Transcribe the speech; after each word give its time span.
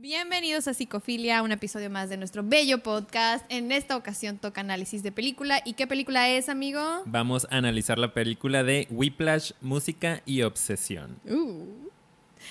Bienvenidos 0.00 0.68
a 0.68 0.74
Psicofilia, 0.74 1.42
un 1.42 1.50
episodio 1.50 1.90
más 1.90 2.08
de 2.08 2.16
nuestro 2.16 2.44
bello 2.44 2.84
podcast. 2.84 3.44
En 3.48 3.72
esta 3.72 3.96
ocasión 3.96 4.38
toca 4.38 4.60
análisis 4.60 5.02
de 5.02 5.10
película. 5.10 5.60
¿Y 5.64 5.72
qué 5.72 5.88
película 5.88 6.28
es, 6.28 6.48
amigo? 6.48 7.02
Vamos 7.04 7.48
a 7.50 7.56
analizar 7.56 7.98
la 7.98 8.14
película 8.14 8.62
de 8.62 8.86
Whiplash, 8.90 9.54
Música 9.60 10.22
y 10.24 10.42
Obsesión. 10.42 11.18
Uh. 11.28 11.66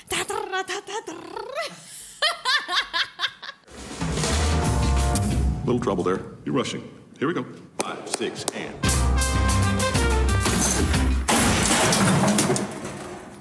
Little 5.65 5.79
trouble 5.79 6.03
there. 6.03 6.19
You're 6.43 6.53
rushing. 6.53 6.83
Here 7.17 7.29
we 7.29 7.33
go. 7.33 7.45
Five, 7.77 8.09
six, 8.09 8.45
and. 8.53 8.75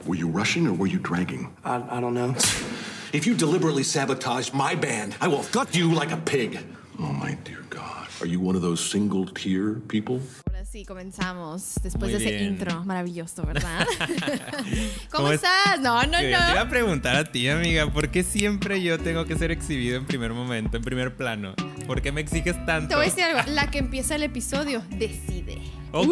Were 0.06 0.14
you 0.14 0.28
rushing 0.28 0.68
or 0.68 0.74
were 0.74 0.86
you 0.86 1.00
dragging? 1.00 1.48
I, 1.64 1.82
I 1.90 2.00
don't 2.00 2.14
know. 2.14 2.36
If 3.16 3.26
you 3.26 3.34
deliberately 3.34 3.82
sabotage 3.82 4.52
my 4.52 4.74
band, 4.74 5.14
I 5.22 5.26
will 5.28 5.42
gut 5.50 5.74
you 5.74 5.90
like 5.90 6.12
a 6.12 6.18
pig. 6.18 6.58
Oh, 7.00 7.12
my 7.14 7.34
dear 7.44 7.62
God. 7.70 8.08
Are 8.20 8.26
you 8.26 8.38
one 8.40 8.54
of 8.56 8.60
those 8.60 8.78
single 8.78 9.24
tier 9.32 9.80
people? 9.88 10.20
Ahora 10.46 10.66
sí, 10.66 10.84
comenzamos. 10.84 11.76
Después 11.82 12.10
Muy 12.12 12.12
de 12.12 12.16
ese 12.18 12.36
bien. 12.36 12.52
intro 12.52 12.84
maravilloso, 12.84 13.42
¿verdad? 13.46 13.86
¿Cómo, 13.98 14.68
¿Cómo 15.10 15.28
es- 15.32 15.36
estás? 15.42 15.80
No, 15.80 16.02
no, 16.02 16.12
Yo 16.12 16.18
te 16.18 16.28
iba 16.30 16.54
no. 16.56 16.60
a 16.60 16.68
preguntar 16.68 17.16
a 17.16 17.24
ti, 17.24 17.48
amiga, 17.48 17.90
¿por 17.90 18.10
qué 18.10 18.22
siempre 18.22 18.82
yo 18.82 18.98
tengo 18.98 19.24
que 19.24 19.34
ser 19.38 19.50
exhibido 19.50 19.96
en 19.96 20.04
primer 20.04 20.34
momento, 20.34 20.76
en 20.76 20.82
primer 20.82 21.16
plano? 21.16 21.54
¿Por 21.86 22.02
qué 22.02 22.12
me 22.12 22.20
exiges 22.20 22.54
tanto? 22.66 22.88
Te 22.90 22.94
voy 22.96 23.06
a 23.06 23.08
decir 23.08 23.24
algo. 23.24 23.50
La 23.50 23.70
que 23.70 23.78
empieza 23.78 24.14
el 24.16 24.24
episodio 24.24 24.82
decide. 24.90 25.58
Ok, 25.98 26.08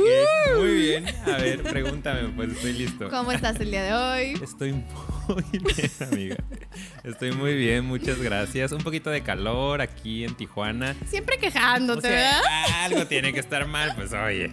muy 0.58 0.74
bien. 0.74 1.04
A 1.26 1.36
ver, 1.36 1.62
pregúntame, 1.62 2.28
pues 2.34 2.50
estoy 2.52 2.72
listo. 2.72 3.10
¿Cómo 3.10 3.32
estás 3.32 3.60
el 3.60 3.70
día 3.70 3.82
de 3.82 3.92
hoy? 3.92 4.40
Estoy 4.42 4.72
muy 4.72 5.44
bien, 5.52 5.90
amiga. 6.00 6.36
Estoy 7.02 7.32
muy 7.32 7.54
bien, 7.54 7.84
muchas 7.84 8.18
gracias. 8.18 8.72
Un 8.72 8.82
poquito 8.82 9.10
de 9.10 9.22
calor 9.22 9.80
aquí 9.82 10.24
en 10.24 10.34
Tijuana. 10.36 10.94
Siempre 11.06 11.36
O 11.36 11.40
quejándote, 11.40 12.08
sea, 12.08 12.40
¿verdad? 12.40 12.84
algo 12.84 13.06
tiene 13.06 13.32
que 13.32 13.40
estar 13.40 13.66
mal, 13.66 13.92
pues 13.94 14.12
oye, 14.12 14.50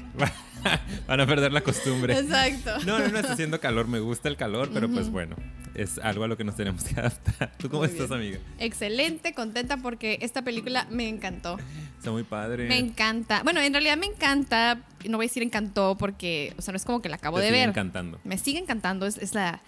van 1.07 1.19
a 1.19 1.25
perder 1.25 1.51
la 1.51 1.61
costumbre. 1.61 2.17
Exacto. 2.17 2.79
No, 2.85 2.99
no, 2.99 3.07
no 3.09 3.19
está 3.19 3.33
haciendo 3.33 3.59
calor, 3.59 3.87
me 3.87 3.99
gusta 3.99 4.29
el 4.29 4.37
calor, 4.37 4.69
pero 4.73 4.89
pues 4.89 5.09
bueno, 5.09 5.35
es 5.73 5.97
algo 5.99 6.23
a 6.23 6.27
lo 6.27 6.37
que 6.37 6.43
nos 6.43 6.55
tenemos 6.55 6.83
que 6.83 6.99
adaptar. 6.99 7.51
¿Tú 7.57 7.69
cómo 7.69 7.83
Muy 7.83 7.89
estás, 7.91 8.09
bien. 8.09 8.19
amiga? 8.21 8.39
Excelente, 8.59 9.33
contenta 9.33 9.77
porque 9.77 10.19
esta 10.21 10.41
película 10.43 10.87
me 10.89 11.07
encantó. 11.09 11.57
Está 11.97 12.11
muy 12.11 12.23
padre. 12.23 12.67
Me 12.67 12.77
encanta. 12.77 13.43
Bueno, 13.43 13.61
en 13.61 13.73
realidad 13.73 13.97
me 13.97 14.07
encanta. 14.07 14.79
No 15.07 15.17
voy 15.17 15.25
a 15.25 15.27
decir 15.27 15.43
encantó 15.43 15.97
porque, 15.97 16.53
o 16.57 16.61
sea, 16.61 16.71
no 16.71 16.77
es 16.77 16.85
como 16.85 17.01
que 17.01 17.09
la 17.09 17.15
acabo 17.17 17.37
Te 17.37 17.43
de 17.43 17.49
sigue 17.49 17.59
ver. 17.59 17.69
encantando. 17.69 18.19
Me 18.23 18.37
sigue 18.37 18.59
encantando. 18.59 19.05
Es, 19.05 19.17
es 19.17 19.33
la, 19.33 19.61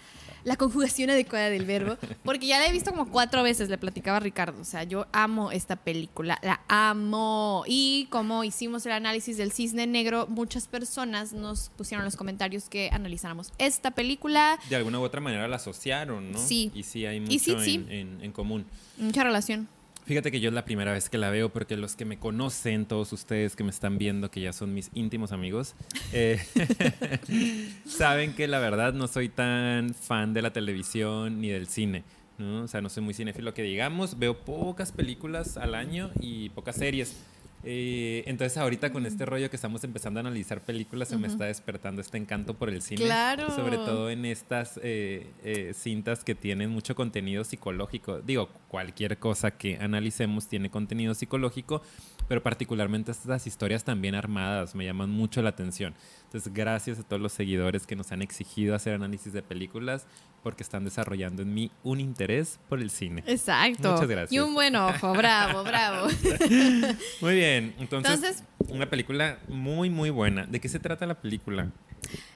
la 0.44 0.56
conjugación 0.56 1.10
adecuada 1.10 1.50
del 1.50 1.64
verbo. 1.64 1.96
Porque 2.22 2.46
ya 2.46 2.58
la 2.58 2.66
he 2.66 2.72
visto 2.72 2.90
como 2.90 3.10
cuatro 3.10 3.42
veces, 3.42 3.68
le 3.68 3.78
platicaba 3.78 4.18
a 4.18 4.20
Ricardo. 4.20 4.60
O 4.60 4.64
sea, 4.64 4.84
yo 4.84 5.06
amo 5.12 5.50
esta 5.50 5.76
película. 5.76 6.38
La 6.42 6.60
amo. 6.68 7.64
Y 7.66 8.06
como 8.10 8.44
hicimos 8.44 8.84
el 8.86 8.92
análisis 8.92 9.36
del 9.36 9.52
cisne 9.52 9.86
negro, 9.86 10.26
muchas 10.28 10.68
personas 10.68 11.32
nos 11.32 11.70
pusieron 11.76 12.02
en 12.02 12.06
los 12.06 12.16
comentarios 12.16 12.68
que 12.68 12.90
analizáramos 12.92 13.52
esta 13.58 13.90
película. 13.90 14.58
De 14.68 14.76
alguna 14.76 14.98
u 15.00 15.02
otra 15.02 15.20
manera 15.20 15.48
la 15.48 15.56
asociaron, 15.56 16.32
¿no? 16.32 16.38
Sí. 16.38 16.70
Y 16.74 16.82
sí 16.82 17.06
hay 17.06 17.16
Y 17.16 17.20
mucho 17.20 17.38
sí, 17.38 17.56
sí. 17.64 17.74
En, 17.74 17.90
en- 17.90 18.20
en 18.24 18.32
común. 18.32 18.66
Mucha 18.98 19.24
relación. 19.24 19.68
Fíjate 20.04 20.30
que 20.30 20.38
yo 20.38 20.48
es 20.50 20.54
la 20.54 20.66
primera 20.66 20.92
vez 20.92 21.08
que 21.08 21.16
la 21.16 21.30
veo 21.30 21.48
porque 21.48 21.78
los 21.78 21.96
que 21.96 22.04
me 22.04 22.18
conocen, 22.18 22.84
todos 22.84 23.12
ustedes 23.14 23.56
que 23.56 23.64
me 23.64 23.70
están 23.70 23.96
viendo, 23.96 24.30
que 24.30 24.42
ya 24.42 24.52
son 24.52 24.74
mis 24.74 24.90
íntimos 24.92 25.32
amigos, 25.32 25.74
eh, 26.12 26.38
saben 27.86 28.34
que 28.34 28.46
la 28.46 28.58
verdad 28.58 28.92
no 28.92 29.08
soy 29.08 29.30
tan 29.30 29.94
fan 29.94 30.34
de 30.34 30.42
la 30.42 30.52
televisión 30.52 31.40
ni 31.40 31.48
del 31.48 31.68
cine. 31.68 32.04
¿no? 32.36 32.64
O 32.64 32.68
sea, 32.68 32.82
no 32.82 32.90
soy 32.90 33.02
muy 33.02 33.14
cinéfilo 33.14 33.54
que 33.54 33.62
digamos, 33.62 34.18
veo 34.18 34.44
pocas 34.44 34.92
películas 34.92 35.56
al 35.56 35.74
año 35.74 36.10
y 36.20 36.50
pocas 36.50 36.76
series. 36.76 37.16
Eh, 37.64 38.24
entonces 38.26 38.58
ahorita 38.58 38.92
con 38.92 39.06
este 39.06 39.24
rollo 39.24 39.48
que 39.48 39.56
estamos 39.56 39.82
empezando 39.84 40.20
a 40.20 40.22
analizar 40.22 40.60
películas 40.60 41.08
se 41.08 41.16
me 41.16 41.28
está 41.28 41.44
despertando 41.44 42.00
este 42.00 42.18
encanto 42.18 42.54
por 42.54 42.68
el 42.68 42.82
cine. 42.82 43.02
Claro. 43.02 43.50
Sobre 43.50 43.76
todo 43.76 44.10
en 44.10 44.24
estas 44.24 44.78
eh, 44.82 45.26
eh, 45.42 45.72
cintas 45.74 46.24
que 46.24 46.34
tienen 46.34 46.70
mucho 46.70 46.94
contenido 46.94 47.44
psicológico. 47.44 48.20
Digo, 48.20 48.48
cualquier 48.68 49.18
cosa 49.18 49.52
que 49.52 49.78
analicemos 49.78 50.46
tiene 50.48 50.70
contenido 50.70 51.14
psicológico, 51.14 51.82
pero 52.28 52.42
particularmente 52.42 53.10
estas 53.12 53.46
historias 53.46 53.84
también 53.84 54.14
armadas 54.14 54.74
me 54.74 54.84
llaman 54.84 55.10
mucho 55.10 55.42
la 55.42 55.50
atención. 55.50 55.94
Entonces, 56.24 56.52
gracias 56.52 56.98
a 56.98 57.02
todos 57.02 57.20
los 57.22 57.32
seguidores 57.32 57.86
que 57.86 57.96
nos 57.96 58.10
han 58.12 58.22
exigido 58.22 58.74
hacer 58.74 58.94
análisis 58.94 59.32
de 59.32 59.42
películas 59.42 60.06
porque 60.42 60.62
están 60.62 60.84
desarrollando 60.84 61.42
en 61.42 61.54
mí 61.54 61.70
un 61.82 62.00
interés 62.00 62.58
por 62.68 62.80
el 62.80 62.90
cine. 62.90 63.22
Exacto. 63.26 63.92
Muchas 63.92 64.08
gracias. 64.08 64.32
Y 64.32 64.40
un 64.40 64.52
buen 64.54 64.76
ojo. 64.76 65.12
Bravo, 65.14 65.64
bravo. 65.64 66.08
Muy 67.20 67.34
bien, 67.34 67.74
entonces, 67.78 68.14
Entonces- 68.14 68.44
una 68.68 68.88
película 68.88 69.38
muy, 69.48 69.90
muy 69.90 70.10
buena. 70.10 70.46
¿De 70.46 70.60
qué 70.60 70.68
se 70.68 70.78
trata 70.80 71.06
la 71.06 71.20
película? 71.20 71.70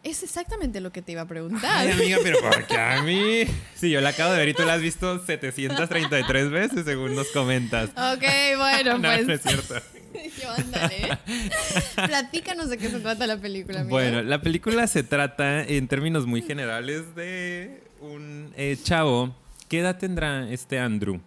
Es 0.03 0.23
exactamente 0.23 0.81
lo 0.81 0.91
que 0.93 1.03
te 1.03 1.13
iba 1.13 1.23
a 1.23 1.27
preguntar. 1.29 1.71
Ay, 1.87 1.91
amiga, 1.93 2.19
pero 2.23 2.39
¿por 2.43 2.67
qué 2.67 2.77
a 2.77 3.03
mí? 3.03 3.43
Sí, 3.75 3.91
yo 3.91 4.01
la 4.01 4.11
acabo 4.11 4.33
de 4.33 4.39
ver 4.39 4.49
y 4.51 4.55
tú 4.55 4.65
la 4.65 4.75
has 4.75 4.81
visto 4.83 5.25
733 5.25 6.51
veces 6.51 6.85
según 6.85 7.15
nos 7.15 7.29
comentas. 7.29 7.91
Ok, 7.91 8.25
bueno, 8.57 8.99
No, 8.99 9.09
pues. 9.09 9.27
no 9.27 9.33
es 9.33 9.43
cierto. 9.43 9.75
Yo, 10.43 10.51
ándale. 10.51 11.19
Platícanos 12.07 12.71
de 12.71 12.79
qué 12.79 12.89
se 12.89 12.99
trata 13.01 13.27
la 13.27 13.37
película, 13.37 13.81
amigo. 13.81 13.95
Bueno, 13.95 14.23
la 14.23 14.41
película 14.41 14.87
se 14.87 15.03
trata 15.03 15.63
en 15.63 15.87
términos 15.87 16.27
muy 16.27 16.43
generales 16.43 17.15
de 17.15 17.83
un 18.01 18.53
eh, 18.57 18.77
chavo. 18.83 19.35
¿Qué 19.69 19.81
edad 19.81 19.99
tendrá 19.99 20.49
este 20.51 20.79
Andrew? 20.79 21.21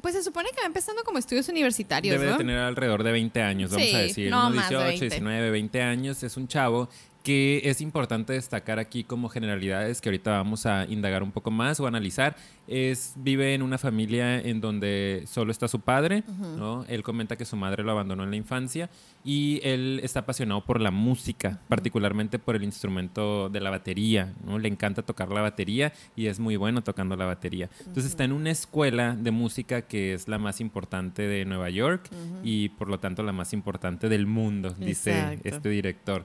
Pues 0.00 0.14
se 0.14 0.22
supone 0.22 0.50
que 0.54 0.60
va 0.60 0.66
empezando 0.66 1.02
como 1.04 1.18
estudios 1.18 1.48
universitarios, 1.48 2.12
Debe 2.12 2.26
¿no? 2.26 2.32
de 2.32 2.38
tener 2.38 2.58
alrededor 2.58 3.02
de 3.02 3.12
20 3.12 3.42
años, 3.42 3.70
vamos 3.70 3.86
Sí, 3.88 3.94
a 3.94 3.98
decir. 3.98 4.30
no 4.30 4.46
unos 4.46 4.54
más 4.56 4.68
de 4.70 4.76
18, 4.76 4.88
20. 5.00 5.04
19, 5.06 5.50
20 5.50 5.82
años. 5.82 6.22
Es 6.22 6.36
un 6.36 6.48
chavo 6.48 6.88
que 7.22 7.62
es 7.64 7.80
importante 7.80 8.32
destacar 8.32 8.78
aquí 8.78 9.04
como 9.04 9.28
generalidades 9.28 10.00
que 10.00 10.08
ahorita 10.08 10.30
vamos 10.32 10.66
a 10.66 10.86
indagar 10.86 11.22
un 11.22 11.32
poco 11.32 11.50
más 11.50 11.78
o 11.80 11.86
analizar. 11.86 12.36
Es, 12.72 13.14
vive 13.16 13.52
en 13.52 13.62
una 13.62 13.78
familia 13.78 14.40
en 14.40 14.60
donde 14.60 15.24
solo 15.26 15.50
está 15.50 15.66
su 15.66 15.80
padre, 15.80 16.22
¿no? 16.56 16.84
Él 16.88 17.02
comenta 17.02 17.34
que 17.36 17.44
su 17.44 17.56
madre 17.56 17.82
lo 17.82 17.90
abandonó 17.90 18.22
en 18.22 18.30
la 18.30 18.36
infancia 18.36 18.88
y 19.24 19.60
él 19.64 20.00
está 20.04 20.20
apasionado 20.20 20.64
por 20.64 20.80
la 20.80 20.92
música, 20.92 21.60
particularmente 21.66 22.38
por 22.38 22.54
el 22.54 22.62
instrumento 22.62 23.48
de 23.50 23.60
la 23.60 23.70
batería, 23.70 24.32
¿no? 24.46 24.58
Le 24.60 24.68
encanta 24.68 25.02
tocar 25.02 25.30
la 25.30 25.40
batería 25.40 25.92
y 26.14 26.26
es 26.26 26.38
muy 26.38 26.54
bueno 26.54 26.82
tocando 26.82 27.16
la 27.16 27.26
batería. 27.26 27.68
Entonces 27.80 28.06
está 28.06 28.22
en 28.22 28.32
una 28.32 28.52
escuela 28.52 29.16
de 29.16 29.32
música 29.32 29.82
que 29.82 30.14
es 30.14 30.28
la 30.28 30.38
más 30.38 30.60
importante 30.60 31.22
de 31.22 31.44
Nueva 31.44 31.70
York 31.70 32.08
y 32.44 32.68
por 32.70 32.88
lo 32.88 33.00
tanto 33.00 33.24
la 33.24 33.32
más 33.32 33.52
importante 33.52 34.08
del 34.08 34.26
mundo, 34.26 34.70
dice 34.78 35.10
Exacto. 35.10 35.48
este 35.48 35.68
director. 35.70 36.24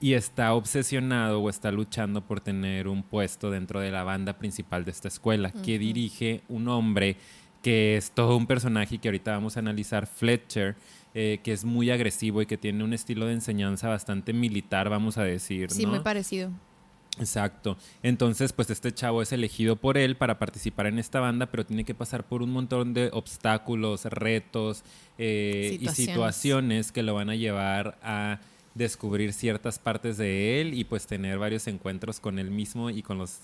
Y 0.00 0.14
está 0.14 0.54
obsesionado 0.54 1.40
o 1.40 1.50
está 1.50 1.70
luchando 1.70 2.22
por 2.22 2.40
tener 2.40 2.88
un 2.88 3.02
puesto 3.02 3.50
dentro 3.50 3.80
de 3.80 3.90
la 3.90 4.04
banda 4.04 4.38
principal 4.38 4.84
de 4.84 4.90
esta 4.90 5.08
escuela, 5.08 5.52
que 5.66 5.80
dirige 5.80 6.42
un 6.48 6.68
hombre 6.68 7.16
que 7.60 7.96
es 7.96 8.12
todo 8.12 8.36
un 8.36 8.46
personaje 8.46 8.94
y 8.94 8.98
que 8.98 9.08
ahorita 9.08 9.32
vamos 9.32 9.56
a 9.56 9.60
analizar, 9.60 10.06
Fletcher, 10.06 10.76
eh, 11.12 11.40
que 11.42 11.52
es 11.52 11.64
muy 11.64 11.90
agresivo 11.90 12.40
y 12.40 12.46
que 12.46 12.56
tiene 12.56 12.84
un 12.84 12.92
estilo 12.92 13.26
de 13.26 13.32
enseñanza 13.32 13.88
bastante 13.88 14.32
militar, 14.32 14.88
vamos 14.88 15.18
a 15.18 15.24
decir. 15.24 15.72
Sí, 15.72 15.82
¿no? 15.82 15.90
muy 15.90 16.00
parecido. 16.00 16.52
Exacto. 17.18 17.76
Entonces, 18.04 18.52
pues 18.52 18.70
este 18.70 18.92
chavo 18.92 19.22
es 19.22 19.32
elegido 19.32 19.74
por 19.74 19.98
él 19.98 20.16
para 20.16 20.38
participar 20.38 20.86
en 20.86 21.00
esta 21.00 21.18
banda, 21.18 21.46
pero 21.46 21.66
tiene 21.66 21.82
que 21.82 21.94
pasar 21.94 22.24
por 22.24 22.42
un 22.42 22.52
montón 22.52 22.94
de 22.94 23.10
obstáculos, 23.12 24.04
retos 24.04 24.84
eh, 25.18 25.78
y 25.80 25.88
situaciones 25.88 26.92
que 26.92 27.02
lo 27.02 27.14
van 27.14 27.30
a 27.30 27.34
llevar 27.34 27.98
a 28.04 28.38
descubrir 28.76 29.32
ciertas 29.32 29.80
partes 29.80 30.16
de 30.16 30.60
él 30.60 30.74
y 30.74 30.84
pues 30.84 31.08
tener 31.08 31.38
varios 31.40 31.66
encuentros 31.66 32.20
con 32.20 32.38
él 32.38 32.52
mismo 32.52 32.90
y 32.90 33.02
con 33.02 33.18
los 33.18 33.40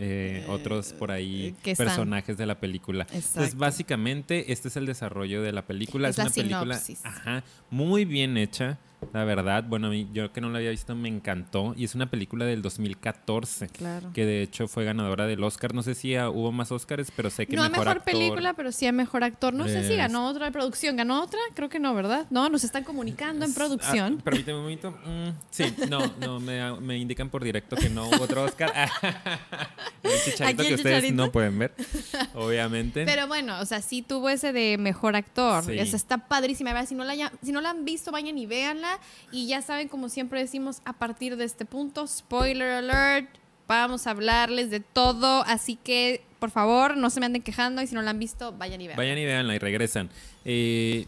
eh, 0.00 0.46
otros 0.48 0.92
por 0.94 1.10
ahí 1.10 1.54
que 1.62 1.76
personajes 1.76 2.36
de 2.38 2.46
la 2.46 2.58
película. 2.58 3.04
Exacto. 3.04 3.28
Entonces, 3.28 3.54
básicamente, 3.56 4.52
este 4.52 4.68
es 4.68 4.76
el 4.76 4.86
desarrollo 4.86 5.42
de 5.42 5.52
la 5.52 5.62
película. 5.66 6.08
Es 6.08 6.18
Es, 6.18 6.18
la 6.18 6.24
una 6.24 6.34
película 6.34 6.80
ajá, 7.04 7.44
muy 7.70 8.04
bien 8.04 8.36
hecha. 8.36 8.78
La 9.12 9.24
verdad, 9.24 9.64
bueno, 9.64 9.88
a 9.88 9.90
mí, 9.90 10.08
yo 10.12 10.32
que 10.32 10.40
no 10.40 10.50
la 10.50 10.58
había 10.58 10.70
visto 10.70 10.94
me 10.94 11.08
encantó. 11.08 11.74
Y 11.76 11.84
es 11.84 11.94
una 11.94 12.10
película 12.10 12.44
del 12.44 12.62
2014. 12.62 13.68
Claro. 13.68 14.10
Que 14.12 14.24
de 14.26 14.42
hecho 14.42 14.68
fue 14.68 14.84
ganadora 14.84 15.26
del 15.26 15.42
Oscar. 15.42 15.74
No 15.74 15.82
sé 15.82 15.94
si 15.94 16.14
ah, 16.14 16.28
hubo 16.30 16.52
más 16.52 16.70
Oscars, 16.70 17.10
pero 17.16 17.30
sé 17.30 17.46
que 17.46 17.56
no 17.56 17.62
mejor, 17.62 17.78
mejor 17.78 17.96
actor- 17.98 18.04
película, 18.12 18.54
pero 18.54 18.72
sí 18.72 18.86
a 18.86 18.92
mejor 18.92 19.24
actor. 19.24 19.52
No 19.54 19.66
sé 19.66 19.84
si 19.86 19.92
Es- 19.92 19.98
ganó 19.98 20.28
otra 20.28 20.46
de 20.46 20.52
producción. 20.52 20.96
¿Ganó 20.96 21.22
otra? 21.22 21.40
Creo 21.54 21.68
que 21.68 21.78
no, 21.78 21.94
¿verdad? 21.94 22.26
No, 22.30 22.48
nos 22.48 22.62
están 22.62 22.84
comunicando 22.84 23.44
en 23.44 23.54
producción. 23.54 24.16
Ah, 24.18 24.22
permíteme 24.24 24.58
un 24.58 24.62
momento. 24.64 24.90
Mm, 25.04 25.28
sí, 25.50 25.64
no, 25.88 26.00
no, 26.20 26.38
me, 26.40 26.78
me 26.80 26.98
indican 26.98 27.30
por 27.30 27.42
directo 27.42 27.76
que 27.76 27.88
no 27.88 28.06
hubo 28.06 28.22
otro 28.22 28.42
Oscar. 28.44 28.72
el 30.02 30.10
chicharito 30.24 30.62
el 30.62 30.68
que 30.68 30.74
ustedes 30.74 30.96
chicharito. 31.02 31.14
no 31.26 31.32
pueden 31.32 31.58
ver, 31.58 31.74
obviamente. 32.34 33.04
Pero 33.04 33.26
bueno, 33.26 33.58
o 33.60 33.64
sea, 33.64 33.80
sí 33.82 34.02
tuvo 34.02 34.28
ese 34.28 34.52
de 34.52 34.78
mejor 34.78 35.16
actor. 35.16 35.64
Sí. 35.64 35.78
O 35.78 35.86
sea, 35.86 35.96
está 35.96 36.18
padrísima. 36.28 36.70
A 36.70 36.74
ver, 36.74 36.86
si 36.86 36.94
no, 36.94 37.04
la, 37.04 37.32
si 37.42 37.52
no 37.52 37.60
la 37.60 37.70
han 37.70 37.84
visto, 37.84 38.10
vayan 38.12 38.36
y 38.38 38.46
véanla. 38.46 38.89
Y 39.32 39.46
ya 39.46 39.62
saben, 39.62 39.88
como 39.88 40.08
siempre 40.08 40.40
decimos, 40.40 40.82
a 40.84 40.92
partir 40.92 41.36
de 41.36 41.44
este 41.44 41.64
punto, 41.64 42.06
spoiler 42.06 42.70
alert, 42.70 43.28
vamos 43.68 44.06
a 44.06 44.10
hablarles 44.10 44.70
de 44.70 44.80
todo. 44.80 45.42
Así 45.46 45.76
que 45.76 46.22
por 46.40 46.50
favor, 46.50 46.96
no 46.96 47.10
se 47.10 47.20
me 47.20 47.26
anden 47.26 47.42
quejando 47.42 47.82
y 47.82 47.86
si 47.86 47.94
no 47.94 48.02
la 48.02 48.10
han 48.10 48.18
visto, 48.18 48.52
vayan 48.52 48.80
y 48.80 48.86
vean. 48.88 48.96
Vayan 48.96 49.18
y 49.18 49.24
veanla 49.26 49.54
y 49.54 49.58
regresan. 49.58 50.08
Eh, 50.44 51.06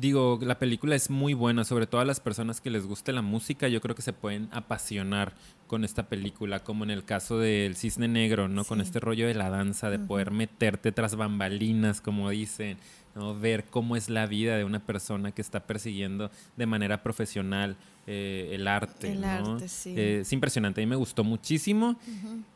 digo, 0.00 0.38
la 0.42 0.58
película 0.58 0.96
es 0.96 1.10
muy 1.10 1.34
buena, 1.34 1.62
sobre 1.62 1.86
todo 1.86 2.00
a 2.00 2.04
las 2.06 2.18
personas 2.20 2.60
que 2.60 2.70
les 2.70 2.86
guste 2.86 3.12
la 3.12 3.22
música, 3.22 3.68
yo 3.68 3.80
creo 3.80 3.94
que 3.94 4.02
se 4.02 4.14
pueden 4.14 4.48
apasionar 4.50 5.34
con 5.66 5.84
esta 5.84 6.08
película, 6.08 6.64
como 6.64 6.84
en 6.84 6.90
el 6.90 7.04
caso 7.04 7.38
del 7.38 7.76
Cisne 7.76 8.08
Negro, 8.08 8.48
¿no? 8.48 8.64
Con 8.64 8.80
este 8.80 8.98
rollo 8.98 9.26
de 9.26 9.34
la 9.34 9.50
danza, 9.50 9.90
de 9.90 9.98
poder 9.98 10.30
meterte 10.30 10.90
tras 10.90 11.16
bambalinas, 11.16 12.00
como 12.00 12.30
dicen, 12.30 12.78
¿no? 13.14 13.38
Ver 13.38 13.64
cómo 13.64 13.96
es 13.96 14.08
la 14.08 14.26
vida 14.26 14.56
de 14.56 14.64
una 14.64 14.80
persona 14.80 15.32
que 15.32 15.42
está 15.42 15.60
persiguiendo 15.60 16.30
de 16.56 16.66
manera 16.66 17.02
profesional 17.02 17.76
eh, 18.06 18.50
el 18.52 18.66
arte, 18.66 19.12
El 19.12 19.20
¿no? 19.20 19.28
arte, 19.28 19.68
sí. 19.68 19.94
Eh, 19.96 20.20
es 20.20 20.32
impresionante, 20.32 20.80
a 20.80 20.84
mí 20.84 20.90
me 20.90 20.96
gustó 20.96 21.24
muchísimo. 21.24 21.96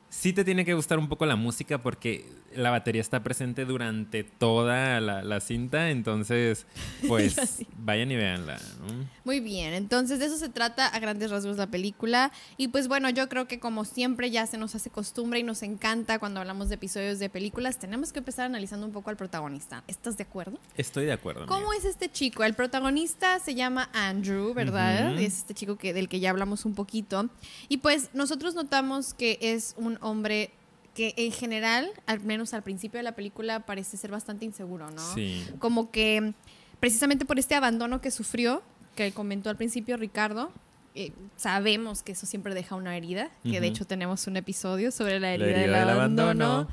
Sí 0.08 0.32
te 0.32 0.44
tiene 0.44 0.64
que 0.64 0.74
gustar 0.74 0.98
un 0.98 1.08
poco 1.08 1.26
la 1.26 1.36
música 1.36 1.78
porque 1.82 2.24
la 2.56 2.70
batería 2.70 3.00
está 3.00 3.22
presente 3.22 3.64
durante 3.64 4.24
toda 4.24 5.00
la, 5.00 5.22
la 5.22 5.40
cinta, 5.40 5.90
entonces 5.90 6.66
pues 7.08 7.64
vayan 7.78 8.10
y 8.10 8.16
véanla. 8.16 8.58
¿no? 8.80 9.08
Muy 9.24 9.40
bien, 9.40 9.72
entonces 9.74 10.18
de 10.18 10.26
eso 10.26 10.36
se 10.36 10.48
trata 10.48 10.86
a 10.86 10.98
grandes 10.98 11.30
rasgos 11.30 11.56
la 11.56 11.66
película. 11.68 12.32
Y 12.56 12.68
pues 12.68 12.88
bueno, 12.88 13.10
yo 13.10 13.28
creo 13.28 13.46
que 13.48 13.60
como 13.60 13.84
siempre 13.84 14.30
ya 14.30 14.46
se 14.46 14.58
nos 14.58 14.74
hace 14.74 14.90
costumbre 14.90 15.40
y 15.40 15.42
nos 15.42 15.62
encanta 15.62 16.18
cuando 16.18 16.40
hablamos 16.40 16.68
de 16.68 16.76
episodios 16.76 17.18
de 17.18 17.28
películas, 17.28 17.78
tenemos 17.78 18.12
que 18.12 18.20
empezar 18.20 18.46
analizando 18.46 18.86
un 18.86 18.92
poco 18.92 19.10
al 19.10 19.16
protagonista. 19.16 19.84
¿Estás 19.86 20.16
de 20.16 20.24
acuerdo? 20.24 20.58
Estoy 20.76 21.06
de 21.06 21.12
acuerdo. 21.12 21.46
¿Cómo 21.46 21.72
es 21.72 21.84
este 21.84 22.10
chico? 22.10 22.44
El 22.44 22.54
protagonista 22.54 23.38
se 23.40 23.54
llama 23.54 23.90
Andrew, 23.92 24.54
¿verdad? 24.54 25.18
Es 25.18 25.38
este 25.38 25.54
chico 25.54 25.76
que, 25.76 25.92
del 25.92 26.08
que 26.08 26.20
ya 26.20 26.30
hablamos 26.30 26.64
un 26.64 26.74
poquito. 26.74 27.28
Y 27.68 27.78
pues 27.78 28.10
nosotros 28.14 28.54
notamos 28.54 29.14
que 29.14 29.38
es 29.40 29.74
un 29.76 29.98
hombre 30.00 30.50
que 30.96 31.12
en 31.18 31.30
general, 31.30 31.90
al 32.06 32.20
menos 32.20 32.54
al 32.54 32.62
principio 32.62 32.98
de 32.98 33.04
la 33.04 33.12
película, 33.12 33.60
parece 33.60 33.98
ser 33.98 34.10
bastante 34.10 34.46
inseguro, 34.46 34.90
¿no? 34.90 35.14
Sí. 35.14 35.46
Como 35.58 35.90
que 35.90 36.32
precisamente 36.80 37.26
por 37.26 37.38
este 37.38 37.54
abandono 37.54 38.00
que 38.00 38.10
sufrió, 38.10 38.62
que 38.96 39.12
comentó 39.12 39.50
al 39.50 39.56
principio 39.58 39.98
Ricardo, 39.98 40.50
eh, 40.94 41.12
sabemos 41.36 42.02
que 42.02 42.12
eso 42.12 42.24
siempre 42.24 42.54
deja 42.54 42.74
una 42.76 42.96
herida, 42.96 43.30
que 43.44 43.60
de 43.60 43.66
hecho 43.66 43.84
tenemos 43.84 44.26
un 44.26 44.38
episodio 44.38 44.90
sobre 44.90 45.20
la 45.20 45.28
La 45.28 45.34
herida, 45.34 45.46
del, 45.48 45.56
del 45.70 45.74
abandono. 45.74 46.22
abandono. 46.44 46.68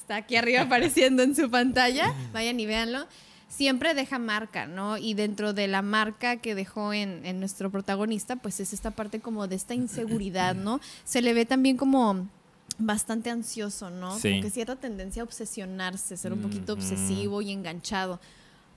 Está 0.00 0.16
aquí 0.16 0.36
arriba 0.36 0.60
apareciendo 0.62 1.24
en 1.24 1.34
su 1.34 1.50
pantalla. 1.50 2.14
Vayan 2.32 2.60
y 2.60 2.66
véanlo. 2.66 3.06
Siempre 3.48 3.94
deja 3.94 4.20
marca, 4.20 4.66
¿no? 4.66 4.98
Y 4.98 5.14
dentro 5.14 5.52
de 5.52 5.66
la 5.66 5.82
marca 5.82 6.36
que 6.36 6.54
dejó 6.54 6.92
en, 6.92 7.26
en 7.26 7.40
nuestro 7.40 7.70
protagonista, 7.70 8.36
pues 8.36 8.60
es 8.60 8.72
esta 8.72 8.92
parte 8.92 9.18
como 9.18 9.48
de 9.48 9.56
esta 9.56 9.74
inseguridad, 9.74 10.54
¿no? 10.54 10.78
Se 11.04 11.22
le 11.22 11.34
ve 11.34 11.44
también 11.44 11.76
como 11.76 12.28
bastante 12.78 13.30
ansioso, 13.30 13.90
¿no? 13.90 14.18
Sí. 14.18 14.30
Como 14.30 14.42
que 14.42 14.50
cierta 14.50 14.76
tendencia 14.76 15.22
a 15.22 15.24
obsesionarse, 15.24 16.16
ser 16.16 16.32
un 16.32 16.40
poquito 16.40 16.72
obsesivo 16.72 17.42
y 17.42 17.52
enganchado. 17.52 18.20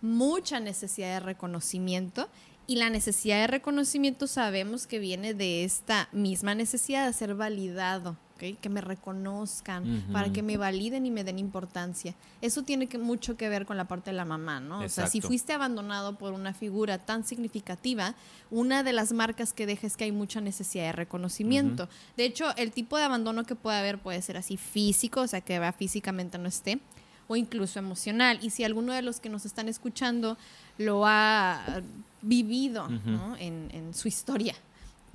Mucha 0.01 0.60
necesidad 0.60 1.16
de 1.16 1.19
reconocimiento. 1.19 2.30
Y 2.68 2.75
la 2.75 2.92
necesidad 2.92 3.42
de 3.42 3.48
reconocimiento 3.48 4.28
sabemos 4.28 4.86
que 4.86 5.00
viene 5.00 5.34
de 5.34 5.63
esta 5.63 6.07
misma 6.12 6.54
necesidad 6.54 7.07
de 7.07 7.13
ser 7.13 7.34
validado, 7.34 8.16
que 8.39 8.69
me 8.69 8.81
reconozcan, 8.81 10.06
para 10.12 10.31
que 10.31 10.41
me 10.41 10.57
validen 10.57 11.06
y 11.06 11.12
me 11.12 11.24
den 11.24 11.38
importancia. 11.39 12.15
Eso 12.41 12.63
tiene 12.63 12.88
que, 12.88 12.97
mucho 12.97 13.38
que 13.38 13.50
ver 13.50 13.65
con 13.65 13.77
la 13.77 13.86
parte 13.86 14.12
de 14.12 14.18
la 14.18 14.25
mamá, 14.25 14.59
¿no? 14.59 14.80
O 14.80 14.89
sea, 14.89 15.07
si 15.07 15.21
fuiste 15.21 15.53
abandonado 15.53 16.18
por 16.18 16.33
una 16.33 16.53
figura 16.53 16.97
tan 16.97 17.24
significativa, 17.25 18.15
una 18.50 18.83
de 18.83 18.94
las 18.94 19.12
marcas 19.12 19.53
que 19.53 19.65
deja 19.65 19.86
es 19.86 19.97
que 19.97 20.06
hay 20.06 20.12
mucha 20.12 20.41
necesidad 20.41 20.86
de 20.86 20.91
reconocimiento. 20.94 21.89
De 22.18 22.25
hecho, 22.25 22.56
el 22.56 22.71
tipo 22.71 22.97
de 22.97 23.03
abandono 23.03 23.44
que 23.44 23.56
puede 23.56 23.77
haber 23.77 24.00
puede 24.00 24.21
ser 24.21 24.38
así 24.38 24.57
físico, 24.57 25.21
o 25.21 25.27
sea, 25.27 25.41
que 25.41 25.59
va 25.59 25.71
físicamente 25.71 26.38
no 26.38 26.47
esté, 26.47 26.80
o 27.27 27.36
incluso 27.36 27.77
emocional. 27.77 28.39
Y 28.41 28.50
si 28.50 28.63
alguno 28.63 28.94
de 28.94 29.01
los 29.01 29.19
que 29.19 29.30
nos 29.30 29.45
están 29.45 29.68
escuchando 29.68 30.38
lo 30.77 31.06
ha 31.06 31.81
vivido 32.21 32.86
Ujú. 32.86 33.09
¿no? 33.09 33.36
en, 33.38 33.69
en 33.71 33.94
su 33.94 34.07
historia, 34.07 34.56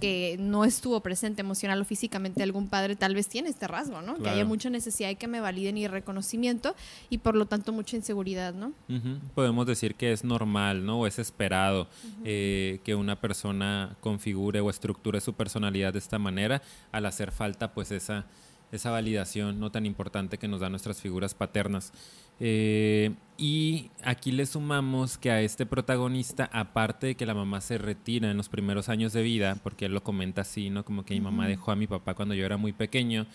que 0.00 0.36
no 0.38 0.64
estuvo 0.64 1.00
presente 1.00 1.40
emocional 1.40 1.80
o 1.80 1.84
físicamente 1.84 2.42
algún 2.42 2.68
padre, 2.68 2.96
tal 2.96 3.14
vez 3.14 3.28
tiene 3.28 3.48
este 3.48 3.66
rasgo, 3.66 4.02
¿no? 4.02 4.16
Que 4.16 4.28
haya 4.28 4.44
mucha 4.44 4.70
necesidad 4.70 5.08
de 5.08 5.16
que 5.16 5.28
me 5.28 5.40
validen 5.40 5.78
y 5.78 5.86
reconocimiento 5.88 6.74
y 7.10 7.18
por 7.18 7.36
lo 7.36 7.46
tanto 7.46 7.72
mucha 7.72 7.96
inseguridad, 7.96 8.54
¿no? 8.54 8.72
Podemos 9.34 9.66
decir 9.66 9.94
que 9.94 10.12
es 10.12 10.24
normal, 10.24 10.84
¿no? 10.84 11.00
O 11.00 11.06
es 11.06 11.18
esperado 11.18 11.88
eh, 12.24 12.80
que 12.84 12.94
una 12.94 13.20
persona 13.20 13.96
configure 14.00 14.60
o 14.60 14.70
estructure 14.70 15.20
su 15.20 15.34
personalidad 15.34 15.92
de 15.92 15.98
esta 15.98 16.18
manera 16.18 16.62
al 16.92 17.06
hacer 17.06 17.30
falta, 17.30 17.72
pues, 17.72 17.90
esa, 17.90 18.26
esa 18.76 18.90
validación 18.90 19.60
no 19.60 19.70
tan 19.70 19.86
importante 19.86 20.38
que 20.38 20.48
nos 20.48 20.60
dan 20.60 20.72
nuestras 20.72 21.00
figuras 21.00 21.34
paternas. 21.34 21.92
Eh, 22.40 23.12
y 23.36 23.90
aquí 24.02 24.32
le 24.32 24.46
sumamos 24.46 25.18
que 25.18 25.30
a 25.30 25.40
este 25.40 25.66
protagonista, 25.66 26.48
aparte 26.52 27.08
de 27.08 27.14
que 27.14 27.26
la 27.26 27.34
mamá 27.34 27.60
se 27.60 27.78
retira 27.78 28.30
en 28.30 28.36
los 28.36 28.48
primeros 28.48 28.88
años 28.88 29.12
de 29.12 29.22
vida, 29.22 29.56
porque 29.62 29.86
él 29.86 29.94
lo 29.94 30.02
comenta 30.02 30.42
así, 30.42 30.70
¿no? 30.70 30.84
Como 30.84 31.04
que 31.04 31.14
mi 31.14 31.20
mamá 31.20 31.46
dejó 31.46 31.70
a 31.72 31.76
mi 31.76 31.86
papá 31.86 32.14
cuando 32.14 32.34
yo 32.34 32.44
era 32.44 32.56
muy 32.56 32.72
pequeño. 32.72 33.26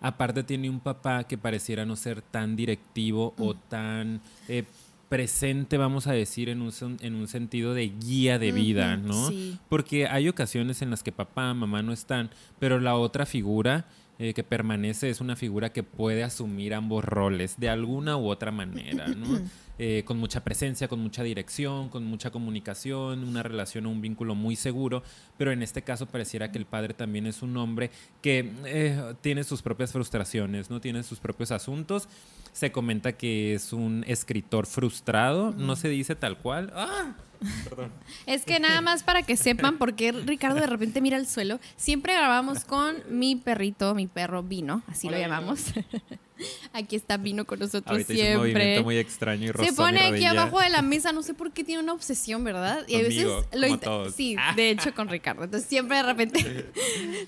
Aparte 0.00 0.42
tiene 0.42 0.68
un 0.68 0.80
papá 0.80 1.24
que 1.24 1.38
pareciera 1.38 1.86
no 1.86 1.96
ser 1.96 2.20
tan 2.20 2.56
directivo 2.56 3.34
o 3.38 3.54
tan 3.54 4.20
eh, 4.48 4.64
presente, 5.08 5.78
vamos 5.78 6.06
a 6.06 6.12
decir, 6.12 6.48
en 6.48 6.60
un, 6.60 6.72
en 7.00 7.14
un 7.14 7.28
sentido 7.28 7.74
de 7.74 7.88
guía 7.88 8.38
de 8.38 8.52
vida, 8.52 8.96
¿no? 8.96 9.28
sí. 9.28 9.58
Porque 9.68 10.06
hay 10.08 10.28
ocasiones 10.28 10.82
en 10.82 10.90
las 10.90 11.02
que 11.02 11.12
papá, 11.12 11.54
mamá 11.54 11.82
no 11.82 11.92
están, 11.92 12.30
pero 12.58 12.80
la 12.80 12.96
otra 12.96 13.24
figura 13.24 13.86
eh, 14.18 14.32
que 14.32 14.44
permanece 14.44 15.10
es 15.10 15.20
una 15.20 15.34
figura 15.34 15.72
que 15.72 15.82
puede 15.82 16.22
asumir 16.22 16.74
ambos 16.74 17.04
roles 17.04 17.58
de 17.58 17.68
alguna 17.68 18.16
u 18.16 18.28
otra 18.28 18.52
manera, 18.52 19.08
¿no? 19.08 19.40
Eh, 19.76 20.04
con 20.06 20.18
mucha 20.18 20.44
presencia, 20.44 20.86
con 20.86 21.00
mucha 21.00 21.24
dirección, 21.24 21.88
con 21.88 22.04
mucha 22.04 22.30
comunicación, 22.30 23.24
una 23.24 23.42
relación 23.42 23.86
o 23.86 23.90
un 23.90 24.00
vínculo 24.00 24.36
muy 24.36 24.54
seguro, 24.54 25.02
pero 25.36 25.50
en 25.50 25.64
este 25.64 25.82
caso 25.82 26.06
pareciera 26.06 26.52
que 26.52 26.58
el 26.58 26.64
padre 26.64 26.94
también 26.94 27.26
es 27.26 27.42
un 27.42 27.56
hombre 27.56 27.90
que 28.22 28.52
eh, 28.66 29.14
tiene 29.20 29.42
sus 29.42 29.62
propias 29.62 29.90
frustraciones, 29.90 30.70
no 30.70 30.80
tiene 30.80 31.02
sus 31.02 31.18
propios 31.18 31.50
asuntos. 31.50 32.08
Se 32.52 32.70
comenta 32.70 33.14
que 33.14 33.54
es 33.54 33.72
un 33.72 34.04
escritor 34.06 34.66
frustrado, 34.66 35.50
no 35.50 35.74
se 35.74 35.88
dice 35.88 36.14
tal 36.14 36.38
cual. 36.38 36.72
¡Ah! 36.76 37.16
Es 38.26 38.44
que 38.44 38.58
nada 38.60 38.80
más 38.80 39.02
para 39.02 39.22
que 39.22 39.36
sepan 39.36 39.78
por 39.78 39.94
qué 39.94 40.12
Ricardo 40.12 40.60
de 40.60 40.66
repente 40.66 41.00
mira 41.00 41.16
al 41.16 41.26
suelo. 41.26 41.60
Siempre 41.76 42.14
grabamos 42.14 42.64
con 42.64 42.96
mi 43.10 43.36
perrito, 43.36 43.94
mi 43.94 44.06
perro 44.06 44.42
Vino, 44.42 44.82
así 44.88 45.08
lo 45.08 45.18
llamamos. 45.18 45.60
Aquí 46.72 46.96
está 46.96 47.16
Vino 47.16 47.44
con 47.44 47.60
nosotros 47.60 47.92
Ahorita 47.92 48.12
hizo 48.12 48.22
un 48.22 48.26
siempre. 48.26 48.52
movimiento 48.52 48.82
muy 48.84 48.98
extraño 48.98 49.50
y 49.50 49.64
Se 49.64 49.70
mi 49.70 49.76
pone 49.76 50.00
aquí 50.00 50.24
abajo 50.24 50.60
de 50.60 50.68
la 50.68 50.82
mesa, 50.82 51.12
no 51.12 51.22
sé 51.22 51.32
por 51.32 51.52
qué 51.52 51.62
tiene 51.62 51.80
una 51.82 51.92
obsesión, 51.92 52.42
¿verdad? 52.42 52.84
Y 52.88 52.96
a 52.96 53.02
veces 53.02 53.24
lo 53.24 53.42
como 53.52 53.66
int- 53.66 53.80
todos. 53.80 54.14
Sí, 54.16 54.36
de 54.56 54.70
hecho 54.70 54.92
con 54.94 55.08
Ricardo. 55.08 55.44
Entonces 55.44 55.68
siempre 55.68 55.96
de 55.98 56.02
repente 56.02 56.40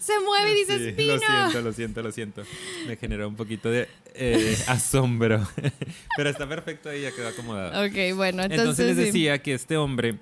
se 0.01 0.19
mueve 0.21 0.51
y 0.51 0.55
dices, 0.57 0.79
Sí, 0.83 0.91
Vino. 0.93 1.13
Lo 1.15 1.21
siento, 1.21 1.61
lo 1.63 1.73
siento, 1.73 2.03
lo 2.03 2.13
siento. 2.13 2.43
Me 2.89 2.97
generó 2.97 3.29
un 3.29 3.37
poquito 3.37 3.71
de 3.71 3.89
eh, 4.17 4.57
asombro. 4.67 5.47
Pero 6.17 6.31
está 6.31 6.49
perfecto 6.49 6.89
ahí, 6.89 7.03
ya 7.03 7.13
quedó 7.13 7.29
acomodado. 7.29 7.87
Ok, 7.87 8.17
bueno, 8.17 8.43
entonces, 8.43 8.59
Entonces, 8.61 8.87
les 8.87 8.97
sí. 8.97 9.05
decía 9.05 9.43
que 9.43 9.55
este 9.55 9.77
hombre 9.77 10.19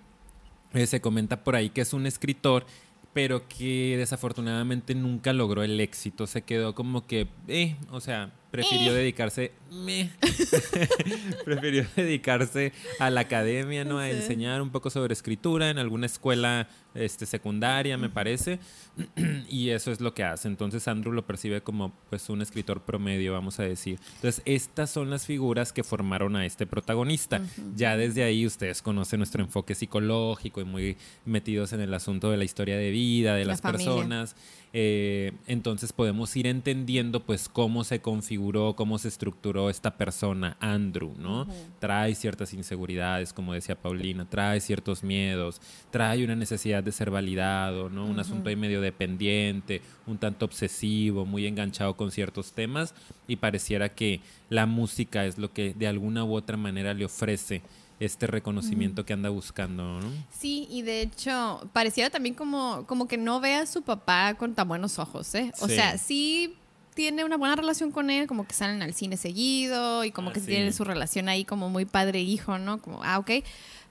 eh, 0.73 0.87
se 0.87 1.01
comenta 1.01 1.43
por 1.45 1.57
ahí 1.57 1.71
que 1.71 1.81
es 1.81 1.93
un 1.93 2.07
escritor, 2.07 2.67
pero 3.13 3.47
que 3.49 3.95
desafortunadamente 3.97 4.95
nunca 4.97 5.33
logró 5.33 5.63
el 5.63 5.79
éxito. 5.81 6.27
Se 6.27 6.43
quedó 6.43 6.75
como 6.75 7.07
que, 7.07 7.29
eh, 7.47 7.77
o 7.91 8.01
sea, 8.01 8.33
prefirió 8.51 8.91
Eh. 8.93 8.97
dedicarse, 8.97 9.53
meh. 9.71 10.11
prefirió 11.45 11.87
dedicarse 11.97 12.73
a 12.99 13.11
la 13.11 13.21
academia, 13.21 13.85
¿no? 13.85 13.99
A 13.99 14.11
enseñar 14.11 14.61
un 14.63 14.71
poco 14.71 14.91
sobre 14.91 15.13
escritura 15.13 15.71
en 15.71 15.79
alguna 15.79 16.07
escuela 16.07 16.69
este, 16.95 17.27
secundaria, 17.27 17.97
me 17.99 18.09
parece. 18.09 18.59
y 19.49 19.71
eso 19.71 19.91
es 19.91 20.01
lo 20.01 20.15
que 20.15 20.25
hace. 20.25 20.49
Entonces 20.49 20.87
Andrew 20.89 21.13
lo 21.13 21.27
percibe 21.27 21.61
como 21.63 21.93
pues 22.11 22.29
un 22.29 22.43
escritor 22.43 22.83
promedio, 22.83 23.33
vamos 23.33 23.59
a 23.61 23.65
decir. 23.65 23.99
Entonces 24.17 24.43
estas 24.45 24.91
son 24.91 25.11
las 25.11 25.27
figuras 25.27 25.73
que 25.73 25.85
formaron 25.85 26.37
a 26.37 26.47
este 26.47 26.67
protagonista. 26.67 27.41
Ya 27.77 27.97
desde 27.97 28.23
ahí 28.25 28.47
ustedes 28.47 28.83
conocen 28.83 29.19
nuestro 29.19 29.43
enfoque 29.43 29.75
psicológico 29.75 30.61
y 30.61 30.65
muy 30.65 30.97
metidos 31.25 31.73
en 31.73 31.81
el 31.81 31.93
asunto 31.95 32.31
de 32.31 32.37
la 32.37 32.45
historia 32.45 32.77
de 32.77 32.91
vida, 32.91 33.35
de 33.35 33.45
La 33.45 33.53
las 33.53 33.61
familia. 33.61 33.87
personas. 33.87 34.37
Eh, 34.77 35.31
entonces 35.47 35.93
podemos 35.93 36.35
ir 36.35 36.49
entendiendo 36.49 37.21
pues 37.21 37.49
cómo 37.49 37.85
se 37.85 38.01
configuró, 38.01 38.75
cómo 38.75 38.99
se 38.99 39.07
estructuró 39.07 39.71
esta 39.71 39.97
persona, 39.97 40.57
Andrew, 40.59 41.15
¿no? 41.17 41.47
Trae 41.79 42.17
ciertas 42.17 42.53
inseguridades, 42.55 43.33
como 43.33 43.53
decía 43.53 43.77
Paulina, 43.77 44.29
trae 44.29 44.61
ciertos 44.61 45.05
miedos, 45.05 45.61
trae 45.93 46.25
una 46.25 46.35
necesidad 46.35 46.83
de 46.83 46.91
ser 46.91 47.13
validado, 47.13 47.89
¿no? 47.89 48.05
Un 48.05 48.19
asunto 48.19 48.49
ahí 48.49 48.57
medio 48.57 48.81
dependiente, 48.81 49.81
un 50.09 50.19
tanto 50.19 50.45
obsesivo, 50.45 51.25
muy 51.25 51.47
enganchado 51.47 51.97
con 51.97 52.11
ciertos 52.11 52.53
temas 52.53 52.97
y 53.29 53.37
pareciera 53.37 53.91
que 53.91 54.23
la 54.51 54.67
música 54.67 55.25
es 55.25 55.39
lo 55.39 55.53
que 55.53 55.73
de 55.73 55.87
alguna 55.87 56.25
u 56.25 56.35
otra 56.35 56.57
manera 56.57 56.95
le 56.95 57.05
ofrece 57.05 57.63
este 58.01 58.27
reconocimiento 58.27 59.05
que 59.07 59.13
anda 59.13 59.29
buscando, 59.31 60.01
¿no? 60.01 60.11
Sí, 60.37 60.67
y 60.71 60.83
de 60.83 61.03
hecho, 61.03 61.69
pareciera 61.73 62.11
también 62.11 62.35
como, 62.35 62.85
como 62.87 63.07
que 63.09 63.17
no 63.17 63.41
ve 63.41 63.55
a 63.55 63.67
su 63.67 63.83
papá 63.83 64.35
con 64.35 64.55
tan 64.55 64.69
buenos 64.69 64.99
ojos, 64.99 65.35
¿eh? 65.35 65.53
O 65.61 65.69
Sí. 65.69 65.77
sea, 65.77 65.97
sí 65.99 66.57
tiene 66.95 67.25
una 67.25 67.37
buena 67.37 67.57
relación 67.57 67.91
con 67.91 68.11
él, 68.11 68.27
como 68.27 68.47
que 68.47 68.55
salen 68.55 68.83
al 68.83 68.95
cine 68.95 69.17
seguido 69.17 70.05
y 70.05 70.11
como 70.13 70.31
Ah, 70.31 70.33
que 70.33 70.41
sí. 70.41 70.47
tienen 70.47 70.73
su 70.73 70.85
relación 70.85 71.29
ahí 71.29 71.45
como 71.45 71.69
muy 71.69 71.85
padre-hijo, 71.85 72.59
¿no? 72.59 72.81
Como, 72.81 73.03
ah, 73.03 73.19
ok. 73.19 73.31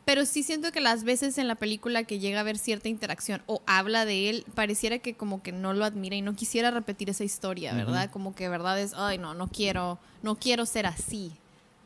Pero 0.05 0.25
sí 0.25 0.43
siento 0.43 0.71
que 0.73 0.81
las 0.81 1.05
veces 1.05 1.37
en 1.37 1.47
la 1.47 1.55
película 1.55 2.03
que 2.03 2.19
llega 2.19 2.37
a 2.39 2.41
haber 2.41 2.57
cierta 2.57 2.89
interacción 2.89 3.41
o 3.45 3.61
habla 3.65 4.03
de 4.05 4.29
él, 4.29 4.45
pareciera 4.53 4.99
que 4.99 5.15
como 5.15 5.41
que 5.41 5.53
no 5.53 5.73
lo 5.73 5.85
admira 5.85 6.15
y 6.17 6.21
no 6.21 6.33
quisiera 6.35 6.71
repetir 6.71 7.09
esa 7.09 7.23
historia, 7.23 7.73
¿verdad? 7.73 8.09
Como 8.11 8.35
que 8.35 8.49
verdad 8.49 8.79
es, 8.81 8.93
ay, 8.95 9.17
no, 9.17 9.33
no 9.33 9.47
quiero, 9.47 9.99
no 10.21 10.35
quiero 10.35 10.65
ser 10.65 10.85
así. 10.87 11.31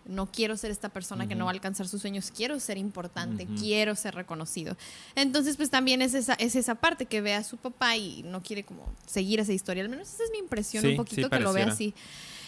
No 0.07 0.31
quiero 0.31 0.57
ser 0.57 0.71
esta 0.71 0.89
persona 0.89 1.27
que 1.27 1.35
no 1.35 1.45
va 1.45 1.51
a 1.51 1.53
alcanzar 1.53 1.87
sus 1.87 2.01
sueños, 2.01 2.31
quiero 2.35 2.59
ser 2.59 2.77
importante, 2.77 3.47
quiero 3.59 3.95
ser 3.95 4.15
reconocido. 4.15 4.77
Entonces, 5.15 5.57
pues 5.57 5.69
también 5.69 6.01
es 6.01 6.13
esa, 6.13 6.33
es 6.35 6.55
esa 6.55 6.75
parte 6.75 7.05
que 7.05 7.21
ve 7.21 7.33
a 7.33 7.43
su 7.43 7.57
papá 7.57 7.95
y 7.97 8.23
no 8.23 8.41
quiere 8.41 8.63
como 8.63 8.83
seguir 9.05 9.39
esa 9.39 9.53
historia. 9.53 9.83
Al 9.83 9.89
menos 9.89 10.07
esa 10.07 10.23
es 10.23 10.31
mi 10.31 10.39
impresión 10.39 10.81
Sí, 10.83 10.89
un 10.91 10.97
poquito 10.97 11.23
sí, 11.23 11.29
que 11.29 11.39
lo 11.39 11.53
ve 11.53 11.63
así. 11.63 11.93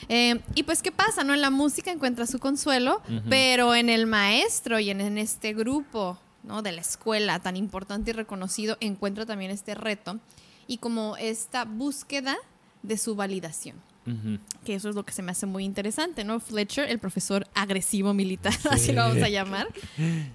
Eh, 0.07 0.39
y 0.55 0.63
pues, 0.63 0.81
¿qué 0.81 0.91
pasa? 0.91 1.23
no 1.23 1.33
En 1.33 1.41
la 1.41 1.49
música 1.49 1.91
encuentra 1.91 2.25
su 2.25 2.39
consuelo, 2.39 3.01
pero 3.29 3.75
en 3.75 3.89
el 3.89 4.07
maestro 4.07 4.79
y 4.79 4.89
en, 4.89 5.01
en 5.01 5.17
este 5.17 5.53
grupo 5.53 6.17
¿no? 6.43 6.61
de 6.61 6.71
la 6.71 6.81
escuela 6.81 7.39
tan 7.39 7.57
importante 7.57 8.11
y 8.11 8.13
reconocido, 8.13 8.77
encuentra 8.79 9.25
también 9.25 9.51
este 9.51 9.75
reto 9.75 10.19
y 10.67 10.77
como 10.77 11.17
esta 11.17 11.65
búsqueda 11.65 12.37
de 12.83 12.97
su 12.97 13.15
validación. 13.15 13.88
Ujú. 14.09 14.39
Que 14.65 14.75
eso 14.75 14.89
es 14.89 14.95
lo 14.95 15.03
que 15.03 15.13
se 15.13 15.21
me 15.21 15.31
hace 15.31 15.45
muy 15.45 15.63
interesante, 15.63 16.23
¿no? 16.23 16.39
Fletcher, 16.39 16.89
el 16.89 16.99
profesor 16.99 17.47
agresivo 17.53 18.13
militar, 18.13 18.53
así 18.71 18.91
lo 18.91 19.01
vamos 19.01 19.23
a 19.23 19.29
llamar. 19.29 19.67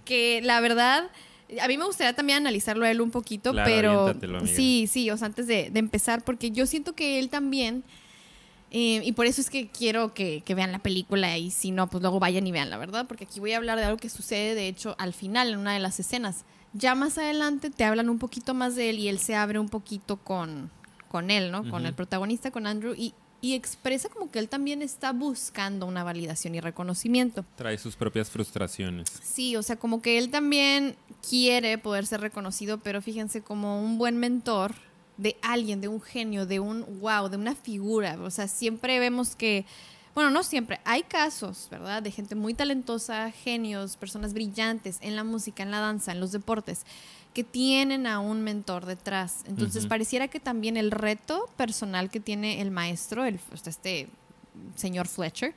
Que 0.05 0.41
la 0.43 0.61
verdad, 0.61 1.11
a 1.61 1.69
mí 1.69 1.77
me 1.79 1.85
gustaría 1.85 2.15
también 2.15 2.39
analizarlo 2.39 2.85
a 2.85 2.91
él 2.91 3.01
un 3.01 3.11
poquito, 3.11 3.53
Claro, 3.53 4.15
pero 4.21 4.47
sí, 4.47 4.87
sí, 4.91 5.11
o 5.11 5.17
sea, 5.17 5.27
antes 5.27 5.47
de, 5.47 5.71
de 5.71 5.79
empezar, 5.79 6.23
porque 6.25 6.51
yo 6.51 6.67
siento 6.67 6.95
que 6.95 7.19
él 7.19 7.29
también, 7.29 7.85
eh, 8.71 9.03
y 9.05 9.13
por 9.13 9.27
eso 9.27 9.41
es 9.41 9.51
que 9.51 9.69
quiero 9.69 10.15
que, 10.15 10.43
que 10.45 10.55
vean 10.55 10.73
la 10.73 10.81
película 10.81 11.39
y 11.39 11.51
si 11.51 11.71
no, 11.71 11.89
pues 11.89 12.03
luego 12.03 12.19
vayan 12.19 12.47
y 12.47 12.53
vean, 12.53 12.71
la 12.71 12.77
verdad, 12.77 13.07
porque 13.07 13.25
aquí 13.25 13.41
voy 13.41 13.53
a 13.53 13.59
hablar 13.59 13.79
de 13.79 13.85
algo 13.85 13.99
que 13.99 14.09
sucede, 14.09 14.55
de 14.55 14.69
hecho, 14.69 14.97
al 14.99 15.13
final, 15.13 15.53
en 15.53 15.59
una 15.59 15.75
de 15.75 15.81
las 15.81 16.01
escenas. 16.01 16.45
Ya 16.73 16.97
más 16.97 17.19
adelante 17.19 17.71
te 17.71 17.85
hablan 17.85 18.09
un 18.09 18.19
poquito 18.19 18.53
más 18.53 18.75
de 18.75 18.91
él 18.91 18.99
y 18.99 19.09
él 19.09 19.21
se 19.21 19.37
abre 19.37 19.61
un 19.61 19.69
poquito 19.69 20.17
con, 20.17 20.73
con 21.09 21.31
él, 21.31 21.53
¿no? 21.53 21.63
Con 21.63 21.83
Ujú. 21.83 21.87
el 21.87 21.95
protagonista, 21.95 22.51
con 22.51 22.67
Andrew, 22.67 22.95
y, 22.97 23.15
y 23.45 23.53
expresa 23.53 24.09
como 24.09 24.31
que 24.31 24.39
él 24.39 24.49
también 24.49 24.81
está 24.81 25.13
buscando 25.13 25.85
una 25.85 26.03
validación 26.03 26.55
y 26.55 26.61
reconocimiento. 26.61 27.45
Trae 27.57 27.77
sus 27.77 27.95
propias 27.95 28.31
frustraciones. 28.31 29.13
Sí, 29.23 29.55
o 29.57 29.63
sea, 29.63 29.77
como 29.77 30.01
que 30.01 30.17
él 30.17 30.31
también 30.31 30.97
quiere 31.29 31.77
poder 31.77 32.07
ser 32.07 32.23
reconocido, 32.23 32.79
pero 32.79 33.03
fíjense, 33.03 33.43
como 33.43 33.83
un 33.83 33.99
buen 33.99 34.17
mentor 34.17 34.75
de 35.19 35.37
alguien, 35.43 35.83
de 35.83 35.89
un 35.89 36.01
genio, 36.01 36.47
de 36.47 36.59
un 36.59 36.87
wow, 37.01 37.29
de 37.29 37.37
una 37.37 37.55
figura. 37.55 38.17
O 38.23 38.31
sea, 38.31 38.49
siempre 38.49 38.99
vemos 38.99 39.37
que, 39.37 39.67
bueno, 40.15 40.31
no 40.31 40.43
siempre, 40.45 40.81
hay 40.85 41.03
casos, 41.03 41.69
¿verdad? 41.71 42.03
De 42.03 42.11
gente 42.11 42.35
muy 42.35 42.55
talentosa, 42.55 43.31
genios, 43.33 43.97
personas 43.97 44.33
brillantes 44.33 44.99
en 45.01 45.17
la 45.17 45.25
música, 45.25 45.63
en 45.63 45.71
la 45.73 45.81
danza, 45.81 46.13
en 46.13 46.21
los 46.21 46.31
deportes, 46.31 46.87
que 47.33 47.43
tienen 47.43 48.07
a 48.07 48.21
un 48.21 48.43
mentor 48.43 48.87
detrás. 48.87 49.43
Entonces, 49.47 49.87
pareciera 49.87 50.29
que 50.29 50.39
también 50.39 50.77
el 50.77 50.93
reto 50.93 51.51
personal 51.57 52.11
que 52.11 52.21
tiene 52.21 52.61
el 52.61 52.71
maestro, 52.71 53.25
el, 53.25 53.41
sea, 53.41 53.71
este 53.71 54.09
señor 54.77 55.09
Fletcher, 55.09 55.53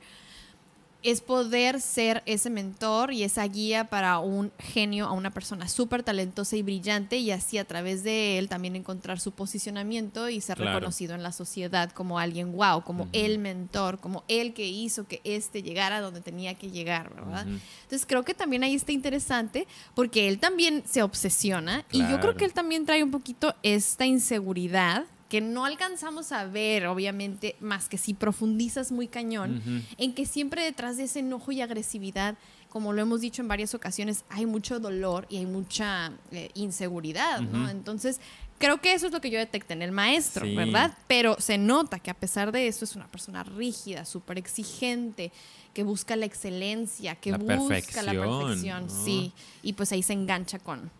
es 1.04 1.20
poder 1.20 1.80
ser 1.80 2.22
ese 2.26 2.50
mentor 2.50 3.12
y 3.12 3.22
esa 3.22 3.44
guía 3.46 3.84
para 3.84 4.18
un 4.18 4.50
genio, 4.58 5.06
a 5.06 5.12
una 5.12 5.30
persona 5.30 5.68
súper 5.68 6.02
talentosa 6.02 6.56
y 6.56 6.62
brillante 6.62 7.18
y 7.18 7.30
así 7.30 7.56
a 7.56 7.64
través 7.64 8.02
de 8.02 8.36
él 8.38 8.48
también 8.48 8.74
encontrar 8.74 9.20
su 9.20 9.30
posicionamiento 9.30 10.28
y 10.28 10.40
ser 10.40 10.56
Claro. 10.56 10.72
reconocido 10.74 11.14
en 11.14 11.22
la 11.22 11.30
sociedad 11.30 11.92
como 11.92 12.18
alguien 12.18 12.52
wow, 12.52 12.82
como 12.82 13.08
el 13.12 13.38
mentor, 13.38 14.00
como 14.00 14.24
el 14.26 14.54
que 14.54 14.66
hizo 14.66 15.06
que 15.06 15.20
este 15.22 15.62
llegara 15.62 16.00
donde 16.00 16.20
tenía 16.20 16.54
que 16.54 16.70
llegar, 16.70 17.14
¿verdad? 17.14 17.46
Entonces 17.46 18.04
creo 18.04 18.24
que 18.24 18.34
también 18.34 18.64
ahí 18.64 18.74
está 18.74 18.90
interesante 18.90 19.68
porque 19.94 20.26
él 20.28 20.40
también 20.40 20.82
se 20.84 21.02
obsesiona 21.04 21.84
y 21.92 22.00
yo 22.08 22.18
creo 22.18 22.36
que 22.36 22.44
él 22.44 22.52
también 22.52 22.86
trae 22.86 23.04
un 23.04 23.12
poquito 23.12 23.54
esta 23.62 24.04
inseguridad 24.04 25.04
que 25.28 25.40
no 25.40 25.64
alcanzamos 25.66 26.32
a 26.32 26.44
ver, 26.44 26.86
obviamente, 26.86 27.54
más 27.60 27.88
que 27.88 27.98
si 27.98 28.14
profundizas 28.14 28.90
muy 28.92 29.08
cañón, 29.08 29.62
en 29.98 30.14
que 30.14 30.24
siempre 30.24 30.62
detrás 30.64 30.96
de 30.96 31.04
ese 31.04 31.18
enojo 31.20 31.52
y 31.52 31.60
agresividad, 31.60 32.36
como 32.70 32.92
lo 32.92 33.02
hemos 33.02 33.20
dicho 33.20 33.42
en 33.42 33.48
varias 33.48 33.74
ocasiones, 33.74 34.24
hay 34.30 34.46
mucho 34.46 34.80
dolor 34.80 35.26
y 35.28 35.36
hay 35.38 35.46
mucha 35.46 36.12
eh, 36.32 36.50
inseguridad, 36.54 37.40
¿no? 37.40 37.68
Entonces, 37.68 38.20
creo 38.58 38.80
que 38.80 38.92
eso 38.94 39.06
es 39.06 39.12
lo 39.12 39.20
que 39.20 39.30
yo 39.30 39.38
detecté 39.38 39.72
en 39.74 39.82
el 39.82 39.92
maestro, 39.92 40.44
Sí. 40.46 40.54
¿verdad? 40.54 40.96
Pero 41.06 41.36
se 41.40 41.58
nota 41.58 41.98
que 41.98 42.10
a 42.10 42.14
pesar 42.14 42.50
de 42.52 42.66
eso 42.68 42.84
es 42.84 42.96
una 42.96 43.06
persona 43.08 43.42
rígida, 43.42 44.04
súper 44.04 44.38
exigente, 44.38 45.30
que 45.74 45.82
busca 45.82 46.16
la 46.16 46.26
excelencia, 46.26 47.14
que 47.16 47.30
La 47.32 47.38
busca 47.38 47.54
la 47.56 48.12
perfección, 48.12 48.16
perfección, 48.16 48.86
¿no? 48.86 49.04
sí. 49.04 49.32
Y 49.62 49.74
pues 49.74 49.92
ahí 49.92 50.02
se 50.02 50.12
engancha 50.14 50.58
con, 50.58 50.90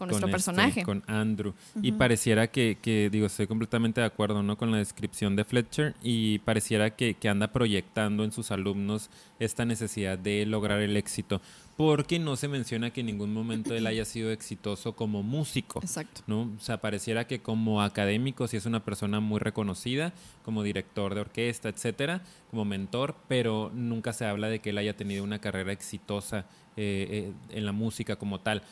con 0.00 0.08
nuestro 0.08 0.28
este, 0.28 0.32
personaje. 0.32 0.82
con 0.82 1.02
Andrew. 1.06 1.52
Y 1.82 1.92
pareciera 1.92 2.46
que, 2.46 2.78
que, 2.80 3.10
digo, 3.12 3.26
estoy 3.26 3.46
completamente 3.46 4.00
de 4.00 4.06
acuerdo 4.06 4.42
¿no? 4.42 4.56
con 4.56 4.70
la 4.70 4.78
descripción 4.78 5.36
de 5.36 5.44
Fletcher 5.44 5.94
y 6.02 6.38
pareciera 6.38 6.96
que, 6.96 7.14
que 7.14 7.28
anda 7.28 7.52
proyectando 7.52 8.24
en 8.24 8.32
sus 8.32 8.50
alumnos 8.50 9.10
esta 9.38 9.66
necesidad 9.66 10.18
de 10.18 10.46
lograr 10.46 10.80
el 10.80 10.96
éxito. 10.96 11.42
Porque 11.76 12.18
no 12.18 12.36
se 12.36 12.48
menciona 12.48 12.90
que 12.90 13.00
en 13.00 13.06
ningún 13.06 13.32
momento 13.34 13.74
él 13.74 13.86
haya 13.86 14.06
sido 14.06 14.30
exitoso 14.30 14.94
como 14.96 15.22
músico. 15.22 15.80
Exacto. 15.82 16.22
¿no? 16.26 16.50
O 16.56 16.60
sea, 16.60 16.80
pareciera 16.80 17.26
que 17.26 17.40
como 17.40 17.82
académico 17.82 18.48
sí 18.48 18.56
es 18.56 18.64
una 18.64 18.82
persona 18.82 19.20
muy 19.20 19.38
reconocida, 19.38 20.14
como 20.44 20.62
director 20.62 21.14
de 21.14 21.20
orquesta, 21.20 21.68
etcétera, 21.68 22.22
como 22.50 22.64
mentor, 22.64 23.16
pero 23.28 23.70
nunca 23.74 24.14
se 24.14 24.24
habla 24.24 24.48
de 24.48 24.60
que 24.60 24.70
él 24.70 24.78
haya 24.78 24.96
tenido 24.96 25.24
una 25.24 25.40
carrera 25.40 25.72
exitosa 25.72 26.46
eh, 26.76 27.32
eh, 27.50 27.56
en 27.56 27.66
la 27.66 27.72
música 27.72 28.16
como 28.16 28.40
tal. 28.40 28.62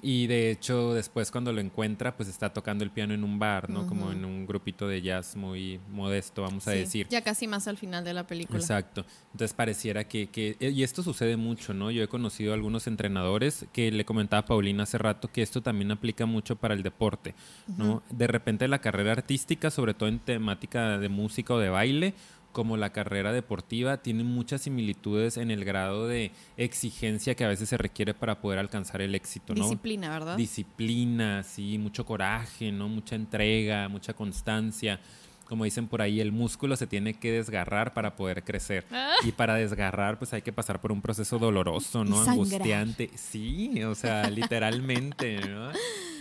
Y 0.00 0.28
de 0.28 0.50
hecho, 0.52 0.94
después 0.94 1.30
cuando 1.32 1.52
lo 1.52 1.60
encuentra, 1.60 2.16
pues 2.16 2.28
está 2.28 2.52
tocando 2.52 2.84
el 2.84 2.90
piano 2.90 3.14
en 3.14 3.24
un 3.24 3.38
bar, 3.38 3.68
¿no? 3.68 3.86
Como 3.86 4.12
en 4.12 4.24
un 4.24 4.46
grupito 4.46 4.86
de 4.86 5.02
jazz 5.02 5.34
muy 5.34 5.80
modesto, 5.90 6.42
vamos 6.42 6.68
a 6.68 6.70
decir. 6.70 7.08
Ya 7.10 7.22
casi 7.22 7.48
más 7.48 7.66
al 7.66 7.76
final 7.78 8.04
de 8.04 8.14
la 8.14 8.26
película. 8.26 8.58
Exacto. 8.60 9.04
Entonces 9.32 9.54
pareciera 9.54 10.04
que, 10.04 10.28
que- 10.28 10.56
y 10.60 10.82
esto 10.84 11.02
sucede 11.02 11.36
mucho, 11.36 11.74
¿no? 11.74 11.90
Yo 11.90 12.02
he 12.04 12.08
conocido 12.08 12.52
a 12.52 12.54
algunos 12.54 12.86
entrenadores 12.86 13.66
que 13.72 13.90
le 13.90 14.04
comentaba 14.04 14.40
a 14.40 14.46
Paulina 14.46 14.84
hace 14.84 14.98
rato 14.98 15.30
que 15.32 15.42
esto 15.42 15.62
también 15.62 15.90
aplica 15.90 16.26
mucho 16.26 16.54
para 16.56 16.74
el 16.74 16.82
deporte, 16.84 17.34
¿no? 17.76 18.02
De 18.10 18.26
repente 18.28 18.68
la 18.68 18.78
carrera 18.80 19.12
artística, 19.12 19.70
sobre 19.70 19.94
todo 19.94 20.08
en 20.08 20.20
temática 20.20 20.98
de 20.98 21.08
música 21.08 21.54
o 21.54 21.58
de 21.58 21.70
baile, 21.70 22.14
como 22.58 22.76
la 22.76 22.90
carrera 22.90 23.32
deportiva, 23.32 23.98
tienen 23.98 24.26
muchas 24.26 24.62
similitudes 24.62 25.36
en 25.36 25.52
el 25.52 25.64
grado 25.64 26.08
de 26.08 26.32
exigencia 26.56 27.36
que 27.36 27.44
a 27.44 27.48
veces 27.48 27.68
se 27.68 27.76
requiere 27.76 28.14
para 28.14 28.40
poder 28.40 28.58
alcanzar 28.58 29.00
el 29.00 29.14
éxito, 29.14 29.54
¿no? 29.54 29.62
Disciplina, 29.62 30.10
¿verdad? 30.10 30.36
Disciplina, 30.36 31.44
sí, 31.44 31.78
mucho 31.78 32.04
coraje, 32.04 32.72
¿no? 32.72 32.88
Mucha 32.88 33.14
entrega, 33.14 33.88
mucha 33.88 34.12
constancia. 34.12 34.98
Como 35.44 35.62
dicen 35.62 35.86
por 35.86 36.02
ahí, 36.02 36.20
el 36.20 36.32
músculo 36.32 36.74
se 36.74 36.88
tiene 36.88 37.14
que 37.14 37.30
desgarrar 37.30 37.94
para 37.94 38.16
poder 38.16 38.42
crecer. 38.42 38.84
Ah. 38.90 39.14
Y 39.22 39.30
para 39.30 39.54
desgarrar, 39.54 40.18
pues 40.18 40.32
hay 40.32 40.42
que 40.42 40.52
pasar 40.52 40.80
por 40.80 40.90
un 40.90 41.00
proceso 41.00 41.38
doloroso, 41.38 42.04
¿no? 42.04 42.16
sangrar. 42.16 42.32
Angustiante. 42.32 43.10
Sí, 43.14 43.84
o 43.84 43.94
sea, 43.94 44.28
literalmente, 44.30 45.38
¿no? 45.46 45.70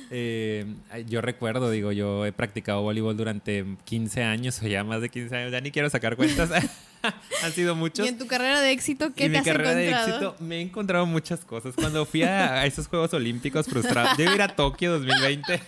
Eh, 0.09 0.65
yo 1.07 1.21
recuerdo, 1.21 1.69
digo, 1.69 1.91
yo 1.91 2.25
he 2.25 2.31
practicado 2.31 2.81
voleibol 2.81 3.17
durante 3.17 3.65
15 3.85 4.23
años 4.23 4.61
o 4.61 4.67
ya 4.67 4.83
más 4.83 5.01
de 5.01 5.09
15 5.09 5.35
años, 5.35 5.51
ya 5.51 5.61
ni 5.61 5.71
quiero 5.71 5.89
sacar 5.89 6.15
cuentas. 6.15 6.49
Han 7.43 7.51
sido 7.51 7.75
muchos. 7.75 8.05
Y 8.05 8.09
en 8.09 8.17
tu 8.17 8.25
carrera 8.27 8.59
de 8.61 8.71
éxito, 8.71 9.13
¿qué 9.13 9.25
en 9.25 9.31
te 9.31 9.37
mi 9.37 9.37
has 9.37 9.45
carrera 9.45 9.75
de 9.75 9.89
encontrado? 9.89 10.29
éxito 10.29 10.43
me 10.43 10.57
he 10.57 10.61
encontrado 10.61 11.05
muchas 11.05 11.45
cosas. 11.45 11.75
Cuando 11.75 12.05
fui 12.05 12.23
a, 12.23 12.53
a 12.55 12.65
esos 12.65 12.87
Juegos 12.87 13.13
Olímpicos 13.13 13.67
frustrados, 13.67 14.17
debo 14.17 14.33
ir 14.33 14.41
a 14.41 14.55
Tokio 14.55 14.93
2020. 14.93 15.61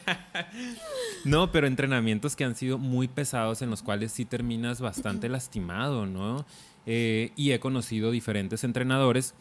no, 1.26 1.52
pero 1.52 1.68
entrenamientos 1.68 2.36
que 2.36 2.46
han 2.46 2.56
sido 2.56 2.78
muy 2.78 3.08
pesados 3.08 3.62
en 3.62 3.70
los 3.70 3.84
cuales 3.84 4.12
sí 4.12 4.26
terminas 4.26 4.82
bastante 4.82 5.30
lastimado, 5.30 6.06
¿no? 6.06 6.46
Eh, 6.86 7.32
y 7.36 7.52
he 7.52 7.60
conocido 7.60 8.10
diferentes 8.10 8.64
entrenadores 8.64 9.36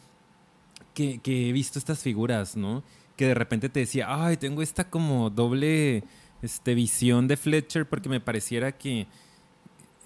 que, 0.93 1.19
que 1.19 1.49
he 1.49 1.51
visto 1.51 1.79
estas 1.79 2.03
figuras, 2.03 2.55
¿no? 2.55 2.83
Que 3.19 3.27
de 3.27 3.33
repente 3.33 3.67
te 3.67 3.81
decía, 3.81 4.05
ay, 4.07 4.37
tengo 4.37 4.61
esta 4.61 4.89
como 4.89 5.29
doble 5.29 6.05
este, 6.41 6.73
visión 6.73 7.27
de 7.27 7.35
Fletcher 7.35 7.85
porque 7.85 8.07
me 8.07 8.21
pareciera 8.21 8.71
que 8.71 9.07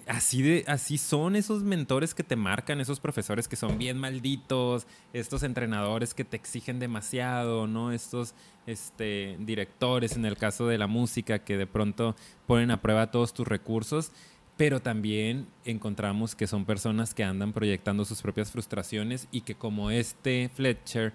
así, 0.08 0.42
de, 0.42 0.64
así 0.66 0.98
son 0.98 1.36
esos 1.36 1.62
mentores 1.62 2.12
que 2.12 2.24
te 2.24 2.34
marcan, 2.34 2.80
esos 2.80 2.98
profesores 2.98 3.46
que 3.46 3.54
son 3.54 3.78
bien 3.78 3.98
malditos, 3.98 4.88
estos 5.12 5.44
entrenadores 5.44 6.12
que 6.12 6.24
te 6.24 6.36
exigen 6.36 6.80
demasiado, 6.80 7.68
¿no? 7.68 7.92
Estos 7.92 8.34
este, 8.66 9.36
directores, 9.38 10.16
en 10.16 10.24
el 10.24 10.36
caso 10.36 10.66
de 10.66 10.78
la 10.78 10.88
música, 10.88 11.38
que 11.38 11.56
de 11.56 11.68
pronto 11.68 12.16
ponen 12.48 12.72
a 12.72 12.82
prueba 12.82 13.12
todos 13.12 13.32
tus 13.32 13.46
recursos. 13.46 14.10
Pero 14.56 14.80
también 14.80 15.46
encontramos 15.64 16.34
que 16.34 16.48
son 16.48 16.64
personas 16.64 17.14
que 17.14 17.22
andan 17.22 17.52
proyectando 17.52 18.04
sus 18.04 18.22
propias 18.22 18.50
frustraciones 18.50 19.28
y 19.30 19.42
que 19.42 19.54
como 19.54 19.92
este 19.92 20.50
Fletcher 20.52 21.12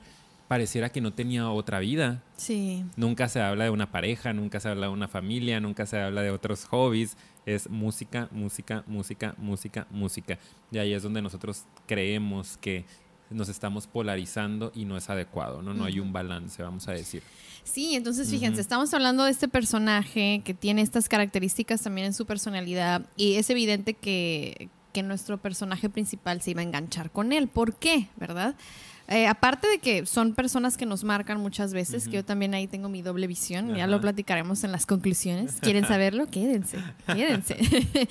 pareciera 0.49 0.89
que 0.89 0.99
no 0.99 1.13
tenía 1.13 1.47
otra 1.51 1.79
vida. 1.79 2.23
Sí. 2.35 2.83
Nunca 2.97 3.29
se 3.29 3.39
habla 3.39 3.65
de 3.65 3.69
una 3.69 3.91
pareja, 3.91 4.33
nunca 4.33 4.59
se 4.59 4.67
habla 4.67 4.87
de 4.87 4.91
una 4.91 5.07
familia, 5.07 5.59
nunca 5.59 5.85
se 5.85 5.99
habla 5.99 6.23
de 6.23 6.31
otros 6.31 6.65
hobbies. 6.65 7.15
Es 7.45 7.69
música, 7.69 8.27
música, 8.31 8.83
música, 8.87 9.35
música, 9.37 9.85
música. 9.91 10.39
Y 10.71 10.79
ahí 10.79 10.93
es 10.93 11.03
donde 11.03 11.21
nosotros 11.21 11.65
creemos 11.85 12.57
que 12.57 12.83
nos 13.29 13.47
estamos 13.47 13.85
polarizando 13.85 14.71
y 14.73 14.85
no 14.85 14.97
es 14.97 15.07
adecuado, 15.11 15.61
¿no? 15.61 15.75
No 15.75 15.85
hay 15.85 15.99
un 15.99 16.11
balance, 16.11 16.63
vamos 16.63 16.87
a 16.87 16.93
decir. 16.93 17.21
Sí, 17.63 17.93
entonces 17.93 18.27
fíjense, 18.27 18.59
estamos 18.59 18.91
hablando 18.95 19.25
de 19.25 19.31
este 19.31 19.47
personaje 19.47 20.41
que 20.43 20.55
tiene 20.55 20.81
estas 20.81 21.07
características 21.09 21.83
también 21.83 22.07
en 22.07 22.13
su 22.15 22.25
personalidad 22.25 23.05
y 23.15 23.35
es 23.35 23.51
evidente 23.51 23.93
que, 23.93 24.69
que 24.93 25.03
nuestro 25.03 25.37
personaje 25.37 25.89
principal 25.89 26.41
se 26.41 26.51
iba 26.51 26.61
a 26.61 26.63
enganchar 26.63 27.11
con 27.11 27.33
él. 27.33 27.47
¿Por 27.47 27.75
qué? 27.75 28.07
¿Verdad? 28.17 28.55
Eh, 29.11 29.25
aparte 29.25 29.67
de 29.67 29.79
que 29.79 30.05
son 30.05 30.35
personas 30.35 30.77
que 30.77 30.85
nos 30.85 31.03
marcan 31.03 31.39
muchas 31.41 31.73
veces, 31.73 32.05
que 32.07 32.17
yo 32.17 32.25
también 32.25 32.53
ahí 32.53 32.67
tengo 32.67 32.89
mi 32.89 33.01
doble 33.01 33.25
visión, 33.25 33.75
ya 33.75 33.87
lo 33.87 33.99
platicaremos 33.99 34.63
en 34.63 34.71
las 34.71 34.85
conclusiones. 34.85 35.55
¿Quieren 35.61 35.85
saberlo? 35.87 36.27
Quédense, 36.27 36.77
quédense. 37.07 37.57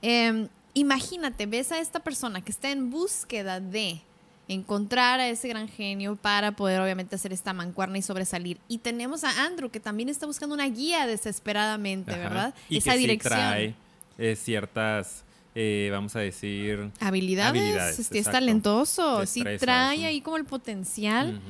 Em, 0.00 0.48
imagínate, 0.74 1.46
ves 1.46 1.72
a 1.72 1.80
esta 1.80 1.98
persona 2.00 2.40
que 2.40 2.52
está 2.52 2.70
en 2.70 2.88
búsqueda 2.90 3.58
de 3.60 4.00
encontrar 4.46 5.20
a 5.20 5.28
ese 5.28 5.48
gran 5.48 5.68
genio 5.68 6.16
para 6.16 6.52
poder 6.52 6.80
obviamente 6.80 7.16
hacer 7.16 7.32
esta 7.32 7.52
mancuerna 7.52 7.98
y 7.98 8.02
sobresalir. 8.02 8.58
Y 8.68 8.78
tenemos 8.78 9.24
a 9.24 9.44
Andrew 9.44 9.70
que 9.70 9.80
también 9.80 10.08
está 10.08 10.24
buscando 10.26 10.54
una 10.54 10.68
guía 10.68 11.06
desesperadamente, 11.06 12.12
Ajá. 12.12 12.20
¿verdad? 12.22 12.54
Y 12.68 12.78
Esa 12.78 12.92
que 12.92 12.96
sí 12.96 13.02
dirección. 13.02 13.34
trae 13.34 13.74
eh, 14.18 14.36
ciertas, 14.36 15.24
eh, 15.60 15.88
vamos 15.90 16.14
a 16.14 16.20
decir... 16.20 16.92
Habilidades, 17.00 17.50
Habilidades, 17.50 17.98
es 17.98 18.12
exacto. 18.12 18.30
talentoso, 18.30 19.26
sí 19.26 19.42
trae 19.58 20.06
ahí 20.06 20.20
como 20.20 20.36
el 20.36 20.44
potencial. 20.44 21.40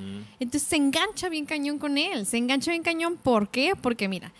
Entonces 0.41 0.67
se 0.67 0.77
engancha 0.77 1.29
bien 1.29 1.45
cañón 1.45 1.79
con 1.79 1.99
él, 1.99 2.25
se 2.25 2.39
engancha 2.39 2.71
bien 2.71 2.83
cañón, 2.83 3.19
¿por 3.19 3.51
qué? 3.51 3.75
Porque 3.79 4.09
mira, 4.09 4.33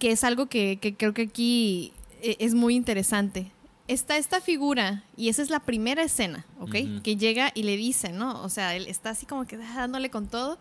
que 0.00 0.10
es 0.10 0.24
algo 0.24 0.46
que, 0.46 0.78
que 0.80 0.96
creo 0.96 1.14
que 1.14 1.22
aquí 1.22 1.92
eh, 2.20 2.34
es 2.40 2.54
muy 2.54 2.74
interesante. 2.74 3.52
Está 3.86 4.16
esta 4.16 4.40
figura, 4.40 5.04
y 5.16 5.28
esa 5.28 5.40
es 5.40 5.50
la 5.50 5.60
primera 5.60 6.02
escena, 6.02 6.44
¿ok? 6.58 7.02
Que 7.04 7.16
llega 7.16 7.52
y 7.54 7.62
le 7.62 7.76
dice, 7.76 8.10
¿no? 8.10 8.42
O 8.42 8.48
sea, 8.48 8.74
él 8.74 8.88
está 8.88 9.10
así 9.10 9.24
como 9.24 9.46
que 9.46 9.56
dándole 9.56 10.10
con 10.10 10.26
todo, 10.26 10.58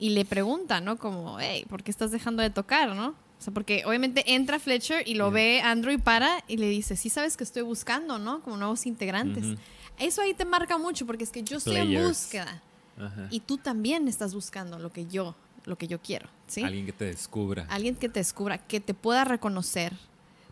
y 0.00 0.10
le 0.10 0.24
pregunta, 0.24 0.80
¿no? 0.80 0.98
Como, 0.98 1.38
hey, 1.38 1.64
¿por 1.70 1.84
qué 1.84 1.92
estás 1.92 2.10
dejando 2.10 2.42
de 2.42 2.50
tocar, 2.50 2.96
no? 2.96 3.14
O 3.44 3.48
sea, 3.52 3.52
porque 3.52 3.82
obviamente 3.84 4.24
entra 4.34 4.58
Fletcher 4.58 5.06
y 5.06 5.16
lo 5.16 5.30
ve 5.30 5.60
Andrew 5.60 5.92
y 5.92 5.98
para 5.98 6.42
y 6.48 6.56
le 6.56 6.66
dice, 6.66 6.96
sí 6.96 7.10
sabes 7.10 7.36
que 7.36 7.44
estoy 7.44 7.60
buscando, 7.60 8.18
¿no? 8.18 8.40
Como 8.40 8.56
nuevos 8.56 8.86
integrantes. 8.86 9.58
Eso 9.98 10.22
ahí 10.22 10.32
te 10.32 10.46
marca 10.46 10.78
mucho 10.78 11.04
porque 11.04 11.24
es 11.24 11.30
que 11.30 11.42
yo 11.42 11.58
estoy 11.58 11.76
en 11.76 12.06
búsqueda 12.08 12.62
Ajá. 12.96 13.28
y 13.30 13.40
tú 13.40 13.58
también 13.58 14.08
estás 14.08 14.32
buscando 14.32 14.78
lo 14.78 14.90
que 14.90 15.04
yo, 15.04 15.36
lo 15.66 15.76
que 15.76 15.86
yo 15.86 16.00
quiero, 16.00 16.26
¿sí? 16.46 16.62
Alguien 16.62 16.86
que 16.86 16.94
te 16.94 17.04
descubra. 17.04 17.66
Alguien 17.68 17.96
que 17.96 18.08
te 18.08 18.20
descubra, 18.20 18.56
que 18.56 18.80
te 18.80 18.94
pueda 18.94 19.26
reconocer, 19.26 19.92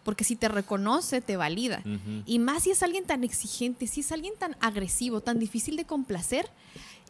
porque 0.05 0.25
si 0.25 0.37
te 0.37 0.49
reconoce, 0.49 1.23
te 1.23 1.39
valida. 1.39 1.83
Y 2.27 2.41
más 2.41 2.65
si 2.65 2.73
es 2.73 2.83
alguien 2.83 3.07
tan 3.07 3.25
exigente, 3.25 3.87
si 3.87 4.01
es 4.01 4.13
alguien 4.13 4.35
tan 4.39 4.55
agresivo, 4.61 5.23
tan 5.23 5.39
difícil 5.39 5.77
de 5.77 5.87
complacer, 5.87 6.51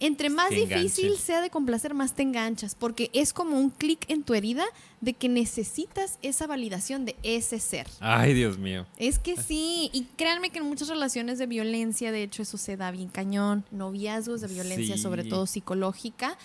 entre 0.02 0.28
más 0.30 0.50
difícil 0.50 1.16
sea 1.16 1.40
de 1.40 1.48
complacer, 1.50 1.94
más 1.94 2.14
te 2.14 2.22
enganchas, 2.22 2.74
porque 2.74 3.10
es 3.12 3.32
como 3.32 3.58
un 3.58 3.70
clic 3.70 4.04
en 4.08 4.22
tu 4.22 4.34
herida 4.34 4.64
de 5.00 5.14
que 5.14 5.28
necesitas 5.28 6.18
esa 6.22 6.46
validación 6.46 7.04
de 7.04 7.16
ese 7.22 7.58
ser. 7.58 7.86
Ay, 8.00 8.34
Dios 8.34 8.58
mío. 8.58 8.86
Es 8.98 9.18
que 9.18 9.36
sí, 9.36 9.90
y 9.92 10.04
créanme 10.16 10.50
que 10.50 10.58
en 10.58 10.66
muchas 10.66 10.88
relaciones 10.88 11.38
de 11.38 11.46
violencia, 11.46 12.12
de 12.12 12.22
hecho 12.22 12.42
eso 12.42 12.58
se 12.58 12.76
da 12.76 12.90
bien 12.90 13.08
cañón, 13.08 13.64
noviazgos 13.70 14.40
de 14.40 14.48
violencia, 14.48 14.96
Sí. 14.96 15.02
sobre 15.02 15.24
todo 15.24 15.46
psicológica. 15.46 16.36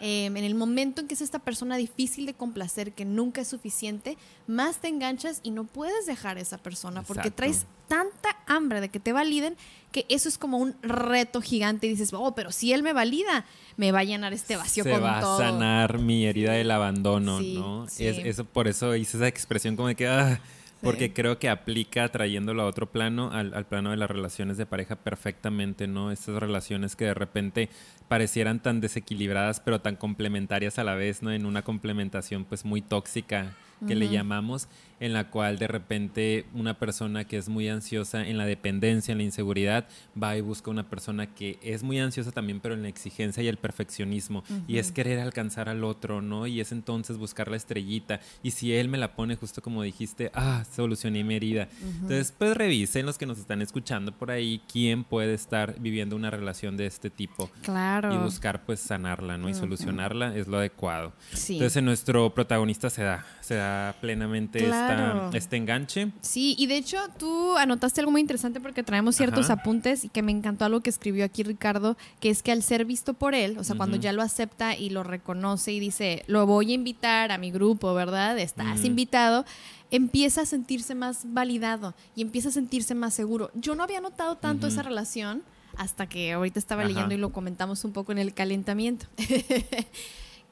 Eh, 0.00 0.26
en 0.26 0.36
el 0.38 0.54
momento 0.54 1.00
en 1.00 1.08
que 1.08 1.14
es 1.14 1.20
esta 1.20 1.38
persona 1.38 1.76
difícil 1.76 2.26
de 2.26 2.34
complacer, 2.34 2.92
que 2.92 3.04
nunca 3.04 3.40
es 3.42 3.48
suficiente, 3.48 4.16
más 4.46 4.78
te 4.78 4.88
enganchas 4.88 5.40
y 5.42 5.50
no 5.50 5.64
puedes 5.64 6.06
dejar 6.06 6.36
a 6.36 6.40
esa 6.40 6.58
persona 6.58 7.02
porque 7.02 7.30
traes 7.30 7.66
tanta 7.88 8.36
hambre 8.46 8.80
de 8.80 8.88
que 8.88 9.00
te 9.00 9.12
validen 9.12 9.56
que 9.92 10.06
eso 10.08 10.28
es 10.28 10.38
como 10.38 10.58
un 10.58 10.74
reto 10.82 11.40
gigante 11.42 11.86
y 11.86 11.90
dices, 11.90 12.12
oh, 12.12 12.34
pero 12.34 12.52
si 12.52 12.72
él 12.72 12.82
me 12.82 12.92
valida, 12.92 13.44
me 13.76 13.90
va 13.92 14.00
a 14.00 14.04
llenar 14.04 14.32
este 14.32 14.56
vacío 14.56 14.84
se 14.84 14.90
con 14.92 15.02
va 15.02 15.20
todo. 15.20 15.34
a 15.42 15.50
sanar 15.50 15.98
mi 15.98 16.24
herida 16.26 16.52
del 16.52 16.70
abandono, 16.70 17.40
Sí, 17.40 17.54
¿no? 17.54 17.86
sí. 17.88 18.06
Es, 18.06 18.18
eso, 18.18 18.44
por 18.44 18.68
eso 18.68 18.94
hice 18.94 19.16
esa 19.16 19.26
expresión 19.28 19.74
como 19.76 19.88
de 19.88 19.96
que, 19.96 20.06
ah, 20.06 20.40
porque 20.82 21.12
creo 21.12 21.38
que 21.38 21.48
aplica 21.48 22.08
trayéndolo 22.08 22.62
a 22.62 22.66
otro 22.66 22.90
plano, 22.90 23.30
al, 23.32 23.54
al 23.54 23.66
plano 23.66 23.90
de 23.90 23.96
las 23.96 24.10
relaciones 24.10 24.56
de 24.56 24.66
pareja 24.66 24.96
perfectamente, 24.96 25.86
¿no? 25.86 26.10
Estas 26.10 26.36
relaciones 26.36 26.96
que 26.96 27.06
de 27.06 27.14
repente 27.14 27.68
parecieran 28.08 28.60
tan 28.60 28.80
desequilibradas, 28.80 29.60
pero 29.60 29.80
tan 29.80 29.96
complementarias 29.96 30.78
a 30.78 30.84
la 30.84 30.94
vez, 30.94 31.22
¿no? 31.22 31.32
En 31.32 31.46
una 31.46 31.62
complementación 31.62 32.44
pues 32.44 32.64
muy 32.64 32.82
tóxica 32.82 33.54
que 33.86 33.94
le 33.94 34.08
llamamos, 34.08 34.68
en 35.00 35.14
la 35.14 35.30
cual 35.30 35.58
de 35.58 35.66
repente 35.66 36.44
una 36.52 36.78
persona 36.78 37.24
que 37.24 37.38
es 37.38 37.48
muy 37.48 37.68
ansiosa 37.68 38.26
en 38.26 38.36
la 38.36 38.44
dependencia, 38.44 39.12
en 39.12 39.18
la 39.18 39.24
inseguridad, 39.24 39.88
va 40.20 40.36
y 40.36 40.42
busca 40.42 40.70
una 40.70 40.88
persona 40.88 41.34
que 41.34 41.58
es 41.62 41.82
muy 41.82 41.98
ansiosa 41.98 42.32
también, 42.32 42.60
pero 42.60 42.74
en 42.74 42.82
la 42.82 42.88
exigencia 42.88 43.42
y 43.42 43.48
el 43.48 43.56
perfeccionismo. 43.56 44.44
Y 44.68 44.78
es 44.78 44.92
querer 44.92 45.18
alcanzar 45.18 45.68
al 45.68 45.84
otro, 45.84 46.20
¿no? 46.20 46.46
Y 46.46 46.60
es 46.60 46.72
entonces 46.72 47.16
buscar 47.16 47.48
la 47.48 47.56
estrellita. 47.56 48.20
Y 48.42 48.50
si 48.50 48.74
él 48.74 48.88
me 48.88 48.98
la 48.98 49.14
pone 49.14 49.36
justo 49.36 49.62
como 49.62 49.82
dijiste, 49.82 50.30
ah, 50.34 50.64
solucioné 50.70 51.24
mi 51.24 51.36
herida. 51.36 51.68
Entonces, 51.82 52.34
pues 52.36 52.56
revisen 52.56 53.06
los 53.06 53.16
que 53.16 53.26
nos 53.26 53.38
están 53.38 53.62
escuchando 53.62 54.12
por 54.12 54.30
ahí, 54.30 54.60
quién 54.70 55.04
puede 55.04 55.34
estar 55.34 55.80
viviendo 55.80 56.16
una 56.16 56.30
relación 56.30 56.76
de 56.76 56.86
este 56.86 57.08
tipo. 57.08 57.50
Claro. 57.62 58.12
Y 58.12 58.18
buscar 58.18 58.64
pues 58.64 58.80
sanarla, 58.80 59.38
¿no? 59.38 59.48
Y 59.48 59.54
solucionarla 59.54 60.36
es 60.36 60.46
lo 60.46 60.58
adecuado. 60.58 61.14
Sí. 61.32 61.54
Entonces 61.54 61.78
en 61.78 61.86
nuestro 61.86 62.34
protagonista 62.34 62.90
se 62.90 63.02
da, 63.02 63.24
se 63.40 63.54
da 63.54 63.69
plenamente 64.00 64.58
esta- 64.64 64.86
Claro. 64.86 65.30
este 65.32 65.56
enganche. 65.56 66.10
Sí, 66.20 66.54
y 66.58 66.66
de 66.66 66.76
hecho 66.76 66.98
tú 67.18 67.56
anotaste 67.56 68.00
algo 68.00 68.10
muy 68.12 68.20
interesante 68.20 68.60
porque 68.60 68.82
traemos 68.82 69.16
ciertos 69.16 69.46
Ajá. 69.50 69.54
apuntes 69.60 70.04
y 70.04 70.08
que 70.08 70.22
me 70.22 70.32
encantó 70.32 70.64
algo 70.64 70.80
que 70.80 70.90
escribió 70.90 71.24
aquí 71.24 71.42
Ricardo, 71.42 71.96
que 72.20 72.30
es 72.30 72.42
que 72.42 72.52
al 72.52 72.62
ser 72.62 72.84
visto 72.84 73.14
por 73.14 73.34
él, 73.34 73.58
o 73.58 73.64
sea, 73.64 73.76
cuando 73.76 73.96
ya 73.96 74.12
lo 74.12 74.22
acepta 74.22 74.76
y 74.76 74.90
lo 74.90 75.02
reconoce 75.02 75.72
y 75.72 75.80
dice, 75.80 76.22
lo 76.26 76.46
voy 76.46 76.72
a 76.72 76.74
invitar 76.74 77.32
a 77.32 77.38
mi 77.38 77.50
grupo, 77.50 77.94
¿verdad? 77.94 78.38
Estás 78.38 78.84
invitado, 78.84 79.44
empieza 79.90 80.42
a 80.42 80.46
sentirse 80.46 80.94
más 80.94 81.20
validado 81.24 81.94
y 82.14 82.22
empieza 82.22 82.50
a 82.50 82.52
sentirse 82.52 82.94
más 82.94 83.14
seguro. 83.14 83.50
Yo 83.54 83.74
no 83.74 83.82
había 83.82 84.00
notado 84.00 84.36
tanto 84.36 84.66
esa 84.68 84.82
relación 84.82 85.42
hasta 85.76 86.06
que 86.08 86.32
ahorita 86.32 86.58
estaba 86.58 86.82
Ajá. 86.82 86.88
leyendo 86.88 87.14
y 87.14 87.18
lo 87.18 87.30
comentamos 87.32 87.84
un 87.84 87.92
poco 87.92 88.12
en 88.12 88.18
el 88.18 88.34
calentamiento. 88.34 89.06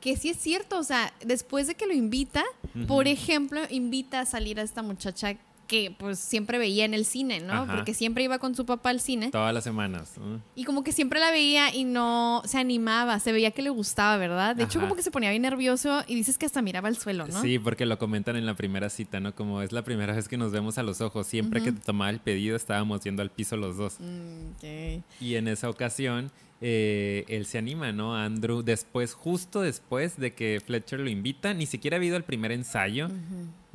que 0.01 0.17
sí 0.17 0.31
es 0.31 0.39
cierto, 0.39 0.79
o 0.79 0.85
sea, 0.85 1.13
después 1.25 1.67
de 1.67 1.75
que 1.75 1.87
lo 1.87 1.95
invita, 1.95 2.45
por 2.87 3.09
ejemplo, 3.09 3.61
invita 3.71 4.21
a 4.21 4.27
salir 4.27 4.61
a 4.61 4.63
esta 4.63 4.83
muchacha 4.83 5.37
que 5.69 5.95
pues 5.97 6.19
siempre 6.19 6.59
veía 6.59 6.85
en 6.87 6.95
el 6.95 7.05
cine, 7.05 7.41
¿no? 7.41 7.53
Ajá. 7.53 7.77
Porque 7.77 7.93
siempre 7.93 8.25
iba 8.25 8.39
con 8.39 8.55
su 8.55 8.65
papá 8.65 8.89
al 8.89 9.01
cine 9.01 9.31
Todas 9.31 9.53
las 9.53 9.63
semanas. 9.63 10.15
¿no? 10.19 10.41
y 10.57 10.65
como 10.65 10.83
que 10.83 10.93
siempre 10.93 11.21
la 11.21 11.31
veía 11.31 11.73
y 11.75 11.85
no 11.85 12.43
se 12.47 12.59
animaba, 12.59 13.21
se 13.21 13.33
veía 13.33 13.51
que 13.51 13.63
le 13.63 13.71
gustaba, 13.71 14.17
¿verdad? 14.17 14.57
De 14.57 14.65
hecho 14.65 14.81
como 14.81 14.97
que 14.97 15.03
se 15.03 15.11
ponía 15.11 15.31
bien 15.31 15.43
nervioso 15.43 16.03
y 16.09 16.15
dices 16.15 16.39
que 16.39 16.47
hasta 16.47 16.63
miraba 16.63 16.89
al 16.89 16.97
suelo, 16.97 17.29
¿no? 17.29 17.43
Sí, 17.43 17.59
porque 17.59 17.85
lo 17.85 17.99
comentan 17.99 18.37
en 18.37 18.47
la 18.47 18.55
primera 18.55 18.89
cita, 18.89 19.21
¿no? 19.21 19.35
Como 19.35 19.61
es 19.61 19.73
la 19.73 19.83
primera 19.83 20.15
vez 20.15 20.27
que 20.27 20.39
nos 20.39 20.51
vemos 20.53 20.79
a 20.79 20.83
los 20.83 21.03
ojos. 21.03 21.27
Siempre 21.27 21.63
que 21.63 21.71
te 21.71 21.81
tomaba 21.81 22.11
el 22.11 22.21
pedido 22.21 22.57
estábamos 22.57 23.03
yendo 23.03 23.21
al 23.21 23.31
piso 23.31 23.57
los 23.57 23.77
dos. 23.77 23.97
Mm. 24.01 25.03
Y 25.21 25.35
en 25.35 25.49
esa 25.49 25.69
ocasión 25.69 26.33
eh, 26.61 27.25
él 27.29 27.47
se 27.47 27.59
anima, 27.59 27.93
¿no? 27.93 28.17
Andrew, 28.17 28.63
después, 28.63 29.15
justo 29.15 29.61
después 29.61 30.17
de 30.19 30.35
que 30.35 30.61
Fletcher 30.65 31.01
lo 31.01 31.09
invita, 31.11 31.55
ni 31.55 31.67
siquiera 31.67 31.97
ha 31.97 31.99
habido 31.99 32.17
el 32.17 32.25
primer 32.25 32.53
ensayo. 32.53 33.09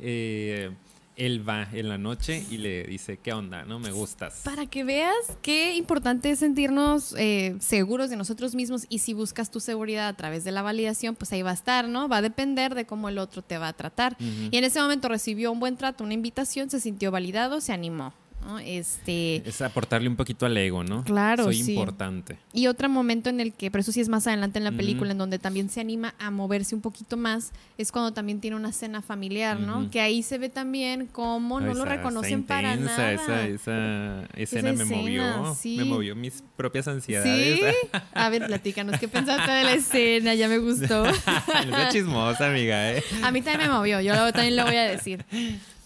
eh, 0.00 0.70
él 1.16 1.48
va 1.48 1.68
en 1.72 1.88
la 1.88 1.98
noche 1.98 2.44
y 2.50 2.58
le 2.58 2.84
dice, 2.84 3.18
¿qué 3.22 3.32
onda? 3.32 3.64
¿No? 3.64 3.78
Me 3.78 3.92
gustas. 3.92 4.40
Para 4.44 4.66
que 4.66 4.84
veas 4.84 5.14
qué 5.42 5.76
importante 5.76 6.30
es 6.30 6.40
sentirnos 6.40 7.14
eh, 7.16 7.56
seguros 7.60 8.10
de 8.10 8.16
nosotros 8.16 8.54
mismos 8.54 8.86
y 8.88 8.98
si 8.98 9.14
buscas 9.14 9.50
tu 9.50 9.60
seguridad 9.60 10.08
a 10.08 10.16
través 10.16 10.44
de 10.44 10.52
la 10.52 10.62
validación, 10.62 11.14
pues 11.14 11.32
ahí 11.32 11.42
va 11.42 11.50
a 11.50 11.54
estar, 11.54 11.88
¿no? 11.88 12.08
Va 12.08 12.18
a 12.18 12.22
depender 12.22 12.74
de 12.74 12.84
cómo 12.84 13.08
el 13.08 13.18
otro 13.18 13.42
te 13.42 13.58
va 13.58 13.68
a 13.68 13.72
tratar. 13.72 14.16
Y 14.18 14.56
en 14.56 14.64
ese 14.64 14.80
momento 14.80 15.08
recibió 15.08 15.52
un 15.52 15.60
buen 15.60 15.76
trato, 15.76 16.02
una 16.02 16.14
invitación, 16.14 16.68
se 16.68 16.80
sintió 16.80 17.10
validado, 17.10 17.60
se 17.60 17.72
animó, 17.72 18.12
¿no? 18.44 18.58
Este... 18.58 19.42
Es 19.48 19.62
aportarle 19.62 20.08
un 20.08 20.16
poquito 20.16 20.46
al 20.46 20.56
ego, 20.56 20.84
¿no? 20.84 21.04
Claro, 21.04 21.44
Soy 21.44 21.62
sí. 21.62 21.72
importante. 21.72 22.38
Y 22.52 22.66
otro 22.66 22.88
momento 22.88 23.30
en 23.30 23.40
el 23.40 23.52
que, 23.52 23.70
pero 23.70 23.80
eso 23.82 23.92
sí 23.92 24.00
es 24.00 24.08
más 24.08 24.26
adelante 24.26 24.58
en 24.58 24.64
la 24.64 24.72
película, 24.72 25.12
en 25.12 25.18
donde 25.18 25.38
también 25.38 25.68
se 25.70 25.80
anima 25.80 26.14
a 26.18 26.30
moverse 26.30 26.74
un 26.74 26.80
poquito 26.80 27.16
más, 27.16 27.52
es 27.78 27.90
cuando 27.92 28.12
también 28.12 28.40
tiene 28.40 28.56
una 28.56 28.72
cena 28.72 29.02
familiar, 29.02 29.58
¿no? 29.58 29.90
Que 29.90 30.00
ahí 30.00 30.22
se 30.22 30.38
ve 30.38 30.48
también 30.48 31.06
cómo 31.06 31.60
no 31.60 31.74
lo 31.74 31.84
reconocen 31.84 32.40
esa 32.40 32.48
para 32.48 32.72
intensa, 32.74 32.96
nada. 32.96 33.12
Esa, 33.12 33.46
esa 33.46 34.28
escena 34.36 34.72
me 34.72 34.82
escena, 34.84 34.96
movió. 34.96 35.54
sí. 35.54 35.76
Me 35.76 35.84
movió 35.84 36.14
mis 36.16 36.42
propias 36.56 36.88
ansiedades. 36.88 37.60
¿Sí? 37.60 37.88
A 38.12 38.28
ver, 38.28 38.46
platícanos, 38.46 38.98
¿qué 38.98 39.08
pensaste 39.08 39.50
de 39.50 39.64
la 39.64 39.72
escena? 39.72 40.34
Ya 40.34 40.48
me 40.48 40.58
gustó. 40.58 41.04
sea 41.14 41.88
chismosa, 41.90 42.50
amiga, 42.50 42.92
¿eh? 42.92 43.02
A 43.22 43.30
mí 43.30 43.42
también 43.42 43.68
me 43.68 43.74
movió, 43.74 44.00
yo 44.00 44.14
también 44.32 44.56
lo 44.56 44.64
voy 44.64 44.76
a 44.76 44.84
decir. 44.84 45.24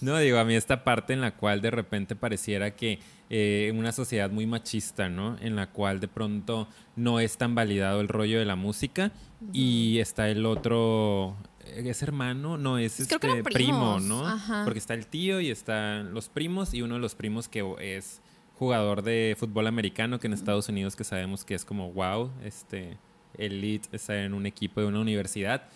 No, 0.00 0.16
digo, 0.18 0.38
a 0.38 0.44
mí 0.44 0.54
esta 0.54 0.84
parte 0.84 1.12
en 1.12 1.20
la 1.20 1.32
cual 1.32 1.60
de 1.60 1.70
repente 1.70 2.14
pareciera 2.14 2.74
que 2.76 3.00
eh, 3.30 3.72
una 3.74 3.92
sociedad 3.92 4.30
muy 4.30 4.46
machista, 4.46 5.08
¿no? 5.08 5.36
En 5.40 5.56
la 5.56 5.70
cual 5.70 6.00
de 6.00 6.08
pronto 6.08 6.68
no 6.96 7.20
es 7.20 7.36
tan 7.36 7.54
validado 7.54 8.00
el 8.00 8.08
rollo 8.08 8.38
de 8.38 8.44
la 8.44 8.56
música 8.56 9.12
y 9.52 9.98
está 9.98 10.28
el 10.28 10.46
otro, 10.46 11.36
eh, 11.64 11.82
es 11.86 12.02
hermano, 12.02 12.56
no, 12.58 12.78
es 12.78 13.04
Creo 13.08 13.20
que 13.20 13.38
este 13.38 13.42
primo, 13.42 13.98
¿no? 14.00 14.26
ajá. 14.26 14.62
Porque 14.64 14.78
está 14.78 14.94
el 14.94 15.06
tío 15.06 15.40
y 15.40 15.50
están 15.50 16.14
los 16.14 16.28
primos 16.28 16.74
y 16.74 16.82
uno 16.82 16.94
de 16.94 17.00
los 17.00 17.14
primos 17.14 17.48
que 17.48 17.64
es 17.80 18.22
jugador 18.54 19.02
de 19.02 19.36
fútbol 19.38 19.66
americano 19.66 20.18
que 20.18 20.26
en 20.26 20.32
Estados 20.32 20.68
Unidos 20.68 20.96
que 20.96 21.04
sabemos 21.04 21.44
que 21.44 21.54
es 21.54 21.64
como 21.64 21.92
wow, 21.92 22.30
este 22.42 22.98
elite 23.36 23.88
está 23.92 24.24
en 24.24 24.34
un 24.34 24.46
equipo 24.46 24.80
de 24.80 24.86
una 24.86 25.00
universidad 25.00 25.68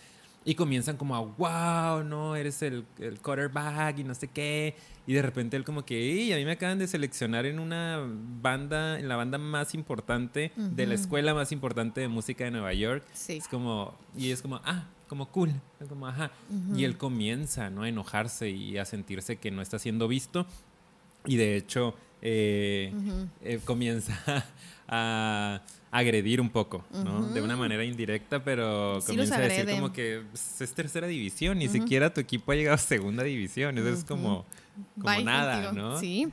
y 0.44 0.54
comienzan 0.54 0.96
como 0.96 1.14
a 1.14 1.20
wow, 1.20 2.04
no, 2.04 2.36
eres 2.36 2.62
el, 2.62 2.84
el 2.98 3.20
quarterback 3.20 3.98
y 3.98 4.04
no 4.04 4.14
sé 4.14 4.28
qué 4.28 4.74
y 5.06 5.14
de 5.14 5.22
repente 5.22 5.56
él 5.56 5.64
como 5.64 5.84
que, 5.84 5.98
"Ey, 5.98 6.32
a 6.32 6.36
mí 6.36 6.44
me 6.44 6.52
acaban 6.52 6.78
de 6.78 6.86
seleccionar 6.86 7.44
en 7.46 7.58
una 7.58 8.00
banda, 8.40 8.98
en 8.98 9.08
la 9.08 9.16
banda 9.16 9.38
más 9.38 9.74
importante 9.74 10.52
de 10.56 10.86
la 10.86 10.94
escuela 10.94 11.34
más 11.34 11.50
importante 11.52 12.00
de 12.00 12.08
música 12.08 12.44
de 12.44 12.52
Nueva 12.52 12.72
York. 12.72 13.04
Sí. 13.12 13.38
Es 13.38 13.48
como, 13.48 13.94
y 14.16 14.30
es 14.30 14.42
como, 14.42 14.60
ah, 14.64 14.86
como 15.08 15.28
cool, 15.30 15.52
como, 15.88 16.06
ajá. 16.06 16.30
Y 16.76 16.84
él 16.84 16.96
comienza, 16.96 17.68
¿no? 17.68 17.82
A 17.82 17.88
enojarse 17.88 18.50
y 18.50 18.78
a 18.78 18.84
sentirse 18.84 19.36
que 19.36 19.50
no 19.50 19.60
está 19.60 19.78
siendo 19.78 20.06
visto. 20.06 20.46
Y 21.26 21.36
de 21.36 21.56
hecho, 21.56 21.94
eh, 22.20 22.92
eh, 23.42 23.60
comienza 23.64 24.46
a 24.88 25.62
agredir 25.92 26.40
un 26.40 26.48
poco, 26.48 26.82
¿no? 27.04 27.28
De 27.28 27.42
una 27.42 27.54
manera 27.54 27.84
indirecta, 27.84 28.42
pero 28.42 29.00
Sí 29.02 29.08
comienza 29.08 29.36
a 29.36 29.40
decir 29.40 29.68
como 29.70 29.92
que 29.92 30.22
pues, 30.30 30.60
es 30.62 30.72
tercera 30.72 31.06
división, 31.06 31.58
ni 31.58 31.68
siquiera 31.68 32.12
tu 32.12 32.20
equipo 32.20 32.50
ha 32.50 32.54
llegado 32.54 32.76
a 32.76 32.78
segunda 32.78 33.22
división, 33.22 33.76
eso 33.76 33.90
es 33.90 34.02
como, 34.02 34.46
como 34.94 35.14
Bye 35.14 35.22
nada, 35.22 35.66
contigo. 35.66 35.88
¿no? 35.90 36.00
Sí. 36.00 36.28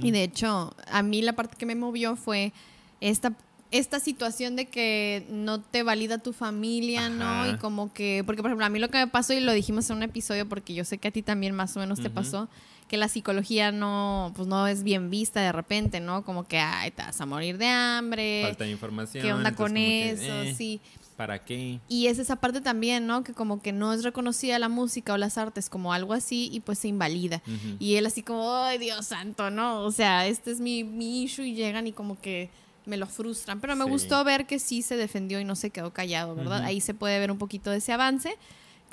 Y 0.00 0.12
de 0.12 0.22
hecho, 0.22 0.74
a 0.86 1.02
mí 1.02 1.22
la 1.22 1.32
parte 1.32 1.56
que 1.58 1.66
me 1.66 1.74
movió 1.74 2.14
fue 2.14 2.52
esta, 3.00 3.36
esta 3.72 3.98
situación 3.98 4.54
de 4.54 4.66
que 4.66 5.26
no 5.28 5.60
te 5.60 5.82
valida 5.82 6.18
tu 6.18 6.32
familia, 6.32 7.08
¿no? 7.08 7.50
Y 7.50 7.56
como 7.56 7.92
que, 7.92 8.22
porque 8.24 8.42
por 8.42 8.50
ejemplo, 8.50 8.64
a 8.64 8.68
mí 8.68 8.78
lo 8.78 8.90
que 8.90 8.98
me 8.98 9.08
pasó, 9.08 9.32
y 9.32 9.40
lo 9.40 9.52
dijimos 9.52 9.90
en 9.90 9.96
un 9.96 10.02
episodio, 10.04 10.48
porque 10.48 10.72
yo 10.72 10.84
sé 10.84 10.98
que 10.98 11.08
a 11.08 11.10
ti 11.10 11.22
también 11.22 11.52
más 11.52 11.76
o 11.76 11.80
menos 11.80 12.00
te 12.00 12.10
pasó, 12.10 12.48
que 12.88 12.96
la 12.96 13.08
psicología 13.08 13.72
no, 13.72 14.32
pues 14.36 14.46
no 14.46 14.66
es 14.66 14.82
bien 14.82 15.10
vista 15.10 15.40
de 15.40 15.52
repente, 15.52 16.00
¿no? 16.00 16.24
Como 16.24 16.46
que, 16.46 16.58
ay, 16.58 16.90
te 16.90 17.02
vas 17.02 17.20
a 17.20 17.26
morir 17.26 17.58
de 17.58 17.66
hambre. 17.66 18.42
Falta 18.44 18.64
de 18.64 18.70
información. 18.70 19.24
¿Qué 19.24 19.32
onda 19.32 19.54
con 19.54 19.74
que, 19.74 20.10
eso? 20.10 20.22
eh, 20.42 20.54
Sí. 20.56 20.80
¿Para 21.16 21.38
qué? 21.44 21.78
Y 21.88 22.08
es 22.08 22.18
esa 22.18 22.34
parte 22.36 22.60
también, 22.60 23.06
¿no? 23.06 23.22
Que 23.22 23.34
como 23.34 23.62
que 23.62 23.70
no 23.72 23.92
es 23.92 24.02
reconocida 24.02 24.58
la 24.58 24.68
música 24.68 25.12
o 25.12 25.16
las 25.16 25.38
artes 25.38 25.70
como 25.70 25.92
algo 25.92 26.12
así 26.12 26.50
y 26.52 26.58
pues 26.58 26.80
se 26.80 26.88
invalida. 26.88 27.40
Y 27.78 27.94
él 27.94 28.06
así 28.06 28.22
como, 28.24 28.52
ay 28.56 28.78
Dios 28.78 29.06
santo, 29.06 29.48
¿no? 29.48 29.82
O 29.82 29.92
sea, 29.92 30.26
este 30.26 30.50
es 30.50 30.58
mi, 30.60 30.82
mi 30.82 31.22
issue 31.22 31.44
y 31.46 31.54
llegan 31.54 31.86
y 31.86 31.92
como 31.92 32.20
que 32.20 32.50
me 32.84 32.96
lo 32.96 33.06
frustran. 33.06 33.60
Pero 33.60 33.76
me 33.76 33.84
Sí. 33.84 33.90
gustó 33.90 34.24
ver 34.24 34.46
que 34.46 34.58
sí 34.58 34.82
se 34.82 34.96
defendió 34.96 35.38
y 35.38 35.44
no 35.44 35.54
se 35.54 35.70
quedó 35.70 35.92
callado, 35.92 36.34
¿verdad? 36.34 36.64
Ahí 36.64 36.80
se 36.80 36.94
puede 36.94 37.18
ver 37.20 37.30
un 37.30 37.38
poquito 37.38 37.70
de 37.70 37.76
ese 37.78 37.92
avance, 37.92 38.36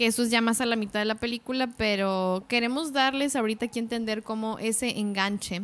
que 0.02 0.08
eso 0.08 0.24
es 0.24 0.32
ya 0.32 0.42
más 0.42 0.60
a 0.62 0.66
la 0.66 0.76
mitad 0.76 1.00
de 1.00 1.06
la 1.06 1.14
película, 1.14 1.68
pero 1.78 2.44
queremos 2.48 2.92
darles 2.92 3.36
ahorita 3.36 3.68
aquí 3.68 3.78
entender 3.78 4.24
cómo 4.24 4.58
ese 4.58 4.98
enganche. 4.98 5.62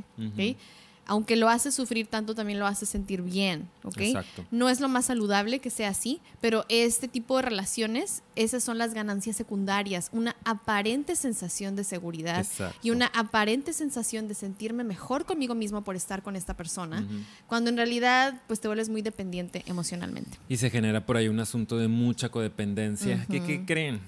Aunque 1.07 1.35
lo 1.37 1.49
hace 1.49 1.71
sufrir 1.71 2.05
tanto, 2.05 2.35
también 2.35 2.59
lo 2.59 2.67
hace 2.67 2.85
sentir 2.85 3.23
bien, 3.23 3.67
¿ok? 3.83 3.97
Exacto. 3.99 4.45
No 4.51 4.69
es 4.69 4.79
lo 4.79 4.89
más 4.89 5.05
saludable 5.05 5.57
que 5.57 5.71
sea 5.71 5.89
así, 5.89 6.19
pero 6.39 6.65
este 6.69 7.07
tipo 7.07 7.37
de 7.37 7.43
relaciones, 7.43 8.21
esas 8.35 8.63
son 8.63 8.77
las 8.77 8.93
ganancias 8.93 9.35
secundarias, 9.35 10.09
una 10.11 10.35
aparente 10.45 11.15
sensación 11.15 11.75
de 11.75 11.83
seguridad 11.83 12.41
Exacto. 12.41 12.77
y 12.83 12.91
una 12.91 13.07
aparente 13.15 13.73
sensación 13.73 14.27
de 14.27 14.35
sentirme 14.35 14.83
mejor 14.83 15.25
conmigo 15.25 15.55
mismo 15.55 15.83
por 15.83 15.95
estar 15.95 16.21
con 16.21 16.35
esta 16.35 16.55
persona, 16.55 17.07
cuando 17.47 17.71
en 17.71 17.77
realidad 17.77 18.39
pues 18.45 18.59
te 18.59 18.67
vuelves 18.67 18.89
muy 18.89 19.01
dependiente 19.01 19.63
emocionalmente. 19.65 20.37
Y 20.47 20.57
se 20.57 20.69
genera 20.69 21.07
por 21.07 21.17
ahí 21.17 21.27
un 21.27 21.39
asunto 21.39 21.77
de 21.79 21.87
mucha 21.87 22.29
codependencia. 22.29 23.25
¿Qué, 23.31 23.41
qué 23.41 23.65
creen? 23.65 23.99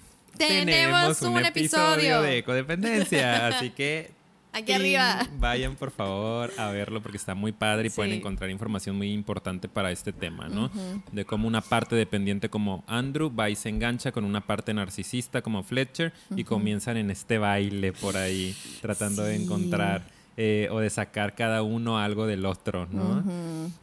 Tenemos 0.48 1.22
un 1.22 1.46
episodio. 1.46 2.22
de 2.22 2.44
codependencia. 2.44 3.48
Así 3.48 3.70
que. 3.70 4.12
Aquí 4.52 4.74
arriba. 4.74 5.28
Vayan 5.38 5.76
por 5.76 5.92
favor 5.92 6.52
a 6.58 6.72
verlo 6.72 7.04
porque 7.04 7.18
está 7.18 7.36
muy 7.36 7.52
padre 7.52 7.86
y 7.86 7.90
Sí. 7.92 7.96
pueden 7.98 8.14
encontrar 8.14 8.50
información 8.50 8.96
muy 8.98 9.12
importante 9.14 9.70
para 9.70 9.92
este 9.92 10.12
tema, 10.12 10.50
¿no? 10.50 10.72
De 11.12 11.24
cómo 11.24 11.48
una 11.48 11.62
parte 11.62 11.96
dependiente 11.96 12.50
como 12.50 12.84
Andrew 12.88 13.32
va 13.34 13.52
y 13.52 13.56
se 13.56 13.70
engancha 13.70 14.12
con 14.12 14.24
una 14.26 14.42
parte 14.42 14.74
narcisista 14.74 15.44
como 15.44 15.62
Fletcher 15.62 16.14
y 16.36 16.46
comienzan 16.46 16.98
en 16.98 17.12
este 17.12 17.38
baile 17.38 17.94
por 17.94 18.18
ahí 18.18 18.56
tratando 18.82 19.22
de 19.22 19.36
encontrar 19.36 20.02
eh, 20.42 20.70
o 20.72 20.80
de 20.80 20.90
sacar 20.90 21.36
cada 21.36 21.64
uno 21.64 22.00
algo 22.00 22.26
del 22.26 22.46
otro, 22.46 22.86
¿no? 22.90 23.22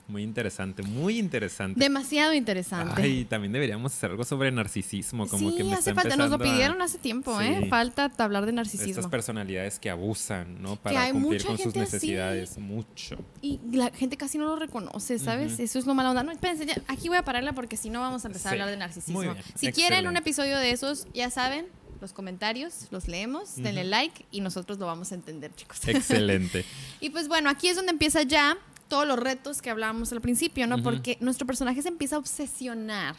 Muy 0.08 0.22
interesante, 0.22 0.82
muy 0.82 1.18
interesante. 1.18 1.78
Demasiado 1.78 2.32
interesante. 2.32 3.02
Ay, 3.02 3.26
también 3.26 3.52
deberíamos 3.52 3.92
hacer 3.92 4.10
algo 4.12 4.24
sobre 4.24 4.50
narcisismo, 4.50 5.28
como 5.28 5.50
sí, 5.50 5.56
que 5.58 5.64
me 5.64 5.74
hace 5.74 5.90
está 5.90 6.00
falta, 6.00 6.16
nos 6.16 6.30
lo 6.30 6.36
a- 6.36 6.38
pidieron 6.38 6.80
hace 6.80 6.96
tiempo, 6.96 7.38
¿eh? 7.42 7.66
Falta 7.68 8.10
hablar 8.16 8.46
de 8.46 8.52
Estas 8.52 8.72
narcisismo. 8.72 9.10
personalidades 9.10 9.78
que 9.78 9.90
abusan, 9.90 10.62
¿no? 10.62 10.76
Para 10.76 11.02
hay 11.02 11.12
cumplir 11.12 11.42
mucha 11.42 11.48
con 11.48 11.58
sus 11.58 11.66
así. 11.66 11.78
necesidades. 11.78 12.56
Mucho. 12.56 13.16
Y 13.42 13.60
la 13.72 13.90
gente 13.90 14.16
casi 14.16 14.38
no 14.38 14.46
lo 14.46 14.56
reconoce, 14.56 15.18
¿sabes? 15.18 15.58
Eso 15.58 15.78
es 15.78 15.84
lo 15.84 15.94
malo. 15.94 16.14
No, 16.22 16.32
espérense, 16.32 16.64
ya, 16.64 16.80
aquí 16.88 17.08
voy 17.08 17.18
a 17.18 17.22
pararla 17.22 17.52
porque 17.52 17.76
si 17.76 17.90
no 17.90 18.00
vamos 18.00 18.24
a 18.24 18.28
empezar 18.28 18.52
Sí. 18.52 18.58
a 18.58 18.62
hablar 18.62 18.70
de 18.70 18.76
narcisismo. 18.78 19.34
Si 19.56 19.72
quieren 19.72 20.06
un 20.08 20.16
episodio 20.16 20.56
de 20.56 20.70
esos, 20.70 21.06
ya 21.12 21.28
saben, 21.28 21.66
los 22.00 22.12
comentarios, 22.12 22.86
los 22.90 23.08
leemos, 23.08 23.56
denle 23.56 23.84
like 23.84 24.24
y 24.30 24.40
nosotros 24.40 24.78
lo 24.78 24.86
vamos 24.86 25.12
a 25.12 25.14
entender, 25.14 25.54
chicos. 25.54 25.78
Excelente. 25.88 26.64
y 27.00 27.10
pues 27.10 27.28
bueno, 27.28 27.50
aquí 27.50 27.68
es 27.68 27.76
donde 27.76 27.92
empieza 27.92 28.22
ya 28.22 28.56
todos 28.88 29.06
los 29.06 29.18
retos 29.18 29.62
que 29.62 29.70
hablábamos 29.70 30.12
al 30.12 30.20
principio, 30.20 30.66
¿no? 30.66 30.82
Porque 30.82 31.18
nuestro 31.20 31.46
personaje 31.46 31.82
se 31.82 31.88
empieza 31.88 32.16
a 32.16 32.18
obsesionar. 32.18 33.16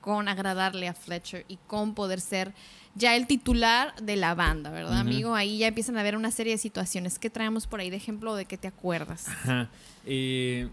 Con 0.00 0.28
agradarle 0.28 0.88
a 0.88 0.94
Fletcher 0.94 1.44
y 1.48 1.56
con 1.66 1.94
poder 1.94 2.20
ser 2.20 2.52
ya 2.94 3.16
el 3.16 3.26
titular 3.26 3.94
de 4.02 4.16
la 4.16 4.34
banda, 4.34 4.70
¿verdad, 4.70 4.98
amigo? 4.98 5.34
Ahí 5.34 5.58
ya 5.58 5.68
empiezan 5.68 5.96
a 5.96 6.00
haber 6.00 6.16
una 6.16 6.30
serie 6.30 6.52
de 6.52 6.58
situaciones. 6.58 7.18
¿Qué 7.18 7.30
traemos 7.30 7.66
por 7.66 7.80
ahí 7.80 7.88
de 7.88 7.96
ejemplo 7.96 8.34
de 8.34 8.44
qué 8.44 8.58
te 8.58 8.68
acuerdas? 8.68 9.28
Ajá. 9.28 9.70
Eh, 10.04 10.68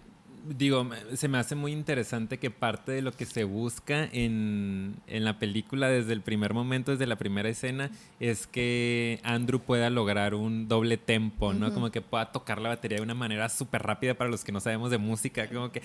digo, 0.58 0.90
se 1.14 1.28
me 1.28 1.38
hace 1.38 1.56
muy 1.56 1.72
interesante 1.72 2.38
que 2.40 2.50
parte 2.52 2.92
de 2.92 3.02
lo 3.02 3.12
que 3.12 3.26
se 3.26 3.44
busca 3.44 4.06
en, 4.12 4.96
en 5.08 5.24
la 5.24 5.38
película 5.40 5.88
desde 5.90 6.14
el 6.14 6.22
primer 6.22 6.54
momento, 6.54 6.92
desde 6.92 7.06
la 7.08 7.18
primera 7.18 7.50
escena, 7.50 7.92
es 8.20 8.48
que 8.48 9.20
Andrew 9.24 9.60
pueda 9.60 9.90
lograr 9.90 10.34
un 10.36 10.68
doble 10.68 10.98
tempo, 10.98 11.54
¿no? 11.54 11.74
Como 11.74 11.92
que 11.92 12.02
pueda 12.02 12.32
tocar 12.32 12.60
la 12.60 12.70
batería 12.70 12.98
de 12.98 13.04
una 13.04 13.14
manera 13.16 13.48
súper 13.50 13.84
rápida 13.84 14.16
para 14.16 14.30
los 14.30 14.44
que 14.44 14.52
no 14.52 14.60
sabemos 14.60 14.92
de 14.92 14.98
música, 14.98 15.48
como 15.48 15.72
que... 15.72 15.82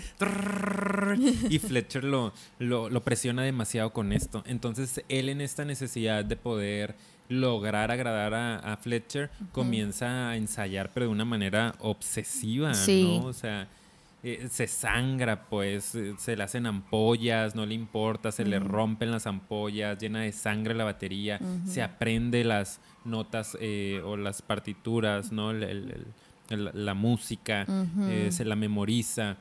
Y 1.51 1.59
Fletcher 1.59 2.05
lo, 2.05 2.33
lo, 2.59 2.89
lo 2.91 3.03
presiona 3.03 3.43
demasiado 3.43 3.93
con 3.93 4.13
esto. 4.13 4.43
Entonces, 4.47 5.03
él 5.09 5.29
en 5.29 5.41
esta 5.41 5.65
necesidad 5.65 6.25
de 6.25 6.37
poder 6.37 6.95
lograr 7.29 7.91
agradar 7.91 8.35
a, 8.35 8.57
a 8.59 8.77
Fletcher, 8.77 9.31
comienza 9.53 10.29
a 10.31 10.37
ensayar, 10.37 10.91
pero 10.93 11.07
de 11.07 11.13
una 11.13 11.25
manera 11.25 11.75
obsesiva, 11.79 12.75
Sí. 12.75 13.19
¿no? 13.23 13.27
O 13.29 13.33
sea, 13.33 13.67
eh, 14.25 14.49
se 14.51 14.67
sangra, 14.67 15.45
pues, 15.49 15.95
eh, 15.95 16.15
se 16.19 16.35
le 16.37 16.43
hacen 16.43 16.67
ampollas, 16.67 17.55
no 17.55 17.67
le 17.67 17.75
importa, 17.75 18.33
se 18.33 18.45
le 18.45 18.59
rompen 18.59 19.11
las 19.11 19.27
ampollas, 19.27 19.99
llena 19.99 20.23
de 20.23 20.33
sangre 20.33 20.75
la 20.75 20.85
batería, 20.85 21.39
se 21.67 21.83
aprende 21.83 22.43
las 22.43 22.81
notas 23.05 23.57
eh, 23.61 24.01
o 24.05 24.17
las 24.17 24.41
partituras, 24.43 25.31
¿no? 25.31 25.51
El- 25.51 25.63
el- 25.63 26.07
el- 26.51 26.71
la 26.75 26.95
música, 26.95 27.67
se 28.31 28.45
la 28.45 28.57
memoriza. 28.57 29.37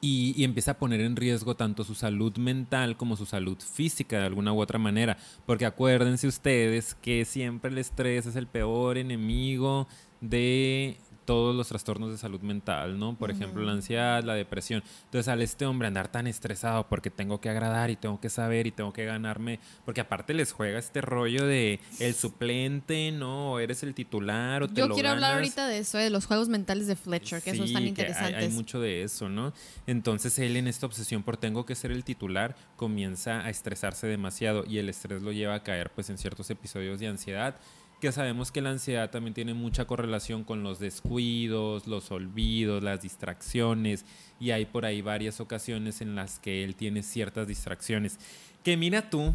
Y, 0.00 0.34
y 0.36 0.44
empieza 0.44 0.72
a 0.72 0.78
poner 0.78 1.00
en 1.00 1.16
riesgo 1.16 1.54
tanto 1.56 1.82
su 1.82 1.94
salud 1.94 2.36
mental 2.36 2.94
como 2.98 3.16
su 3.16 3.24
salud 3.24 3.56
física 3.58 4.18
de 4.18 4.26
alguna 4.26 4.52
u 4.52 4.60
otra 4.60 4.78
manera. 4.78 5.16
Porque 5.46 5.64
acuérdense 5.64 6.26
ustedes 6.28 6.94
que 6.94 7.24
siempre 7.24 7.70
el 7.70 7.78
estrés 7.78 8.26
es 8.26 8.36
el 8.36 8.46
peor 8.46 8.98
enemigo 8.98 9.88
de 10.20 10.98
todos 11.24 11.54
los 11.54 11.68
trastornos 11.68 12.10
de 12.10 12.18
salud 12.18 12.40
mental, 12.40 12.98
¿no? 12.98 13.16
Por 13.16 13.30
ejemplo, 13.30 13.62
la 13.62 13.72
ansiedad, 13.72 14.22
la 14.24 14.34
depresión. 14.34 14.82
Entonces, 15.06 15.28
al 15.28 15.42
este 15.42 15.66
hombre 15.66 15.88
andar 15.88 16.08
tan 16.08 16.26
estresado 16.26 16.86
porque 16.88 17.10
tengo 17.10 17.40
que 17.40 17.48
agradar 17.50 17.90
y 17.90 17.96
tengo 17.96 18.20
que 18.20 18.30
saber 18.30 18.66
y 18.66 18.70
tengo 18.70 18.92
que 18.92 19.04
ganarme, 19.04 19.60
porque 19.84 20.00
aparte 20.00 20.34
les 20.34 20.52
juega 20.52 20.78
este 20.78 21.00
rollo 21.00 21.46
de 21.46 21.80
el 22.00 22.14
suplente, 22.14 23.12
¿no? 23.12 23.52
O 23.52 23.58
eres 23.58 23.82
el 23.82 23.94
titular 23.94 24.62
o 24.62 24.68
te 24.68 24.74
Yo 24.74 24.88
lo 24.88 24.94
quiero 24.94 25.10
hablar 25.10 25.34
ahorita 25.34 25.66
de 25.66 25.78
eso, 25.78 25.98
de 25.98 26.10
los 26.10 26.26
juegos 26.26 26.48
mentales 26.48 26.86
de 26.86 26.96
Fletcher, 26.96 27.42
que 27.42 27.50
esos 27.50 27.66
están 27.66 27.82
Sí, 27.82 27.92
que 27.92 28.02
hay- 28.02 28.06
interesantes. 28.08 28.42
Hay, 28.44 28.48
mucho 28.50 28.80
de 28.80 29.02
eso, 29.02 29.28
¿no? 29.28 29.52
Entonces 29.86 30.38
él 30.38 30.56
en 30.56 30.68
esta 30.68 30.86
obsesión 30.86 31.22
por 31.22 31.36
tengo 31.36 31.66
que 31.66 31.74
ser 31.74 31.90
el 31.90 32.04
titular 32.04 32.56
comienza 32.76 33.40
a 33.40 33.50
estresarse 33.50 34.06
demasiado 34.06 34.64
y 34.66 34.78
el 34.78 34.88
estrés 34.88 35.22
lo 35.22 35.32
lleva 35.32 35.54
a 35.54 35.62
caer 35.62 35.90
pues 35.90 36.10
en 36.10 36.18
ciertos 36.18 36.50
episodios 36.50 37.00
de 37.00 37.08
ansiedad 37.08 37.56
que 38.04 38.12
sabemos 38.12 38.52
que 38.52 38.60
la 38.60 38.68
ansiedad 38.68 39.08
también 39.08 39.32
tiene 39.32 39.54
mucha 39.54 39.86
correlación 39.86 40.44
con 40.44 40.62
los 40.62 40.78
descuidos, 40.78 41.86
los 41.86 42.10
olvidos, 42.10 42.82
las 42.82 43.00
distracciones 43.00 44.04
y 44.38 44.50
hay 44.50 44.66
por 44.66 44.84
ahí 44.84 45.00
varias 45.00 45.40
ocasiones 45.40 46.02
en 46.02 46.14
las 46.14 46.38
que 46.38 46.64
él 46.64 46.76
tiene 46.76 47.02
ciertas 47.02 47.48
distracciones. 47.48 48.18
Que 48.62 48.76
mira 48.76 49.08
tú 49.08 49.34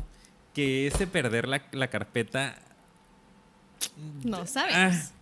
que 0.53 0.85
ese 0.85 1.07
perder 1.07 1.47
la, 1.47 1.63
la 1.71 1.87
carpeta 1.87 2.59
No 4.23 4.45
sabemos. 4.45 5.13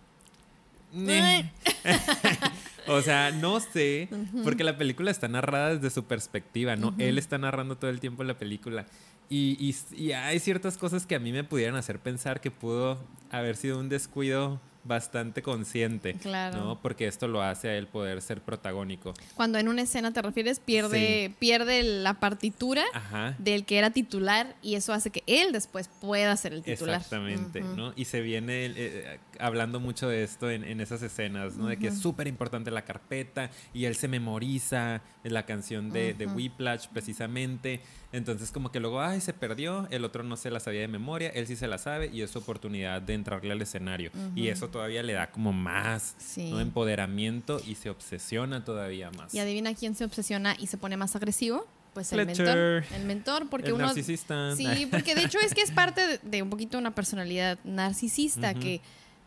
Ah. 0.94 1.42
O 2.88 3.02
sea, 3.02 3.30
no 3.30 3.60
sé, 3.60 4.08
porque 4.44 4.64
la 4.64 4.78
película 4.78 5.10
está 5.10 5.28
narrada 5.28 5.74
desde 5.74 5.90
su 5.90 6.04
perspectiva, 6.04 6.74
¿no? 6.74 6.94
Él 6.96 7.18
está 7.18 7.36
narrando 7.36 7.76
todo 7.76 7.90
el 7.90 8.00
tiempo 8.00 8.24
la 8.24 8.38
película. 8.38 8.86
Y, 9.30 9.74
y- 9.96 10.12
hay 10.12 10.38
ciertas 10.40 10.78
cosas 10.78 11.04
que 11.06 11.14
a 11.14 11.18
mí 11.18 11.32
me 11.32 11.44
pudieran 11.44 11.76
hacer 11.76 11.98
pensar 11.98 12.40
que 12.40 12.50
pudo 12.50 12.98
haber 13.30 13.56
sido 13.56 13.78
un 13.78 13.88
descuido 13.88 14.60
bastante 14.84 15.42
consciente, 15.42 16.14
Claro. 16.14 16.56
¿no? 16.58 16.80
Porque 16.80 17.06
esto 17.06 17.28
lo 17.28 17.42
hace 17.42 17.68
a 17.68 17.76
él 17.76 17.86
poder 17.88 18.22
ser 18.22 18.40
protagónico. 18.40 19.12
Cuando 19.34 19.58
en 19.58 19.68
una 19.68 19.82
escena 19.82 20.12
te 20.12 20.22
refieres, 20.22 20.60
pierde, 20.60 21.32
pierde 21.38 21.82
la 21.82 22.14
partitura 22.20 22.84
Ajá. 22.94 23.34
del 23.38 23.64
que 23.66 23.78
era 23.78 23.90
titular 23.90 24.56
y 24.62 24.76
eso 24.76 24.92
hace 24.92 25.10
que 25.10 25.22
él 25.26 25.52
después 25.52 25.88
pueda 26.00 26.36
ser 26.36 26.54
el 26.54 26.62
titular. 26.62 26.96
Exactamente, 26.96 27.62
Ujú. 27.62 27.76
¿no? 27.76 27.92
Y 27.96 28.06
se 28.06 28.20
viene 28.20 28.66
eh, 28.66 28.72
eh, 28.76 29.18
hablando 29.38 29.78
mucho 29.80 30.08
de 30.08 30.22
esto 30.22 30.50
en, 30.50 30.64
en 30.64 30.80
esas 30.80 31.02
escenas, 31.02 31.56
¿no? 31.56 31.66
De 31.66 31.76
que 31.76 31.88
es 31.88 31.98
súper 31.98 32.26
importante 32.28 32.70
la 32.70 32.82
carpeta 32.82 33.50
y 33.74 33.84
él 33.84 33.94
se 33.96 34.08
memoriza 34.08 35.02
la 35.24 35.44
canción 35.44 35.90
de, 35.90 36.14
de 36.14 36.26
Whiplash 36.26 36.86
precisamente. 36.88 37.80
Entonces 38.12 38.50
como 38.52 38.72
que 38.72 38.80
luego, 38.80 39.02
ay, 39.02 39.20
se 39.20 39.34
perdió, 39.34 39.86
el 39.90 40.04
otro 40.04 40.22
no 40.22 40.36
se 40.38 40.50
la 40.50 40.60
sabía 40.60 40.80
de 40.80 40.88
memoria, 40.88 41.28
él 41.30 41.46
sí 41.46 41.56
se 41.56 41.66
la 41.68 41.76
sabe 41.76 42.06
y 42.10 42.22
es 42.22 42.30
su 42.30 42.38
oportunidad 42.38 43.02
de 43.02 43.12
entrarle 43.14 43.52
al 43.52 43.60
escenario. 43.60 44.10
Y 44.34 44.48
eso 44.48 44.70
todavía 44.78 45.02
le 45.02 45.12
da 45.12 45.30
como 45.30 45.52
más 45.52 46.14
Sí. 46.18 46.50
¿no? 46.50 46.60
empoderamiento 46.60 47.60
y 47.66 47.74
se 47.74 47.90
obsesiona 47.90 48.64
todavía 48.64 49.10
más. 49.10 49.34
Y 49.34 49.40
adivina 49.40 49.74
quién 49.74 49.94
se 49.96 50.04
obsesiona 50.04 50.54
y 50.58 50.68
se 50.68 50.76
pone 50.78 50.96
más 50.96 51.16
agresivo. 51.16 51.66
Pues 51.94 52.12
el 52.12 52.24
Fletcher. 52.24 52.46
mentor. 52.46 52.96
El 52.96 53.06
mentor, 53.06 53.48
porque 53.50 53.68
El 53.68 53.72
uno. 53.74 53.86
narcisista. 53.86 54.54
Sí, 54.54 54.86
porque 54.90 55.14
de 55.16 55.24
hecho 55.24 55.38
es 55.40 55.52
que 55.52 55.62
es 55.62 55.72
parte 55.72 56.06
de, 56.06 56.18
de 56.18 56.42
un 56.42 56.50
poquito 56.50 56.78
una 56.78 56.94
personalidad 56.94 57.58
narcisista 57.64 58.54
que, 58.54 58.80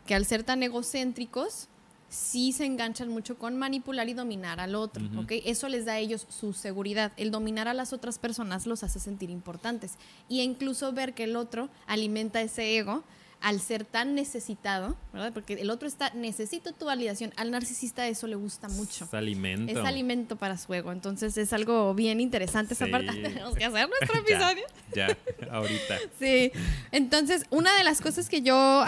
que 0.06 0.16
al 0.16 0.26
ser 0.26 0.44
tan 0.44 0.64
egocéntricos 0.64 1.68
sí 2.08 2.52
se 2.54 2.66
enganchan 2.66 3.10
mucho 3.10 3.38
con 3.38 3.58
manipular 3.58 4.08
y 4.10 4.14
dominar 4.14 4.60
al 4.60 4.76
otro, 4.76 5.04
¿ok? 5.18 5.32
Eso 5.46 5.70
les 5.70 5.86
da 5.86 5.94
a 5.94 6.00
ellos 6.00 6.28
su 6.30 6.52
seguridad. 6.54 7.12
El 7.18 7.32
dominar 7.32 7.68
a 7.70 7.74
las 7.74 7.94
otras 7.94 8.20
personas 8.20 8.66
los 8.68 8.84
hace 8.84 9.00
sentir 9.00 9.30
importantes. 9.30 9.94
Y 10.30 10.42
incluso 10.42 10.92
ver 10.94 11.14
que 11.14 11.24
el 11.24 11.36
otro 11.38 11.70
alimenta 11.88 12.42
ese 12.42 12.78
ego 12.78 13.04
al 13.41 13.60
ser 13.60 13.86
tan 13.86 14.13
necesitado, 14.13 14.95
¿verdad? 15.13 15.34
Porque 15.34 15.54
el 15.54 15.69
otro 15.71 15.88
está, 15.88 16.12
necesito 16.13 16.73
tu 16.73 16.86
validación. 16.86 17.34
Al 17.38 17.49
narcisista 17.51 18.08
eso 18.08 18.27
le 18.27 18.36
gusta 18.36 18.69
mucho. 18.69 19.06
Es 19.06 19.13
alimento. 19.15 19.71
Es 19.71 19.77
alimento 19.80 20.36
para 20.36 20.58
su 20.58 20.71
ego. 20.73 20.91
Entonces 20.91 21.36
es 21.38 21.51
algo 21.51 21.93
bien 21.95 22.21
interesante 22.21 22.75
esa 22.75 22.86
Sí. 22.86 22.91
parte. 22.91 23.08
Tenemos 23.21 23.56
que 23.56 23.65
hacer 23.65 23.89
nuestro 23.89 24.19
episodio. 24.21 24.63
Ya, 24.95 25.17
ahorita. 25.51 25.97
Sí. 26.19 26.51
Entonces, 26.91 27.45
una 27.49 27.75
de 27.75 27.84
las 27.84 27.99
cosas 28.01 28.30
que 28.30 28.41
yo 28.43 28.84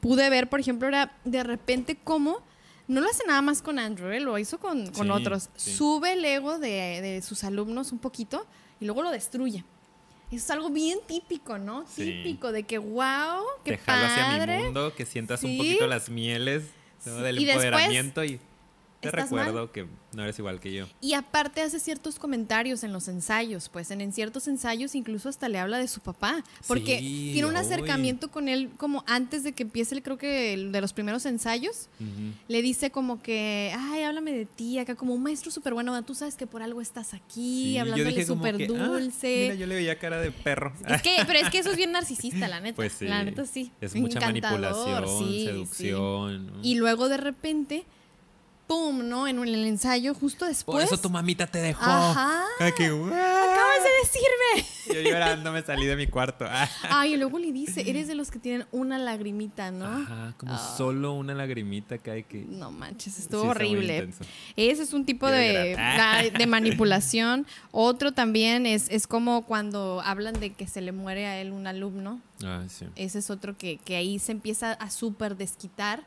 pude 0.00 0.30
ver, 0.30 0.48
por 0.48 0.60
ejemplo, 0.60 0.88
era 0.88 1.12
de 1.24 1.42
repente 1.42 1.96
cómo 2.02 2.38
no 2.86 3.02
lo 3.02 3.08
hace 3.10 3.22
nada 3.26 3.42
más 3.42 3.60
con 3.60 3.78
Andrew, 3.78 4.10
¿eh? 4.12 4.20
lo 4.20 4.38
hizo 4.38 4.58
con, 4.58 4.86
con 4.92 5.06
Sí, 5.08 5.12
otros. 5.12 5.50
sí. 5.56 5.74
Sube 5.74 6.14
el 6.14 6.24
ego 6.24 6.58
de, 6.58 7.00
de 7.02 7.20
sus 7.22 7.44
alumnos 7.44 7.92
un 7.92 7.98
poquito 7.98 8.46
y 8.80 8.86
luego 8.86 9.02
lo 9.02 9.10
destruye. 9.10 9.62
Eso 10.28 10.36
es 10.36 10.50
algo 10.50 10.70
bien 10.70 10.98
típico, 11.06 11.58
¿no? 11.58 11.86
Sí. 11.88 12.04
Típico 12.04 12.52
de 12.52 12.64
que, 12.64 12.78
wow, 12.78 13.44
qué 13.64 13.72
Te 13.72 13.78
jalo 13.78 14.06
hacia 14.06 14.26
padre. 14.26 14.58
mi 14.58 14.64
mundo, 14.64 14.94
que 14.94 15.06
sientas 15.06 15.42
un 15.42 15.56
poquito 15.56 15.86
las 15.86 16.10
mieles 16.10 16.64
del 17.04 17.38
Y 17.38 17.46
después, 17.46 17.64
empoderamiento 17.64 18.24
y 18.24 18.38
te 19.00 19.08
¿estás 19.08 19.24
recuerdo 19.30 19.70
que 19.72 19.86
no 20.12 20.22
eres 20.22 20.38
igual 20.38 20.58
que 20.60 20.72
yo. 20.72 20.86
Y 21.00 21.14
aparte 21.14 21.60
hace 21.62 21.78
ciertos 21.78 22.18
comentarios 22.18 22.82
en 22.82 22.92
los 22.92 23.08
ensayos, 23.08 23.68
pues 23.68 23.90
en, 23.90 24.00
en 24.00 24.12
ciertos 24.12 24.48
ensayos 24.48 24.94
incluso 24.94 25.28
hasta 25.28 25.48
le 25.48 25.58
habla 25.58 25.78
de 25.78 25.86
su 25.88 26.00
papá, 26.00 26.42
porque 26.66 26.98
Sí, 26.98 27.30
tiene 27.34 27.48
un 27.48 27.56
acercamiento 27.56 28.30
con 28.30 28.48
él 28.48 28.70
como 28.76 29.04
antes 29.06 29.44
de 29.44 29.52
que 29.52 29.62
empiece, 29.64 29.94
el, 29.94 30.02
creo 30.02 30.18
que 30.18 30.52
el 30.54 30.72
de 30.72 30.80
los 30.80 30.92
primeros 30.92 31.26
ensayos, 31.26 31.88
le 32.48 32.62
dice 32.62 32.90
como 32.90 33.22
que, 33.22 33.72
ay, 33.78 34.02
háblame 34.02 34.32
de 34.32 34.46
ti 34.46 34.78
acá, 34.78 34.94
como 34.94 35.14
un 35.14 35.22
maestro 35.22 35.50
súper 35.50 35.74
bueno, 35.74 36.00
tú 36.02 36.14
sabes 36.14 36.34
que 36.34 36.46
por 36.46 36.62
algo 36.62 36.80
estás 36.80 37.14
aquí, 37.14 37.72
Sí, 37.72 37.78
hablándole 37.78 38.26
como 38.26 38.38
súper 38.38 38.62
ah, 38.62 38.66
dulce. 38.66 39.40
mira, 39.44 39.54
yo 39.54 39.66
le 39.66 39.74
veía 39.76 39.98
cara 39.98 40.20
de 40.20 40.30
perro. 40.32 40.72
Es 40.88 41.02
que, 41.02 41.16
pero 41.26 41.38
es 41.38 41.50
que 41.50 41.58
eso 41.58 41.70
es 41.70 41.76
bien 41.76 41.92
narcisista, 41.92 42.48
la 42.48 42.60
neta. 42.60 42.76
Pues 42.76 42.92
sí. 42.94 43.06
La 43.06 43.22
neta 43.22 43.44
sí. 43.44 43.70
Es 43.80 43.94
mucha 43.94 44.18
Encantador, 44.18 44.60
manipulación, 44.60 45.44
seducción. 45.46 46.46
¿no? 46.46 46.52
Y 46.62 46.74
luego 46.76 47.08
de 47.08 47.16
repente, 47.16 47.84
pum, 48.68 49.08
¿no? 49.08 49.26
En 49.26 49.38
el 49.38 49.64
ensayo, 49.64 50.14
justo 50.14 50.44
después. 50.44 50.76
Por 50.76 50.82
eso 50.82 51.00
tu 51.00 51.10
mamita 51.10 51.46
te 51.46 51.58
dejó. 51.58 51.82
Ajá. 51.84 52.44
Acabas 52.60 53.82
de 53.82 53.90
decirme. 54.02 54.68
Yo 54.94 55.10
llorando 55.10 55.52
me 55.52 55.62
salí 55.62 55.86
de 55.86 55.96
mi 55.96 56.06
cuarto. 56.06 56.44
Ah. 56.46 56.68
Ay, 56.90 57.14
y 57.14 57.16
luego 57.16 57.38
le 57.38 57.50
dice, 57.50 57.88
eres 57.88 58.06
de 58.08 58.14
los 58.14 58.30
que 58.30 58.38
tienen 58.38 58.66
una 58.70 58.98
lagrimita, 58.98 59.70
¿no? 59.70 59.86
Ajá, 59.86 60.34
como 60.36 60.52
Ah. 60.52 60.74
solo 60.76 61.14
una 61.14 61.34
lagrimita 61.34 61.98
cae 61.98 62.24
que. 62.24 62.44
No 62.48 62.70
manches, 62.70 63.18
estuvo 63.18 63.42
horrible. 63.42 64.10
Ese 64.56 64.82
es 64.82 64.92
un 64.92 65.04
tipo 65.06 65.26
de, 65.26 65.70
llorar. 65.72 66.32
de 66.38 66.46
manipulación. 66.46 67.46
Otro 67.70 68.12
también 68.12 68.66
es, 68.66 68.88
es 68.90 69.06
como 69.06 69.46
cuando 69.46 70.02
hablan 70.04 70.38
de 70.40 70.52
que 70.52 70.66
se 70.68 70.82
le 70.82 70.92
muere 70.92 71.26
a 71.26 71.40
él 71.40 71.52
un 71.52 71.66
alumno. 71.66 72.20
Ah, 72.44 72.64
sí. 72.68 72.84
Ese 72.96 73.18
es 73.20 73.30
otro 73.30 73.56
que, 73.56 73.78
que 73.78 73.96
ahí 73.96 74.18
se 74.18 74.32
empieza 74.32 74.72
a 74.72 74.90
súper 74.90 75.36
desquitar. 75.36 76.02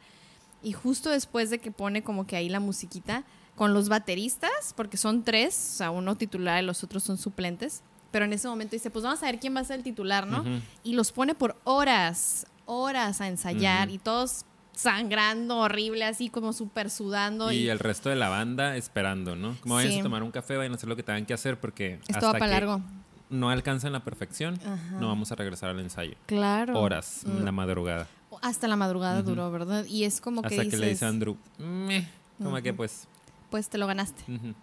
Y 0.63 0.73
justo 0.73 1.09
después 1.09 1.49
de 1.49 1.59
que 1.59 1.71
pone 1.71 2.03
como 2.03 2.27
que 2.27 2.35
ahí 2.35 2.49
la 2.49 2.59
musiquita 2.59 3.23
con 3.55 3.73
los 3.73 3.89
bateristas, 3.89 4.73
porque 4.75 4.97
son 4.97 5.23
tres, 5.23 5.55
o 5.73 5.77
sea, 5.77 5.91
uno 5.91 6.15
titular 6.15 6.63
y 6.63 6.65
los 6.65 6.83
otros 6.83 7.03
son 7.03 7.17
suplentes. 7.17 7.83
Pero 8.11 8.25
en 8.25 8.33
ese 8.33 8.47
momento 8.47 8.75
dice, 8.75 8.89
pues 8.91 9.03
vamos 9.03 9.21
a 9.23 9.25
ver 9.27 9.39
quién 9.39 9.55
va 9.55 9.61
a 9.61 9.63
ser 9.63 9.77
el 9.77 9.83
titular, 9.83 10.27
¿no? 10.27 10.43
Y 10.83 10.93
los 10.93 11.11
pone 11.11 11.33
por 11.35 11.57
horas, 11.63 12.45
horas 12.65 13.21
a 13.21 13.27
ensayar 13.27 13.89
y 13.89 13.97
todos 13.97 14.45
sangrando 14.73 15.57
horrible, 15.59 16.05
así 16.05 16.29
como 16.29 16.53
súper 16.53 16.89
sudando. 16.89 17.51
Y 17.51 17.57
Y, 17.57 17.69
el 17.69 17.79
resto 17.79 18.09
de 18.09 18.15
la 18.15 18.29
banda 18.29 18.75
esperando, 18.77 19.35
¿no? 19.35 19.55
Como 19.61 19.75
vayan 19.75 19.91
Sí. 19.93 19.99
a 19.99 20.03
tomar 20.03 20.23
un 20.23 20.31
café, 20.31 20.57
vayan 20.57 20.73
a 20.73 20.75
hacer 20.75 20.89
lo 20.89 20.95
que 20.95 21.03
tengan 21.03 21.25
que 21.25 21.33
hacer 21.33 21.59
porque 21.59 21.99
Esto 22.07 22.13
va 22.13 22.17
hasta 22.17 22.31
para 22.39 22.45
que 22.45 22.51
largo. 22.51 22.81
no 23.29 23.49
alcanzan 23.49 23.93
la 23.93 24.03
perfección, 24.03 24.55
Ajá. 24.65 24.97
no 24.99 25.07
vamos 25.07 25.31
a 25.31 25.35
regresar 25.35 25.69
al 25.69 25.79
ensayo. 25.79 26.15
Claro. 26.25 26.79
Horas 26.79 27.23
en 27.25 27.41
Mm. 27.41 27.45
la 27.45 27.51
madrugada. 27.51 28.07
Hasta 28.41 28.67
la 28.67 28.75
madrugada 28.75 29.21
duró, 29.21 29.51
¿verdad? 29.51 29.85
Y 29.85 30.03
es 30.03 30.19
como 30.19 30.41
que 30.41 30.47
Hasta 30.59 30.69
que 30.69 30.77
le 30.77 30.89
dice 30.89 31.05
a 31.05 31.09
Andrew, 31.09 31.37
"Meh", 31.57 32.07
como 32.41 32.59
que 32.61 32.73
pues. 32.73 33.07
pues 33.49 33.69
te 33.69 33.77
lo 33.77 33.85
ganaste. 33.87 34.23
ujú. 34.31 34.53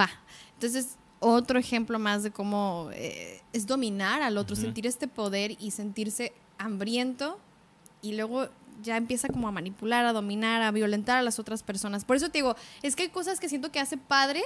Va. 0.00 0.08
Entonces, 0.54 0.96
otro 1.20 1.58
ejemplo 1.58 1.98
más 1.98 2.22
de 2.22 2.30
cómo 2.30 2.90
eh, 2.92 3.40
es 3.52 3.66
dominar 3.66 4.22
al 4.22 4.36
otro, 4.38 4.54
sentir 4.56 4.86
este 4.86 5.08
poder 5.08 5.56
y 5.58 5.70
sentirse 5.70 6.32
hambriento 6.58 7.38
y 8.02 8.16
luego 8.16 8.48
ya 8.82 8.96
empieza 8.96 9.28
como 9.28 9.48
a 9.48 9.52
manipular, 9.52 10.04
a 10.04 10.12
dominar, 10.12 10.62
a 10.62 10.70
violentar 10.70 11.16
a 11.18 11.22
las 11.22 11.38
otras 11.38 11.62
personas. 11.62 12.04
Por 12.04 12.16
eso 12.16 12.28
te 12.28 12.38
digo, 12.38 12.54
es 12.82 12.94
que 12.94 13.04
hay 13.04 13.08
cosas 13.08 13.40
que 13.40 13.48
siento 13.48 13.72
que 13.72 13.80
hace 13.80 13.96
padre, 13.96 14.42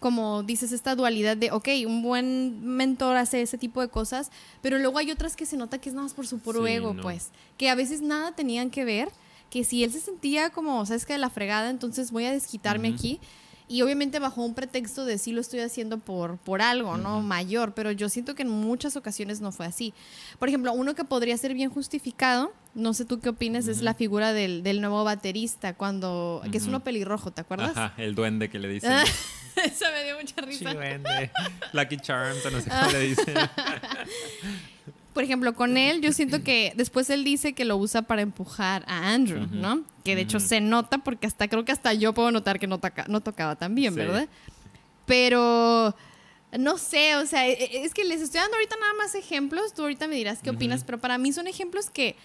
como 0.00 0.42
dices, 0.42 0.72
esta 0.72 0.94
dualidad 0.94 1.36
de, 1.36 1.50
ok, 1.50 1.68
un 1.86 2.02
buen 2.02 2.64
mentor 2.64 3.16
hace 3.16 3.42
ese 3.42 3.58
tipo 3.58 3.80
de 3.80 3.88
cosas, 3.88 4.30
pero 4.62 4.78
luego 4.78 4.98
hay 4.98 5.10
otras 5.10 5.36
que 5.36 5.46
se 5.46 5.56
nota 5.56 5.78
que 5.78 5.88
es 5.88 5.94
nada 5.94 6.04
más 6.04 6.14
por 6.14 6.26
su 6.26 6.38
puro 6.38 6.64
Sí, 6.66 6.72
ego, 6.72 6.94
no. 6.94 7.02
pues, 7.02 7.30
que 7.56 7.70
a 7.70 7.74
veces 7.74 8.02
nada 8.02 8.32
tenían 8.32 8.70
que 8.70 8.84
ver, 8.84 9.08
que 9.50 9.64
si 9.64 9.84
él 9.84 9.92
se 9.92 10.00
sentía 10.00 10.50
como, 10.50 10.84
sabes 10.86 11.06
que 11.06 11.12
de 11.14 11.18
la 11.18 11.30
fregada, 11.30 11.70
entonces 11.70 12.10
voy 12.10 12.24
a 12.24 12.32
desquitarme 12.32 12.88
aquí. 12.88 13.20
Y 13.68 13.82
obviamente 13.82 14.20
bajo 14.20 14.44
un 14.44 14.54
pretexto 14.54 15.04
de 15.04 15.18
sí 15.18 15.32
lo 15.32 15.40
estoy 15.40 15.58
haciendo 15.60 15.98
por, 15.98 16.36
por 16.38 16.62
algo, 16.62 16.96
¿no? 16.96 17.20
Mayor, 17.20 17.74
pero 17.74 17.90
yo 17.90 18.08
siento 18.08 18.36
que 18.36 18.42
en 18.42 18.48
muchas 18.48 18.94
ocasiones 18.96 19.40
no 19.40 19.50
fue 19.50 19.66
así. 19.66 19.92
Por 20.38 20.48
ejemplo, 20.48 20.72
uno 20.72 20.94
que 20.94 21.02
podría 21.04 21.36
ser 21.36 21.52
bien 21.52 21.68
justificado, 21.70 22.52
no 22.74 22.94
sé 22.94 23.04
tú 23.04 23.18
qué 23.18 23.30
opinas, 23.30 23.66
es 23.66 23.82
la 23.82 23.94
figura 23.94 24.32
del, 24.32 24.62
del 24.62 24.80
nuevo 24.80 25.02
baterista, 25.02 25.74
cuando, 25.74 26.42
que 26.52 26.58
es 26.58 26.66
uno 26.66 26.80
pelirrojo, 26.84 27.32
¿te 27.32 27.40
acuerdas? 27.40 27.76
Ajá, 27.76 27.94
el 27.96 28.14
duende 28.14 28.48
que 28.48 28.60
le 28.60 28.68
dicen. 28.68 28.92
Eso 29.64 29.86
me 29.92 30.04
dio 30.04 30.16
mucha 30.16 30.34
Sí, 30.36 30.42
risa. 30.42 30.74
duende. 30.74 31.30
Lucky 31.72 31.96
Charms, 31.96 32.44
no 32.52 32.60
sé 32.60 32.70
cómo 32.70 32.90
le 32.92 33.00
dicen. 33.08 33.34
Por 35.16 35.24
ejemplo, 35.24 35.54
con 35.54 35.78
él, 35.78 36.02
yo 36.02 36.12
siento 36.12 36.42
que 36.44 36.74
después 36.76 37.08
él 37.08 37.24
dice 37.24 37.54
que 37.54 37.64
lo 37.64 37.78
usa 37.78 38.02
para 38.02 38.20
empujar 38.20 38.84
a 38.86 39.14
Andrew. 39.14 39.46
¿no? 39.50 39.82
Que 40.04 40.14
de 40.14 40.20
hecho 40.20 40.40
se 40.40 40.60
nota 40.60 40.98
porque 40.98 41.26
hasta 41.26 41.48
creo 41.48 41.64
que 41.64 41.72
hasta 41.72 41.94
yo 41.94 42.12
puedo 42.12 42.30
notar 42.30 42.58
que 42.58 42.66
no, 42.66 42.76
toca- 42.78 43.06
no 43.08 43.22
tocaba 43.22 43.56
tan 43.56 43.74
bien, 43.74 43.94
Sí. 43.94 43.98
¿verdad? 44.00 44.28
Pero 45.06 45.94
no 46.58 46.76
sé, 46.78 47.16
o 47.16 47.24
sea, 47.26 47.46
e- 47.48 47.52
e- 47.52 47.84
es 47.84 47.94
que 47.94 48.04
les 48.04 48.20
estoy 48.20 48.40
dando 48.40 48.56
ahorita 48.56 48.76
nada 48.78 48.92
más 48.94 49.14
ejemplos, 49.14 49.72
tú 49.72 49.82
ahorita 49.82 50.06
me 50.06 50.16
dirás 50.16 50.40
qué 50.42 50.50
opinas, 50.50 50.84
pero 50.84 50.98
para 50.98 51.16
mí 51.16 51.32
son 51.32 51.46
ejemplos 51.46 51.88
que 51.90 52.16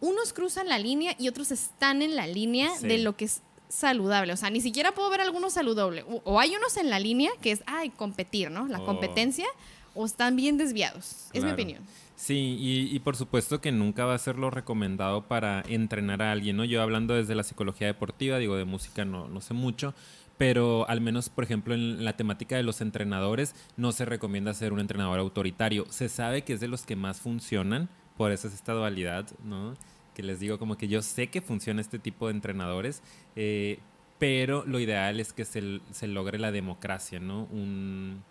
unos 0.00 0.32
cruzan 0.32 0.68
la 0.68 0.78
línea 0.78 1.14
y 1.18 1.28
otros 1.28 1.50
están 1.50 2.00
en 2.00 2.16
la 2.16 2.26
línea 2.26 2.70
Sí. 2.80 2.86
de 2.86 2.98
lo 2.98 3.14
que 3.16 3.26
es 3.26 3.42
saludable, 3.68 4.32
o 4.32 4.36
sea, 4.38 4.48
ni 4.50 4.60
siquiera 4.60 4.92
puedo 4.92 5.08
ver 5.10 5.20
algunos 5.20 5.52
saludables, 5.52 6.04
o, 6.24 6.40
hay 6.40 6.56
unos 6.56 6.76
en 6.76 6.90
la 6.90 6.98
línea 6.98 7.30
que 7.40 7.52
es, 7.52 7.62
ay, 7.66 7.90
competir, 7.90 8.50
¿no? 8.50 8.66
La 8.68 8.80
Oh. 8.80 8.84
competencia, 8.86 9.46
o 9.94 10.06
están 10.06 10.36
bien 10.36 10.56
desviados, 10.56 11.26
es 11.34 11.44
mi 11.44 11.50
opinión. 11.50 11.82
Sí, 12.22 12.56
y, 12.60 12.94
y 12.94 13.00
por 13.00 13.16
supuesto 13.16 13.60
que 13.60 13.72
nunca 13.72 14.04
va 14.04 14.14
a 14.14 14.18
ser 14.18 14.38
lo 14.38 14.48
recomendado 14.48 15.26
para 15.26 15.64
entrenar 15.66 16.22
a 16.22 16.30
alguien, 16.30 16.56
¿no? 16.56 16.64
Yo 16.64 16.80
hablando 16.80 17.14
desde 17.14 17.34
la 17.34 17.42
psicología 17.42 17.88
deportiva, 17.88 18.38
digo, 18.38 18.54
de 18.54 18.64
música 18.64 19.04
no, 19.04 19.26
no 19.26 19.40
sé 19.40 19.54
mucho, 19.54 19.92
pero 20.38 20.88
al 20.88 21.00
menos, 21.00 21.30
por 21.30 21.42
ejemplo, 21.42 21.74
en 21.74 22.04
la 22.04 22.16
temática 22.16 22.54
de 22.54 22.62
los 22.62 22.80
entrenadores, 22.80 23.56
no 23.76 23.90
se 23.90 24.04
recomienda 24.04 24.54
ser 24.54 24.72
un 24.72 24.78
entrenador 24.78 25.18
autoritario. 25.18 25.84
Se 25.90 26.08
sabe 26.08 26.42
que 26.42 26.52
es 26.52 26.60
de 26.60 26.68
los 26.68 26.86
que 26.86 26.94
más 26.94 27.20
funcionan, 27.20 27.88
por 28.16 28.30
eso 28.30 28.46
es 28.46 28.54
esta 28.54 28.72
dualidad, 28.72 29.26
¿no? 29.42 29.74
que 30.14 30.22
les 30.22 30.38
digo 30.38 30.60
como 30.60 30.78
que 30.78 30.86
yo 30.86 31.02
sé 31.02 31.26
que 31.26 31.40
funciona 31.40 31.80
este 31.80 31.98
tipo 31.98 32.28
de 32.28 32.34
entrenadores, 32.34 33.02
eh, 33.34 33.80
pero 34.20 34.64
lo 34.64 34.78
ideal 34.78 35.18
es 35.18 35.32
que 35.32 35.44
se, 35.44 35.80
se 35.90 36.06
logre 36.06 36.38
la 36.38 36.52
democracia, 36.52 37.18
¿no? 37.18 37.46
Un, 37.46 38.22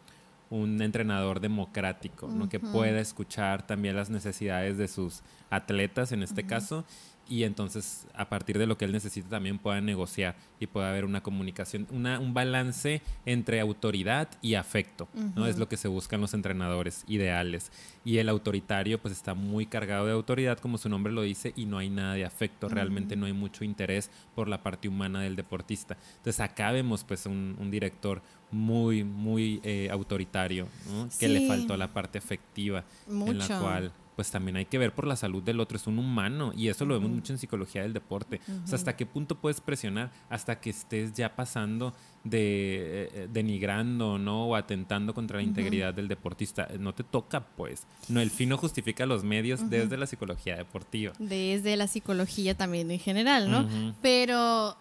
un 0.51 0.81
entrenador 0.81 1.39
democrático, 1.39 2.27
¿no? 2.27 2.49
que 2.49 2.59
pueda 2.59 2.99
escuchar 2.99 3.65
también 3.65 3.95
las 3.95 4.09
necesidades 4.09 4.77
de 4.77 4.87
sus 4.87 5.23
atletas 5.49 6.11
en 6.11 6.23
este 6.23 6.45
caso 6.45 6.85
y 7.31 7.45
entonces 7.45 8.07
a 8.13 8.27
partir 8.27 8.57
de 8.59 8.67
lo 8.67 8.77
que 8.77 8.83
él 8.83 8.91
necesita 8.91 9.29
también 9.29 9.57
pueda 9.57 9.79
negociar 9.79 10.35
y 10.59 10.67
pueda 10.67 10.89
haber 10.89 11.05
una 11.05 11.23
comunicación, 11.23 11.87
una, 11.89 12.19
un 12.19 12.33
balance 12.33 13.01
entre 13.25 13.61
autoridad 13.61 14.27
y 14.41 14.55
afecto, 14.55 15.07
¿no? 15.13 15.47
Es 15.47 15.57
lo 15.57 15.69
que 15.69 15.77
se 15.77 15.87
buscan 15.87 16.19
los 16.19 16.33
entrenadores 16.33 17.05
ideales. 17.07 17.71
Y 18.03 18.17
el 18.17 18.27
autoritario 18.27 19.01
pues 19.01 19.13
está 19.13 19.33
muy 19.33 19.65
cargado 19.65 20.07
de 20.07 20.11
autoridad, 20.11 20.59
como 20.59 20.77
su 20.77 20.89
nombre 20.89 21.13
lo 21.13 21.21
dice, 21.21 21.53
y 21.55 21.65
no 21.65 21.77
hay 21.77 21.89
nada 21.89 22.15
de 22.15 22.25
afecto, 22.25 22.67
realmente 22.67 23.15
no 23.15 23.27
hay 23.27 23.33
mucho 23.33 23.63
interés 23.63 24.11
por 24.35 24.49
la 24.49 24.61
parte 24.61 24.89
humana 24.89 25.21
del 25.21 25.37
deportista. 25.37 25.95
Entonces 26.17 26.41
acá 26.41 26.73
vemos 26.73 27.05
pues 27.05 27.25
un, 27.27 27.55
un 27.57 27.71
director 27.71 28.21
muy, 28.51 29.05
muy 29.05 29.61
eh, 29.63 29.87
autoritario, 29.89 30.67
¿no? 30.91 31.07
que 31.17 31.29
le 31.29 31.47
faltó 31.47 31.77
la 31.77 31.93
parte 31.93 32.17
afectiva 32.17 32.83
en 33.07 33.37
la 33.37 33.47
cual 33.47 33.93
pues 34.15 34.29
también 34.31 34.57
hay 34.57 34.65
que 34.65 34.77
ver 34.77 34.93
por 34.93 35.07
la 35.07 35.15
salud 35.15 35.41
del 35.41 35.59
otro, 35.59 35.77
es 35.77 35.87
un 35.87 35.99
humano 35.99 36.51
y 36.55 36.67
eso 36.67 36.85
lo 36.85 36.95
vemos 36.95 37.11
mucho 37.11 37.33
en 37.33 37.39
psicología 37.39 37.81
del 37.81 37.93
deporte. 37.93 38.41
O 38.63 38.67
sea, 38.67 38.75
hasta 38.75 38.95
qué 38.95 39.05
punto 39.05 39.35
puedes 39.35 39.61
presionar 39.61 40.11
hasta 40.29 40.59
que 40.59 40.69
estés 40.69 41.13
ya 41.13 41.35
pasando 41.35 41.93
de 42.23 43.09
eh, 43.13 43.27
denigrando, 43.31 44.17
¿no? 44.17 44.47
O 44.47 44.55
atentando 44.55 45.13
contra 45.13 45.37
la 45.37 45.43
integridad 45.43 45.93
del 45.93 46.07
deportista. 46.07 46.67
No 46.79 46.93
te 46.93 47.03
toca, 47.03 47.41
pues. 47.41 47.87
No, 48.09 48.21
el 48.21 48.29
fin 48.29 48.49
no 48.49 48.57
justifica 48.57 49.05
los 49.05 49.23
medios 49.23 49.69
desde 49.69 49.97
la 49.97 50.05
psicología 50.05 50.57
deportiva. 50.57 51.13
Desde 51.17 51.75
la 51.75 51.87
psicología 51.87 52.55
también 52.55 52.91
en 52.91 52.99
general, 52.99 53.49
¿no? 53.49 53.67
Pero 54.01 54.77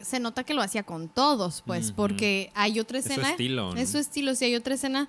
se 0.00 0.18
nota 0.18 0.44
que 0.44 0.54
lo 0.54 0.62
hacía 0.62 0.82
con 0.82 1.08
todos, 1.08 1.62
pues, 1.66 1.92
porque 1.92 2.50
hay 2.54 2.80
otra 2.80 2.98
escena. 2.98 3.22
Es 3.22 3.26
su 3.26 3.30
estilo. 3.32 3.76
Es 3.76 3.90
su 3.90 3.98
estilo, 3.98 4.34
sí, 4.34 4.46
hay 4.46 4.56
otra 4.56 4.74
escena 4.74 5.08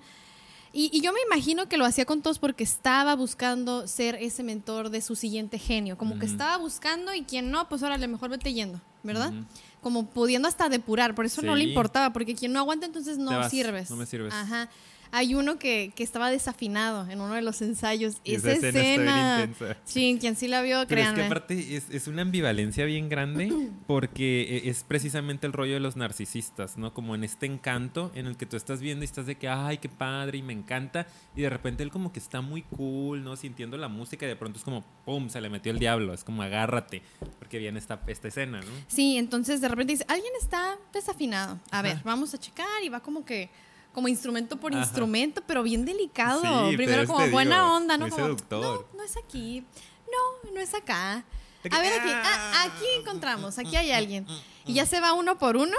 y, 0.74 1.02
yo 1.02 1.12
me 1.12 1.20
imagino 1.28 1.68
que 1.68 1.78
lo 1.78 1.86
hacía 1.86 2.06
con 2.06 2.22
todos 2.22 2.40
porque 2.40 2.64
estaba 2.64 3.16
buscando 3.16 3.88
ser 3.88 4.16
ese 4.16 4.42
mentor 4.42 4.90
de 4.90 5.02
su 5.02 5.16
siguiente 5.16 5.60
genio. 5.60 5.98
Como 5.98 6.18
que 6.18 6.26
estaba 6.26 6.58
buscando 6.58 7.14
y 7.14 7.24
quien 7.24 7.52
no, 7.52 7.68
pues 7.68 7.82
lo 7.82 8.08
mejor 8.08 8.30
vete 8.30 8.54
yendo, 8.54 8.80
¿verdad? 9.04 9.34
Como 9.82 10.08
pudiendo 10.08 10.48
hasta 10.48 10.70
depurar. 10.70 11.14
Por 11.14 11.26
eso 11.26 11.42
no 11.42 11.56
le 11.56 11.66
importaba, 11.66 12.14
porque 12.14 12.36
quien 12.36 12.54
no 12.54 12.60
aguanta 12.60 12.86
entonces 12.86 13.18
no 13.18 13.50
sirves. 13.50 13.90
No 13.90 13.98
me 13.98 14.06
sirves. 14.06 14.34
Ajá. 14.34 14.70
Hay 15.12 15.36
uno 15.36 15.60
que, 15.60 15.92
que, 15.96 16.04
estaba 16.04 16.30
desafinado 16.30 17.10
en 17.10 17.20
uno 17.20 17.34
de 17.34 17.42
los 17.42 17.62
ensayos. 17.62 18.18
esa, 18.24 18.52
esa 18.52 18.68
escena. 18.70 19.50
sí, 19.84 20.18
quien 20.20 20.36
sí 20.36 20.48
la 20.48 20.62
vio, 20.62 20.78
Pero 20.88 20.88
créanme. 20.88 21.22
Es 21.22 21.28
que 21.28 21.28
aparte 21.28 21.76
es, 21.76 21.90
es, 21.90 22.08
una 22.08 22.22
ambivalencia 22.22 22.86
bien 22.86 23.10
grande 23.10 23.52
porque 23.88 24.62
e, 24.64 24.70
es 24.70 24.84
precisamente 24.84 25.48
el 25.48 25.54
rollo 25.54 25.74
de 25.74 25.80
los 25.80 25.96
narcisistas, 25.96 26.78
¿no? 26.78 26.94
Como 26.94 27.16
en 27.16 27.24
este 27.24 27.46
encanto 27.46 28.12
en 28.16 28.28
el 28.28 28.38
que 28.38 28.46
tú 28.46 28.56
estás 28.56 28.82
viendo 28.82 29.04
y 29.04 29.06
estás 29.06 29.26
de 29.26 29.36
que, 29.36 29.48
ay, 29.48 29.78
qué 29.80 29.90
padre 29.90 30.38
y 30.38 30.42
me 30.42 30.54
encanta. 30.54 31.08
Y 31.36 31.42
de 31.42 31.50
repente 31.50 31.84
él 31.84 31.92
como 31.92 32.12
que 32.12 32.20
está 32.20 32.42
muy 32.42 32.62
cool, 32.64 33.24
¿no? 33.24 33.36
Sintiendo 33.36 33.78
la 33.78 33.88
música 33.88 34.26
y 34.26 34.30
de 34.30 34.36
pronto 34.36 34.58
es 34.58 34.64
como, 34.64 34.84
¡pum! 35.06 35.30
Se 35.30 35.42
le 35.42 35.50
metió 35.50 35.72
el 35.72 35.80
diablo. 35.80 36.14
Es 36.14 36.24
como, 36.24 36.42
agárrate. 36.42 37.02
Porque 37.40 37.58
viene 37.58 37.80
esta, 37.80 38.02
esta 38.08 38.28
escena, 38.28 38.60
¿no? 38.62 38.72
Sí, 38.88 39.18
entonces 39.18 39.62
de 39.62 39.68
repente 39.68 39.94
dice, 39.94 40.06
alguien 40.08 40.32
está 40.40 40.78
desafinado. 40.94 41.60
A 41.72 41.82
ver, 41.82 42.00
vamos 42.04 42.34
a 42.34 42.38
checar 42.38 42.84
y 42.84 42.90
va 42.90 43.02
como 43.02 43.26
que 43.26 43.50
como 43.94 44.08
instrumento 44.08 44.58
por 44.58 44.74
instrumento, 44.74 45.44
pero 45.46 45.64
bien 45.64 45.86
delicado. 45.86 46.70
Primero 46.76 47.06
como 47.08 47.28
buena 47.30 47.76
onda, 47.76 47.98
¿no? 47.98 48.10
Como, 48.10 48.28
no, 48.28 48.86
no 48.96 49.04
es 49.04 49.18
aquí. 49.18 49.64
No, 50.06 50.52
no 50.52 50.60
es 50.60 50.74
acá. 50.74 51.24
A 51.70 51.80
ver, 51.80 52.00
aquí, 52.00 52.10
ah, 52.12 52.64
aquí 52.66 52.86
encontramos, 53.00 53.60
aquí 53.60 53.76
hay 53.76 53.92
alguien. 53.92 54.26
Y 54.66 54.74
ya 54.74 54.86
se 54.86 55.00
va 55.00 55.14
uno 55.14 55.38
por 55.38 55.58
uno. 55.58 55.76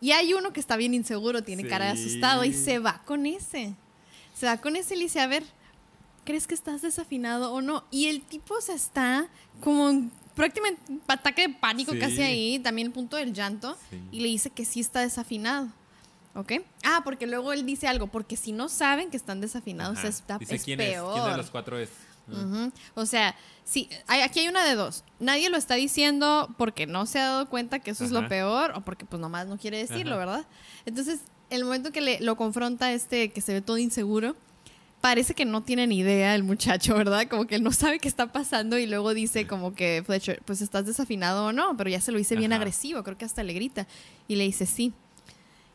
Y 0.00 0.12
hay 0.12 0.34
uno 0.34 0.52
que 0.52 0.60
está 0.60 0.76
bien 0.76 0.94
inseguro, 0.94 1.42
tiene 1.42 1.66
cara 1.66 1.86
de 1.86 1.92
asustado 1.92 2.44
y 2.44 2.52
se 2.52 2.78
va 2.78 3.02
con 3.04 3.24
ese. 3.24 3.74
Se 4.34 4.46
va 4.46 4.58
con 4.58 4.76
ese 4.76 4.94
y 4.94 4.98
le 4.98 5.04
dice, 5.04 5.20
a 5.20 5.26
ver, 5.26 5.42
¿crees 6.24 6.46
que 6.46 6.54
estás 6.54 6.82
desafinado 6.82 7.52
o 7.52 7.62
no? 7.62 7.84
Y 7.90 8.06
el 8.08 8.20
tipo 8.20 8.60
se 8.60 8.74
está 8.74 9.28
como 9.62 10.10
prácticamente 10.34 10.82
ataque 11.08 11.48
de 11.48 11.54
pánico 11.54 11.92
casi 11.98 12.20
ahí, 12.20 12.58
también 12.58 12.88
el 12.88 12.92
punto 12.92 13.16
del 13.16 13.32
llanto, 13.32 13.76
y 14.12 14.20
le 14.20 14.28
dice 14.28 14.50
que 14.50 14.66
sí 14.66 14.80
está 14.80 15.00
desafinado. 15.00 15.68
¿Ok? 16.36 16.52
Ah, 16.84 17.00
porque 17.02 17.26
luego 17.26 17.52
él 17.52 17.64
dice 17.64 17.88
algo, 17.88 18.08
porque 18.08 18.36
si 18.36 18.52
no 18.52 18.68
saben 18.68 19.10
que 19.10 19.16
están 19.16 19.40
desafinados, 19.40 20.04
está, 20.04 20.38
es 20.40 20.64
quién 20.64 20.78
peor. 20.78 21.16
Es, 21.16 21.22
¿Quién 21.22 21.32
de 21.32 21.36
los 21.38 21.50
cuatro 21.50 21.78
es? 21.78 21.88
O 22.94 23.06
sea, 23.06 23.34
sí, 23.64 23.88
hay, 24.06 24.20
aquí 24.20 24.40
hay 24.40 24.48
una 24.48 24.64
de 24.64 24.74
dos. 24.74 25.04
Nadie 25.18 25.48
lo 25.48 25.56
está 25.56 25.76
diciendo 25.76 26.54
porque 26.58 26.86
no 26.86 27.06
se 27.06 27.20
ha 27.20 27.24
dado 27.24 27.48
cuenta 27.48 27.78
que 27.78 27.92
eso 27.92 28.04
es 28.04 28.10
lo 28.10 28.28
peor 28.28 28.72
o 28.74 28.82
porque 28.82 29.04
pues 29.04 29.20
nomás 29.20 29.46
no 29.46 29.58
quiere 29.58 29.78
decirlo, 29.78 30.18
¿verdad? 30.18 30.44
Entonces, 30.84 31.20
el 31.50 31.64
momento 31.64 31.92
que 31.92 32.00
le, 32.00 32.20
lo 32.20 32.36
confronta 32.36 32.92
este 32.92 33.30
que 33.30 33.40
se 33.40 33.52
ve 33.52 33.60
todo 33.60 33.78
inseguro, 33.78 34.36
parece 35.00 35.34
que 35.34 35.44
no 35.44 35.62
tiene 35.62 35.86
ni 35.86 35.98
idea 35.98 36.34
el 36.34 36.42
muchacho, 36.42 36.94
¿verdad? 36.96 37.28
Como 37.28 37.46
que 37.46 37.56
él 37.56 37.62
no 37.62 37.72
sabe 37.72 37.98
qué 37.98 38.08
está 38.08 38.32
pasando 38.32 38.76
y 38.76 38.86
luego 38.86 39.14
dice 39.14 39.46
como 39.46 39.74
que 39.74 40.02
Fletcher, 40.04 40.42
pues 40.44 40.60
estás 40.60 40.84
desafinado 40.84 41.46
o 41.46 41.52
no, 41.52 41.76
pero 41.76 41.88
ya 41.88 42.00
se 42.00 42.12
lo 42.12 42.18
dice 42.18 42.36
bien 42.36 42.52
agresivo, 42.52 43.02
creo 43.04 43.16
que 43.16 43.24
hasta 43.24 43.42
le 43.42 43.52
grita 43.52 43.86
y 44.28 44.36
le 44.36 44.44
dice 44.44 44.66
sí. 44.66 44.92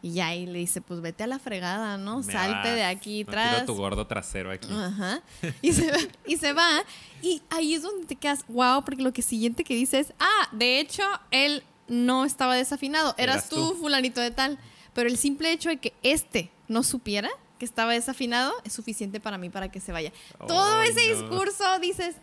Y 0.03 0.13
ya 0.13 0.27
ahí 0.27 0.47
le 0.47 0.59
dice, 0.59 0.81
pues 0.81 1.01
vete 1.01 1.23
a 1.23 1.27
la 1.27 1.37
fregada, 1.37 1.97
¿no? 1.97 2.23
Salte 2.23 2.69
de 2.69 2.83
aquí 2.83 3.23
no 3.23 3.31
tras. 3.31 3.65
tu 3.65 3.75
gordo 3.75 4.07
trasero 4.07 4.51
aquí. 4.51 4.67
Ajá. 4.71 5.21
Y 5.61 5.73
se, 5.73 5.91
va, 5.91 5.97
y 6.25 6.37
se 6.37 6.53
va. 6.53 6.83
Y 7.21 7.41
ahí 7.49 7.75
es 7.75 7.83
donde 7.83 8.07
te 8.07 8.15
quedas, 8.15 8.43
wow, 8.47 8.83
porque 8.83 9.03
lo 9.03 9.13
que 9.13 9.21
siguiente 9.21 9.63
que 9.63 9.75
dice 9.75 9.99
es, 9.99 10.13
ah, 10.19 10.49
de 10.51 10.79
hecho, 10.79 11.03
él 11.29 11.63
no 11.87 12.25
estaba 12.25 12.55
desafinado. 12.55 13.13
Eras, 13.17 13.49
tú, 13.49 13.75
fulanito 13.79 14.21
de 14.21 14.31
tal. 14.31 14.57
Pero 14.93 15.07
el 15.07 15.17
simple 15.17 15.51
hecho 15.51 15.69
de 15.69 15.77
que 15.77 15.93
este 16.03 16.51
no 16.67 16.83
supiera 16.83 17.29
que 17.59 17.65
estaba 17.65 17.93
desafinado 17.93 18.53
es 18.63 18.73
suficiente 18.73 19.19
para 19.19 19.37
mí 19.37 19.49
para 19.49 19.69
que 19.69 19.79
se 19.79 19.91
vaya. 19.91 20.11
Todo 20.47 20.81
ese 20.81 21.13
discurso 21.13 21.63
dices, 21.79 22.15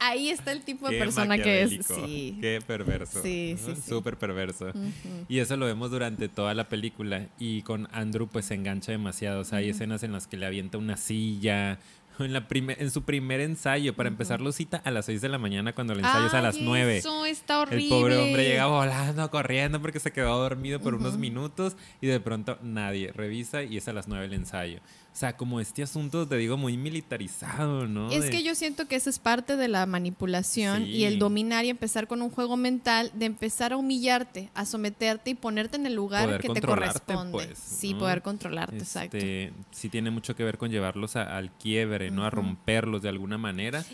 ahí 0.00 0.30
está 0.30 0.50
el 0.50 0.62
tipo 0.62 0.88
de 0.88 0.98
persona 0.98 1.38
que 1.38 1.62
es. 1.62 1.86
Sí. 1.86 2.38
Qué 2.40 2.60
perverso. 2.66 3.22
Sí, 3.22 3.56
sí, 3.58 3.74
Súper 3.86 4.16
perverso. 4.16 4.72
Y 5.28 5.38
eso 5.38 5.56
lo 5.56 5.66
vemos 5.66 5.90
durante 5.90 6.28
toda 6.28 6.54
la 6.54 6.68
película. 6.68 7.28
Y 7.38 7.62
con 7.62 7.88
Andrew, 7.92 8.26
pues 8.26 8.46
se 8.46 8.54
engancha 8.54 8.92
demasiado. 8.92 9.40
O 9.40 9.44
sea, 9.44 9.58
hay 9.58 9.68
escenas 9.70 10.02
en 10.02 10.12
las 10.12 10.26
que 10.26 10.36
le 10.36 10.46
avienta 10.46 10.78
una 10.78 10.96
silla. 10.96 11.78
En, 12.24 12.32
la 12.32 12.46
en 12.50 12.90
su 12.90 13.02
primer 13.02 13.40
ensayo, 13.40 13.94
para 13.94 14.08
empezar, 14.08 14.40
lo 14.40 14.52
cita 14.52 14.78
a 14.84 14.90
las 14.90 15.06
6 15.06 15.20
de 15.20 15.28
la 15.28 15.38
mañana 15.38 15.74
cuando 15.74 15.92
el 15.92 16.00
ensayo 16.00 16.26
es 16.26 16.34
a 16.34 16.42
las 16.42 16.58
9. 16.58 16.98
Eso 16.98 17.26
está 17.26 17.60
horrible. 17.60 17.84
El 17.84 17.90
pobre 17.90 18.16
hombre 18.16 18.44
llega 18.44 18.66
volando, 18.66 19.30
corriendo 19.30 19.80
porque 19.80 20.00
se 20.00 20.12
quedó 20.12 20.38
dormido 20.38 20.80
por 20.80 20.94
unos 20.94 21.16
minutos 21.16 21.76
y 22.00 22.06
de 22.06 22.20
pronto 22.20 22.58
nadie 22.62 23.12
revisa 23.12 23.62
y 23.62 23.76
es 23.76 23.88
a 23.88 23.92
las 23.92 24.08
9 24.08 24.26
el 24.26 24.34
ensayo. 24.34 24.80
O 25.12 25.16
sea, 25.20 25.36
como 25.36 25.60
este 25.60 25.82
asunto, 25.82 26.26
te 26.26 26.36
digo, 26.36 26.56
muy 26.56 26.76
militarizado, 26.76 27.88
¿no? 27.88 28.12
Es 28.12 28.30
que 28.30 28.44
yo 28.44 28.54
siento 28.54 28.86
que 28.86 28.94
eso 28.94 29.10
es 29.10 29.18
parte 29.18 29.56
de 29.56 29.66
la 29.66 29.84
manipulación 29.84 30.86
y 30.86 31.02
el 31.04 31.18
dominar 31.18 31.64
y 31.64 31.68
empezar 31.68 32.06
con 32.06 32.22
un 32.22 32.30
juego 32.30 32.56
mental 32.56 33.10
de 33.14 33.26
empezar 33.26 33.72
a 33.72 33.76
humillarte, 33.76 34.50
a 34.54 34.64
someterte 34.64 35.30
y 35.30 35.34
ponerte 35.34 35.76
en 35.76 35.86
el 35.86 35.94
lugar 35.94 36.38
que 36.40 36.48
te 36.48 36.62
corresponde. 36.62 37.32
Pues, 37.32 37.58
sí, 37.58 37.94
poder 37.94 38.22
controlarte, 38.22 38.78
exacto. 38.78 39.16
Este, 39.16 39.52
sí 39.72 39.88
tiene 39.88 40.12
mucho 40.12 40.36
que 40.36 40.44
ver 40.44 40.58
con 40.58 40.70
llevarlos 40.70 41.16
al 41.16 41.50
quiebre, 41.50 42.09
¿no? 42.10 42.24
A 42.24 42.30
romperlos 42.30 43.02
de 43.02 43.08
alguna 43.08 43.38
manera 43.38 43.84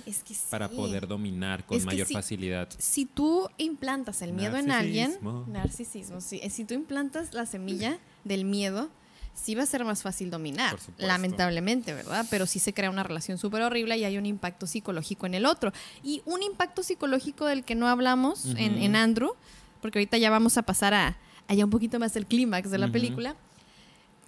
para 0.51 0.69
poder 0.69 1.07
dominar 1.07 1.65
con 1.65 1.85
mayor 1.85 2.07
facilidad. 2.07 2.69
Si 2.79 3.07
tú 3.07 3.49
implantas 3.59 4.23
el 4.23 4.33
miedo 4.33 4.57
en 4.57 4.71
alguien, 4.71 5.19
narcisismo, 5.47 6.21
sí. 6.21 6.41
Si 6.51 6.65
tú 6.65 6.75
implantas 6.75 7.35
la 7.35 7.47
semilla 7.47 7.99
del 8.25 8.45
miedo, 8.45 8.91
sí 9.35 9.55
va 9.55 9.63
a 9.63 9.67
ser 9.67 9.85
más 9.85 10.03
fácil 10.03 10.31
dominar, 10.31 10.79
lamentablemente, 10.99 11.95
¿verdad? 11.95 12.27
Pero 12.31 12.47
sí 12.47 12.59
se 12.59 12.73
crea 12.73 12.91
una 12.91 13.03
relación 13.03 13.39
súper 13.39 13.63
horrible 13.63 13.97
y 13.97 14.05
hay 14.05 14.19
un 14.19 14.27
impacto 14.27 14.67
psicológico 14.67 15.27
en 15.27 15.35
el 15.35 15.47
otro. 15.47 15.73
Y 16.03 16.23
un 16.25 16.43
impacto 16.43 16.83
psicológico 16.83 17.45
del 17.45 17.63
que 17.65 17.75
no 17.75 17.89
hablamos 17.89 18.47
en, 18.57 18.97
Andrew, 18.97 19.35
porque 19.81 19.99
ahorita 19.99 20.17
ya 20.17 20.31
vamos 20.31 20.57
a 20.57 20.63
pasar 20.63 20.95
a 20.95 21.17
allá 21.49 21.65
un 21.65 21.71
poquito 21.71 22.01
más 22.01 22.17
el 22.17 22.27
clímax 22.27 22.71
de 22.71 22.79
la 22.79 22.89
película. 22.89 23.37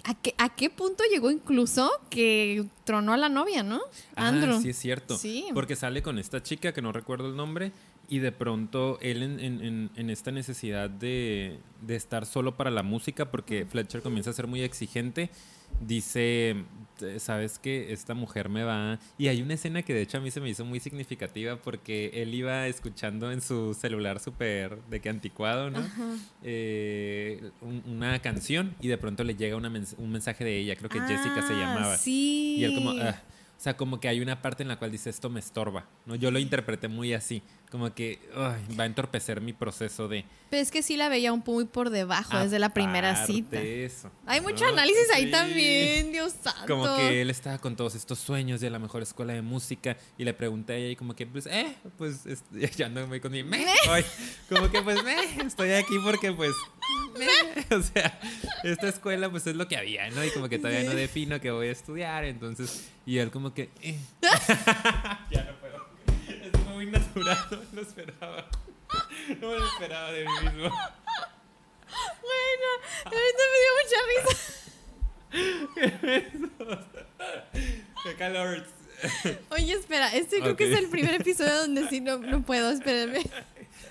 ¿A 0.05 0.15
qué, 0.15 0.35
¿A 0.39 0.55
qué, 0.55 0.71
punto 0.71 1.03
llegó 1.11 1.31
incluso 1.31 1.91
que 2.09 2.65
tronó 2.85 3.13
a 3.13 3.17
la 3.17 3.29
novia, 3.29 3.63
no? 3.63 3.81
Ah. 4.17 4.59
Sí, 4.63 4.71
es 4.71 4.79
cierto. 4.79 5.17
Sí. 5.17 5.47
Porque 5.55 5.77
sale 5.77 6.03
con 6.03 6.19
esta 6.19 6.43
chica 6.43 6.73
que 6.73 6.81
no 6.81 6.93
recuerdo 6.93 7.27
el 7.29 7.37
nombre 7.37 7.73
y 8.09 8.21
de 8.21 8.33
pronto 8.33 8.99
él 9.01 9.23
en, 9.23 10.11
esta 10.11 10.31
necesidad 10.31 10.89
de, 10.89 11.59
estar 11.89 12.25
solo 12.27 12.57
para 12.57 12.71
la 12.71 12.83
música, 12.83 13.31
porque 13.31 13.67
Fletcher 13.67 14.01
comienza 14.01 14.31
a 14.31 14.33
ser 14.33 14.47
muy 14.47 14.63
exigente, 14.63 15.31
dice, 15.81 16.57
sabes 17.19 17.59
que 17.59 17.93
esta 17.93 18.15
mujer 18.15 18.49
me 18.49 18.65
va... 18.65 18.99
Y 19.17 19.29
hay 19.29 19.43
una 19.43 19.55
escena 19.55 19.83
que 19.83 19.95
de 19.95 20.03
hecho 20.03 20.19
a 20.19 20.21
mí 20.21 20.31
se 20.31 20.41
me 20.41 20.49
hizo 20.49 20.65
muy 20.65 20.81
significativa 20.81 21.57
porque 21.57 22.11
él 22.15 22.35
iba 22.35 22.67
escuchando 22.67 23.31
en 23.33 23.41
su 23.41 23.75
celular 23.75 24.21
súper 24.21 24.83
de 24.85 25.01
que 25.01 25.09
anticuado, 25.09 25.71
¿no? 25.71 25.81
Eh, 26.43 27.51
una 27.87 28.21
canción 28.21 28.75
y 28.81 28.89
de 28.89 28.99
pronto 28.99 29.25
le 29.25 29.35
llega 29.35 29.57
un 29.57 30.11
mensaje 30.11 30.45
de 30.45 30.59
ella, 30.59 30.77
creo 30.77 30.91
que 30.91 31.01
Jessica 31.01 31.43
se 31.47 31.55
ah, 31.55 31.59
llamaba. 31.59 31.97
Sí. 31.97 32.57
Y 32.59 32.65
él 32.65 32.75
como... 32.75 32.91
Ah", 32.91 33.23
o 33.59 33.61
sea, 33.61 33.77
como 33.77 33.99
que 33.99 34.07
hay 34.07 34.21
una 34.21 34.41
parte 34.41 34.63
en 34.63 34.69
la 34.69 34.79
cual 34.79 34.93
dice 34.93 35.11
esto 35.11 35.31
me 35.31 35.41
estorba, 35.41 35.85
¿no? 36.07 36.15
Yo 36.15 36.31
lo 36.31 36.39
interpreté 36.39 36.87
muy 36.87 37.13
así, 37.13 37.43
como 37.71 37.93
que 37.95 38.19
va 38.37 38.83
a 38.85 38.87
entorpecer 38.87 39.41
mi 39.41 39.53
proceso 39.53 40.09
de... 40.09 40.25
Pero 40.51 40.63
es 40.63 40.71
que 40.71 40.83
sí 40.83 40.97
la 40.97 41.11
veía 41.11 41.33
un 41.35 41.41
poco 41.43 41.57
muy 41.57 41.65
por 41.67 41.91
debajo 41.91 42.39
desde 42.39 42.59
la 42.59 42.71
primera 42.71 43.27
cita. 43.27 43.61
eso, 43.61 44.11
Hay 44.25 44.41
mucho 44.41 44.65
¿no? 44.65 44.73
análisis 44.73 45.11
ahí 45.15 45.27
Sí. 45.27 45.31
también, 45.31 46.11
Dios 46.13 46.33
santo. 46.43 46.67
Como 46.67 46.97
que 46.97 47.21
él 47.21 47.29
estaba 47.29 47.59
con 47.59 47.77
todos 47.77 47.95
estos 47.95 48.19
sueños 48.19 48.61
de 48.63 48.71
la 48.71 48.79
mejor 48.79 49.03
escuela 49.03 49.35
de 49.35 49.43
música 49.43 49.97
y 50.17 50.25
le 50.25 50.33
pregunté 50.33 50.73
a 50.73 50.77
ella 50.77 50.89
y 50.93 50.97
como 50.97 51.15
que, 51.15 51.27
pues, 51.27 51.45
eh, 51.47 51.75
pues, 51.99 52.25
es- 52.25 52.43
ya 52.77 52.87
ando 52.87 53.07
muy 53.07 53.21
con 53.21 53.31
mi. 53.33 53.41
Ay, 53.91 54.05
como 54.49 54.71
que, 54.71 54.81
pues, 54.81 55.03
meh, 55.05 55.17
estoy 55.47 55.73
aquí 55.73 55.99
porque, 56.03 56.33
pues, 56.33 56.53
meh. 57.19 57.29
O 57.77 57.83
sea, 57.83 58.19
esta 58.65 58.89
escuela, 58.89 59.31
pues, 59.31 59.47
es 59.47 59.55
lo 59.57 59.69
que 59.69 59.77
había, 59.77 60.09
¿no? 60.11 60.25
Y 60.25 60.31
como 60.31 60.49
que 60.49 60.59
todavía 60.59 60.85
no 60.85 60.93
defino 60.95 61.39
que 61.41 61.51
voy 61.51 61.69
a 61.69 61.73
estudiar, 61.73 62.25
entonces, 62.25 62.89
y 63.05 63.19
él 63.19 63.31
como 63.31 63.53
que, 63.53 63.69
eh. 63.83 63.99
ya 65.31 65.45
no 65.45 65.55
puedo. 65.61 65.68
Muy 66.79 66.87
natural, 66.87 67.37
no 67.51 67.59
lo 67.73 67.83
esperaba. 67.83 68.47
No 69.41 69.51
me 69.51 69.59
lo 69.59 69.67
esperaba 69.67 70.13
de 70.13 70.25
mí 70.25 70.31
mismo. 70.45 70.71
Bueno, 72.23 72.69
ahorita 73.05 73.43
me 73.53 73.59
dio 73.65 73.73
mucha 73.83 73.99
risa. 74.15 74.37
¡Qué 78.05 78.15
calor! 78.15 78.65
Oye, 79.51 79.73
espera, 79.73 80.15
este 80.15 80.39
creo 80.39 80.55
que 80.55 80.73
es 80.73 80.79
el 80.79 80.89
primer 80.89 81.15
episodio 81.21 81.57
donde 81.57 81.89
sí 81.89 82.01
no, 82.01 82.19
no 82.19 82.43
puedo, 82.43 82.71
espérenme. 82.71 83.29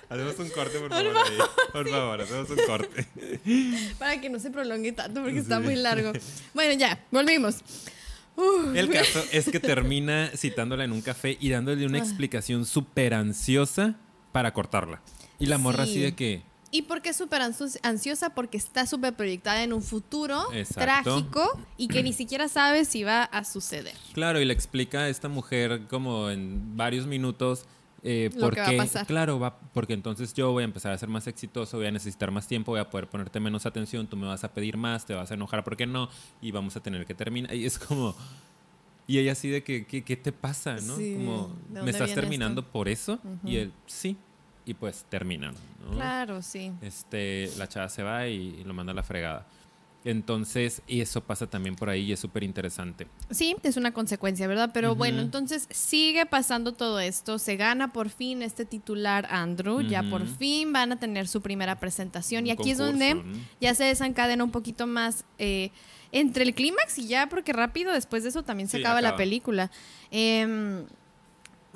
Hacemos 0.07 0.39
un 0.39 0.49
corte, 0.51 0.79
por 0.79 0.87
Por 0.87 1.03
favor. 1.13 1.17
ahí. 1.27 1.37
Por 1.73 1.89
favor, 1.89 2.21
hacemos 2.21 2.49
un 2.51 2.65
corte. 2.65 3.05
Para 3.99 4.21
que 4.21 4.29
no 4.29 4.39
se 4.39 4.49
prolongue 4.49 4.93
tanto 4.93 5.23
porque 5.23 5.39
está 5.39 5.59
muy 5.59 5.75
largo. 5.75 6.13
Bueno, 6.53 6.71
ya, 6.79 7.03
volvimos. 7.11 7.57
El 8.75 8.89
caso 8.89 9.23
es 9.31 9.49
que 9.49 9.59
termina 9.59 10.29
citándola 10.35 10.83
en 10.83 10.91
un 10.91 11.01
café 11.01 11.37
y 11.39 11.49
dándole 11.49 11.85
una 11.85 11.97
explicación 11.97 12.65
súper 12.65 13.13
ansiosa 13.13 13.95
para 14.31 14.53
cortarla. 14.53 15.01
Y 15.39 15.47
la 15.47 15.57
morra 15.57 15.85
Sí. 15.85 15.91
así 15.91 15.99
de 16.01 16.15
que, 16.15 16.43
¿Y 16.69 16.81
por 16.81 17.01
qué 17.01 17.13
súper 17.13 17.41
ansiosa? 17.41 18.29
Porque 18.35 18.57
está 18.57 18.85
súper 18.85 19.13
proyectada 19.13 19.63
en 19.63 19.71
un 19.71 19.81
futuro 19.81 20.51
Exacto. 20.53 20.81
trágico 20.81 21.59
y 21.77 21.87
que 21.87 22.03
ni 22.03 22.11
siquiera 22.11 22.49
sabe 22.49 22.83
si 22.83 23.03
va 23.05 23.23
a 23.23 23.45
suceder. 23.45 23.93
claro, 24.13 24.41
y 24.41 24.45
le 24.45 24.53
explica 24.53 24.99
a 25.03 25.09
esta 25.09 25.29
mujer 25.29 25.83
como 25.89 26.29
en 26.29 26.75
varios 26.75 27.07
minutos 27.07 27.63
eh, 28.09 28.29
Lo 28.35 28.39
por 28.39 28.55
que 28.55 28.61
va 28.61 28.69
a 28.69 28.77
pasar. 28.77 29.05
Claro, 29.05 29.37
va, 29.37 29.59
porque 29.73 29.91
entonces 29.91 30.33
yo 30.33 30.53
voy 30.53 30.61
a 30.61 30.65
empezar 30.65 30.93
a 30.93 30.97
ser 30.97 31.09
más 31.09 31.27
exitoso, 31.27 31.75
voy 31.75 31.87
a 31.87 31.91
necesitar 31.91 32.31
más 32.31 32.47
tiempo, 32.47 32.71
voy 32.71 32.79
a 32.79 32.89
poder 32.89 33.09
ponerte 33.09 33.41
menos 33.41 33.65
atención, 33.65 34.07
tú 34.07 34.15
me 34.15 34.25
vas 34.25 34.45
a 34.45 34.53
pedir 34.53 34.77
más, 34.77 35.05
te 35.05 35.13
vas 35.13 35.29
a 35.29 35.33
enojar 35.33 35.65
porque 35.65 35.85
no, 35.85 36.09
y 36.41 36.51
vamos 36.51 36.77
a 36.77 36.79
tener 36.79 37.05
que 37.05 37.13
terminar. 37.13 37.53
Y 37.53 37.65
es 37.65 37.77
como... 37.77 38.15
Y 39.07 39.19
ella 39.19 39.33
así 39.33 39.49
de 39.49 39.61
que, 39.63 39.85
¿qué, 39.85 40.15
te 40.17 40.31
pasa? 40.31 40.75
¿no? 40.75 40.95
Sí, 40.95 41.15
como, 41.15 41.53
¿de 41.69 41.81
¿me 41.81 41.91
estás 41.91 42.13
terminando 42.13 42.61
esto? 42.61 42.71
por 42.71 42.89
eso? 42.89 43.19
Y 43.43 43.57
él, 43.57 43.73
sí. 43.85 44.17
Y 44.65 44.73
pues 44.73 45.05
terminan. 45.09 45.53
¿no? 45.83 45.91
Claro, 45.91 46.41
sí. 46.41 46.71
este, 46.81 47.49
la 47.57 47.67
chava 47.67 47.89
se 47.89 48.03
va 48.03 48.27
y, 48.27 48.59
y 48.59 48.63
lo 48.63 48.73
manda 48.73 48.91
a 48.91 48.95
la 48.95 49.03
fregada. 49.03 49.47
Entonces, 50.05 50.81
y 50.87 51.01
eso 51.01 51.21
pasa 51.21 51.47
también 51.47 51.75
por 51.75 51.89
ahí 51.89 52.03
y 52.05 52.13
es 52.13 52.19
súper 52.19 52.43
interesante. 52.43 53.07
Sí, 53.29 53.55
es 53.63 53.75
una 53.75 53.91
consecuencia, 53.93 54.47
¿verdad? 54.47 54.69
Pero 54.73 54.95
bueno, 54.95 55.21
entonces 55.21 55.67
sigue 55.69 56.25
pasando 56.25 56.73
todo 56.73 56.99
esto. 56.99 57.39
Se 57.39 57.57
gana 57.57 57.91
por 57.91 58.09
fin 58.09 58.41
este 58.41 58.63
titular 58.63 59.27
Andrew. 59.29 59.81
Ya 59.81 60.03
por 60.03 60.25
fin 60.25 60.71
van 60.71 60.93
a 60.93 60.99
tener 60.99 61.27
su 61.27 61.41
primera 61.41 61.79
presentación. 61.79 62.47
y 62.47 62.51
aquí 62.51 62.71
es 62.71 62.77
donde 62.77 63.15
¿no? 63.15 63.23
ya 63.59 63.73
se 63.75 63.83
desencadena 63.83 64.43
un 64.43 64.51
poquito 64.51 64.87
más 64.87 65.25
eh, 65.39 65.71
entre 66.13 66.43
el 66.43 66.53
clímax 66.53 66.99
y 66.99 67.07
ya, 67.07 67.27
porque 67.27 67.51
rápido 67.51 67.91
después 67.91 68.23
de 68.23 68.29
eso 68.29 68.43
también 68.43 68.69
se 68.69 68.77
Sí, 68.77 68.83
acaba, 68.83 69.01
la 69.01 69.17
película. 69.17 69.71
Em, 70.11 70.85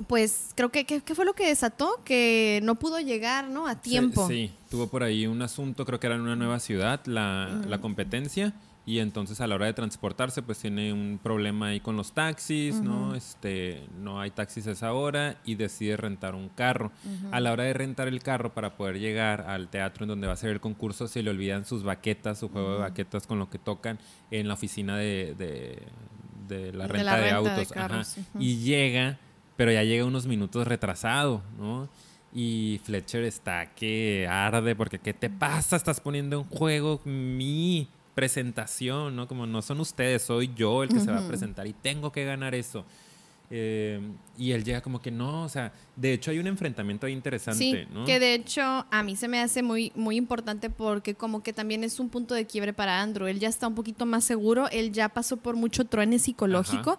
pues 0.06 0.50
creo 0.56 0.70
que, 0.70 0.84
¿qué 0.84 1.14
fue 1.14 1.24
lo 1.24 1.34
que 1.34 1.46
desató? 1.46 2.00
Que 2.04 2.60
no 2.62 2.74
pudo 2.76 2.98
llegar, 3.00 3.48
¿no? 3.48 3.66
A 3.66 3.76
tiempo. 3.80 4.26
Sí, 4.28 4.48
sí, 4.48 4.54
tuvo 4.70 4.88
por 4.88 5.02
ahí 5.02 5.26
un 5.26 5.42
asunto, 5.42 5.84
creo 5.84 6.00
que 6.00 6.06
era 6.08 6.16
en 6.16 6.22
una 6.22 6.36
nueva 6.36 6.58
ciudad, 6.60 7.00
la, 7.06 7.60
la 7.68 7.78
competencia. 7.80 8.52
Y 8.84 8.98
entonces 8.98 9.40
a 9.40 9.46
la 9.46 9.54
hora 9.54 9.66
de 9.66 9.74
transportarse, 9.74 10.42
pues 10.42 10.58
tiene 10.58 10.92
un 10.92 11.20
problema 11.22 11.68
ahí 11.68 11.78
con 11.78 11.96
los 11.96 12.14
taxis, 12.14 12.80
¿no? 12.80 13.14
Este, 13.14 13.86
no 14.00 14.20
hay 14.20 14.32
taxis 14.32 14.66
a 14.66 14.72
esa 14.72 14.92
hora 14.92 15.36
y 15.44 15.54
decide 15.54 15.96
rentar 15.96 16.34
un 16.34 16.48
carro. 16.48 16.90
A 17.30 17.38
la 17.38 17.52
hora 17.52 17.62
de 17.62 17.74
rentar 17.74 18.08
el 18.08 18.20
carro 18.24 18.54
para 18.54 18.76
poder 18.76 18.98
llegar 18.98 19.42
al 19.42 19.68
teatro 19.68 20.02
en 20.02 20.08
donde 20.08 20.26
va 20.26 20.32
a 20.32 20.36
ser 20.36 20.50
el 20.50 20.60
concurso, 20.60 21.06
se 21.06 21.22
le 21.22 21.30
olvidan 21.30 21.64
sus 21.64 21.84
baquetas, 21.84 22.40
su 22.40 22.48
juego 22.48 22.72
de 22.72 22.78
baquetas 22.80 23.28
con 23.28 23.38
lo 23.38 23.48
que 23.48 23.60
tocan 23.60 24.00
en 24.32 24.48
la 24.48 24.54
oficina 24.54 24.96
de, 24.96 25.36
de- 25.38 25.82
de 26.48 26.72
la 26.72 26.88
De 26.88 26.92
renta 26.92 27.04
la 27.04 27.16
de, 27.18 27.22
renta 27.30 27.42
de 27.44 27.50
autos. 27.60 27.70
ajá. 27.76 27.88
carros. 27.88 28.16
Y 28.40 28.56
llega, 28.64 29.20
pero 29.56 29.72
ya 29.72 29.82
llega 29.84 30.04
unos 30.04 30.26
minutos 30.26 30.66
retrasado, 30.66 31.42
¿no? 31.58 31.88
Y 32.34 32.80
Fletcher 32.84 33.24
está 33.24 33.66
que 33.74 34.26
arde 34.28 34.74
porque 34.74 34.98
¿qué 34.98 35.12
te 35.12 35.28
pasa? 35.28 35.76
Estás 35.76 36.00
poniendo 36.00 36.38
en 36.38 36.44
juego 36.44 37.00
mi 37.04 37.88
presentación, 38.14 39.16
¿no? 39.16 39.28
Como 39.28 39.46
no 39.46 39.60
son 39.62 39.80
ustedes, 39.80 40.22
soy 40.22 40.50
yo 40.54 40.82
el 40.82 40.88
que 40.88 41.00
se 41.00 41.10
va 41.10 41.18
a 41.18 41.28
presentar 41.28 41.66
y 41.66 41.72
tengo 41.72 42.12
que 42.12 42.24
ganar 42.24 42.54
eso. 42.54 42.84
Eh, 43.54 44.00
y 44.38 44.52
él 44.52 44.64
llega 44.64 44.80
como 44.80 45.02
que 45.02 45.10
no, 45.10 45.42
o 45.42 45.48
sea, 45.50 45.74
de 45.94 46.14
hecho 46.14 46.30
hay 46.30 46.38
un 46.38 46.46
enfrentamiento 46.46 47.04
ahí 47.06 47.12
interesante, 47.12 47.58
Sí, 47.58 47.74
¿no? 47.92 48.06
que 48.06 48.18
de 48.18 48.32
hecho 48.32 48.62
a 48.62 49.02
mí 49.02 49.14
se 49.14 49.28
me 49.28 49.40
hace 49.40 49.62
muy, 49.62 49.92
muy 49.94 50.16
importante 50.16 50.70
porque 50.70 51.14
como 51.14 51.42
que 51.42 51.52
también 51.52 51.84
es 51.84 52.00
un 52.00 52.08
punto 52.08 52.34
de 52.34 52.46
quiebre 52.46 52.72
para 52.72 53.02
Andrew. 53.02 53.26
Él 53.26 53.40
ya 53.40 53.50
está 53.50 53.68
un 53.68 53.74
poquito 53.74 54.06
más 54.06 54.24
seguro, 54.24 54.70
él 54.70 54.90
ya 54.90 55.10
pasó 55.10 55.36
por 55.36 55.54
mucho 55.54 55.84
truene 55.84 56.18
psicológico. 56.18 56.96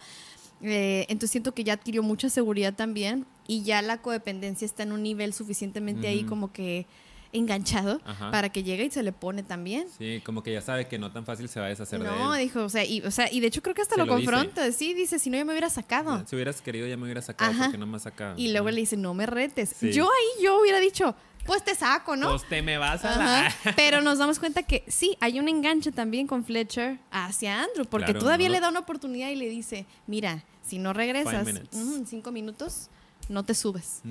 Eh, 0.64 1.06
entonces 1.10 1.32
siento 1.32 1.54
que 1.54 1.64
ya 1.64 1.74
adquirió 1.74 2.02
mucha 2.04 2.30
seguridad 2.30 2.74
también 2.74 3.26
y 3.48 3.64
ya 3.64 3.82
la 3.82 4.02
codependencia 4.02 4.66
está 4.66 4.84
en 4.84 4.92
un 4.94 5.04
nivel 5.04 5.34
suficientemente 5.34 6.08
ahí 6.08 6.24
como 6.24 6.52
que 6.54 6.86
enganchado 7.34 8.00
Ajá. 8.06 8.30
para 8.32 8.50
que 8.50 8.64
llegue 8.64 8.86
y 8.86 8.92
se 8.92 9.02
le 9.04 9.12
pone 9.12 9.42
también. 9.44 9.88
Sí, 9.98 10.22
como 10.24 10.44
que 10.44 10.54
ya 10.54 10.62
sabe 10.62 10.88
que 10.88 11.00
no 11.00 11.12
tan 11.12 11.26
fácil 11.26 11.50
se 11.50 11.60
va 11.60 11.66
a 11.66 11.70
deshacer 11.70 12.00
de 12.00 12.06
No, 12.06 12.36
él. 12.36 12.42
dijo, 12.44 12.64
o 12.64 12.70
sea, 12.70 12.86
y, 12.86 13.02
o 13.02 13.10
sea, 13.12 13.32
y 13.32 13.40
de 13.40 13.48
hecho 13.48 13.62
creo 13.64 13.74
que 13.74 13.82
hasta 13.82 13.96
Se 13.96 14.00
lo, 14.00 14.06
lo 14.06 14.14
confronta. 14.14 14.72
Sí, 14.72 14.94
dice, 14.94 15.18
si 15.20 15.30
no 15.32 15.38
ya 15.38 15.44
me 15.46 15.52
hubiera 15.52 15.70
sacado. 15.70 16.24
Si 16.28 16.36
hubieras 16.36 16.62
querido 16.62 16.88
ya 16.88 16.96
me 16.96 17.04
hubieras 17.06 17.26
sacado 17.26 17.52
Ajá. 17.52 17.64
porque 17.66 17.78
no 17.80 17.88
me 17.88 17.98
has 17.98 18.04
sacado. 18.04 18.36
Y 18.38 18.52
luego 18.52 18.66
¿no? 18.66 18.72
le 18.72 18.82
dice, 18.82 18.98
no 18.98 19.14
me 19.16 19.26
retes. 19.26 19.76
Sí. 19.78 19.92
Yo 19.92 20.04
ahí 20.06 20.44
yo 20.44 20.62
hubiera 20.62 20.80
dicho, 20.80 21.16
pues 21.48 21.64
te 21.66 21.74
saco, 21.74 22.16
¿no? 22.16 22.30
Pues 22.30 22.48
te 22.48 22.62
me 22.62 22.78
vas 22.78 23.04
a 23.04 23.18
la... 23.18 23.56
Pero 23.76 24.02
nos 24.02 24.20
damos 24.20 24.38
cuenta 24.38 24.62
que 24.62 24.84
sí, 24.88 25.18
hay 25.20 25.40
un 25.40 25.50
enganche 25.50 25.92
también 25.92 26.28
con 26.28 26.46
Fletcher 26.46 27.00
hacia 27.12 27.64
Andrew, 27.64 27.86
porque 27.88 28.06
Claro, 28.12 28.20
todavía 28.20 28.48
no 28.50 28.54
le 28.54 28.60
da 28.60 28.70
una 28.70 28.80
oportunidad 28.82 29.30
y 29.30 29.36
le 29.38 29.50
dice, 29.50 29.88
mira, 30.06 30.44
si 30.64 30.80
no 30.80 30.94
regresas 30.94 31.48
cinco 32.06 32.32
minutos, 32.32 32.90
no 33.30 33.44
te 33.44 33.54
subes. 33.54 34.02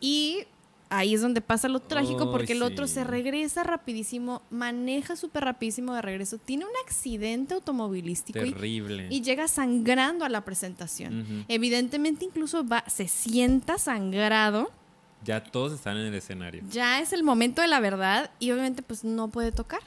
Y 0.00 0.44
ahí 0.88 1.14
es 1.14 1.20
donde 1.20 1.40
pasa 1.40 1.68
lo 1.68 1.80
trágico, 1.80 2.30
porque 2.30 2.52
el 2.52 2.62
otro 2.62 2.86
se 2.86 3.02
regresa 3.04 3.64
rapidísimo, 3.64 4.42
maneja 4.50 5.16
súper 5.16 5.44
rapidísimo 5.44 5.94
de 5.94 6.02
regreso, 6.02 6.38
tiene 6.38 6.64
un 6.64 6.70
accidente 6.84 7.54
automovilístico 7.54 8.38
y, 8.44 8.52
Terrible. 8.52 9.08
y 9.10 9.20
llega 9.22 9.48
sangrando 9.48 10.24
a 10.24 10.28
la 10.28 10.44
presentación. 10.44 11.44
Evidentemente 11.48 12.24
incluso 12.24 12.66
va, 12.66 12.84
se 12.88 13.08
sienta 13.08 13.78
sangrado 13.78 14.70
Ya 15.24 15.42
todos 15.42 15.72
están 15.72 15.96
en 15.96 16.06
el 16.06 16.14
escenario. 16.14 16.62
ya 16.70 17.00
es 17.00 17.12
el 17.12 17.24
momento 17.24 17.62
de 17.62 17.68
la 17.68 17.80
verdad 17.80 18.30
y 18.38 18.52
obviamente 18.52 18.82
pues 18.82 19.02
no 19.02 19.28
puede 19.28 19.50
tocar. 19.52 19.80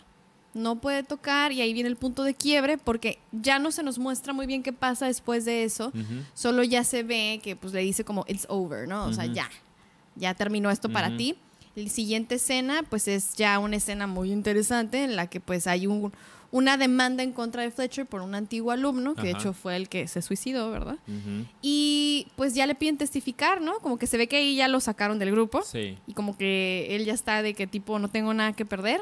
No 0.54 0.82
puede 0.82 1.04
tocar 1.04 1.52
y 1.52 1.62
ahí 1.62 1.74
viene 1.74 1.90
el 1.90 1.96
punto 1.96 2.24
de 2.24 2.34
quiebre 2.34 2.78
porque 2.78 3.20
ya 3.32 3.60
no 3.60 3.72
se 3.72 3.84
nos 3.84 4.00
muestra 4.00 4.34
muy 4.34 4.48
bien 4.48 4.64
qué 4.64 4.74
pasa 4.74 5.06
después 5.06 5.46
de 5.46 5.64
eso. 5.64 5.92
Solo 6.34 6.64
ya 6.64 6.84
se 6.84 7.04
ve 7.04 7.40
que 7.44 7.56
pues 7.56 7.74
le 7.74 7.82
dice 7.82 8.04
como 8.04 8.26
it's 8.28 8.46
over, 8.50 8.88
¿no? 8.88 9.06
O 9.06 9.14
sea, 9.14 9.26
Ujú. 9.26 9.34
ya. 9.36 9.50
Ya 10.16 10.34
terminó 10.34 10.72
esto 10.72 10.90
para 10.90 11.16
ti. 11.16 11.36
La 11.76 11.88
siguiente 11.88 12.36
escena 12.36 12.84
pues 12.90 13.08
es 13.08 13.36
ya 13.36 13.60
una 13.60 13.76
escena 13.76 14.08
muy 14.08 14.32
interesante 14.32 15.04
en 15.04 15.16
la 15.16 15.28
que 15.28 15.40
pues 15.40 15.68
hay 15.68 15.86
un- 15.88 16.12
una 16.52 16.78
demanda 16.78 17.22
en 17.22 17.32
contra 17.32 17.62
de 17.62 17.70
Fletcher 17.70 18.08
por 18.08 18.22
un 18.22 18.34
antiguo 18.34 18.72
alumno, 18.72 19.14
que 19.14 19.22
de 19.22 19.32
hecho 19.32 19.54
fue 19.54 19.76
el 19.76 19.88
que 19.88 20.08
se 20.08 20.24
suicidó, 20.24 20.72
¿verdad? 20.72 20.98
Y 21.62 22.28
pues 22.36 22.56
ya 22.56 22.66
le 22.66 22.74
piden 22.76 22.98
testificar, 22.98 23.62
¿no? 23.62 23.78
Como 23.80 23.98
que 24.00 24.08
se 24.08 24.18
ve 24.18 24.28
que 24.28 24.38
ahí 24.38 24.56
ya 24.56 24.68
lo 24.68 24.80
sacaron 24.80 25.20
del 25.20 25.30
grupo. 25.32 25.62
Sí. 25.62 25.98
Y 26.08 26.14
como 26.14 26.36
que 26.38 26.88
él 26.96 27.06
ya 27.06 27.14
está 27.14 27.44
de 27.44 27.54
que 27.54 27.68
tipo 27.68 28.00
no 28.00 28.08
tengo 28.10 28.34
nada 28.34 28.54
que 28.54 28.66
perder. 28.66 29.02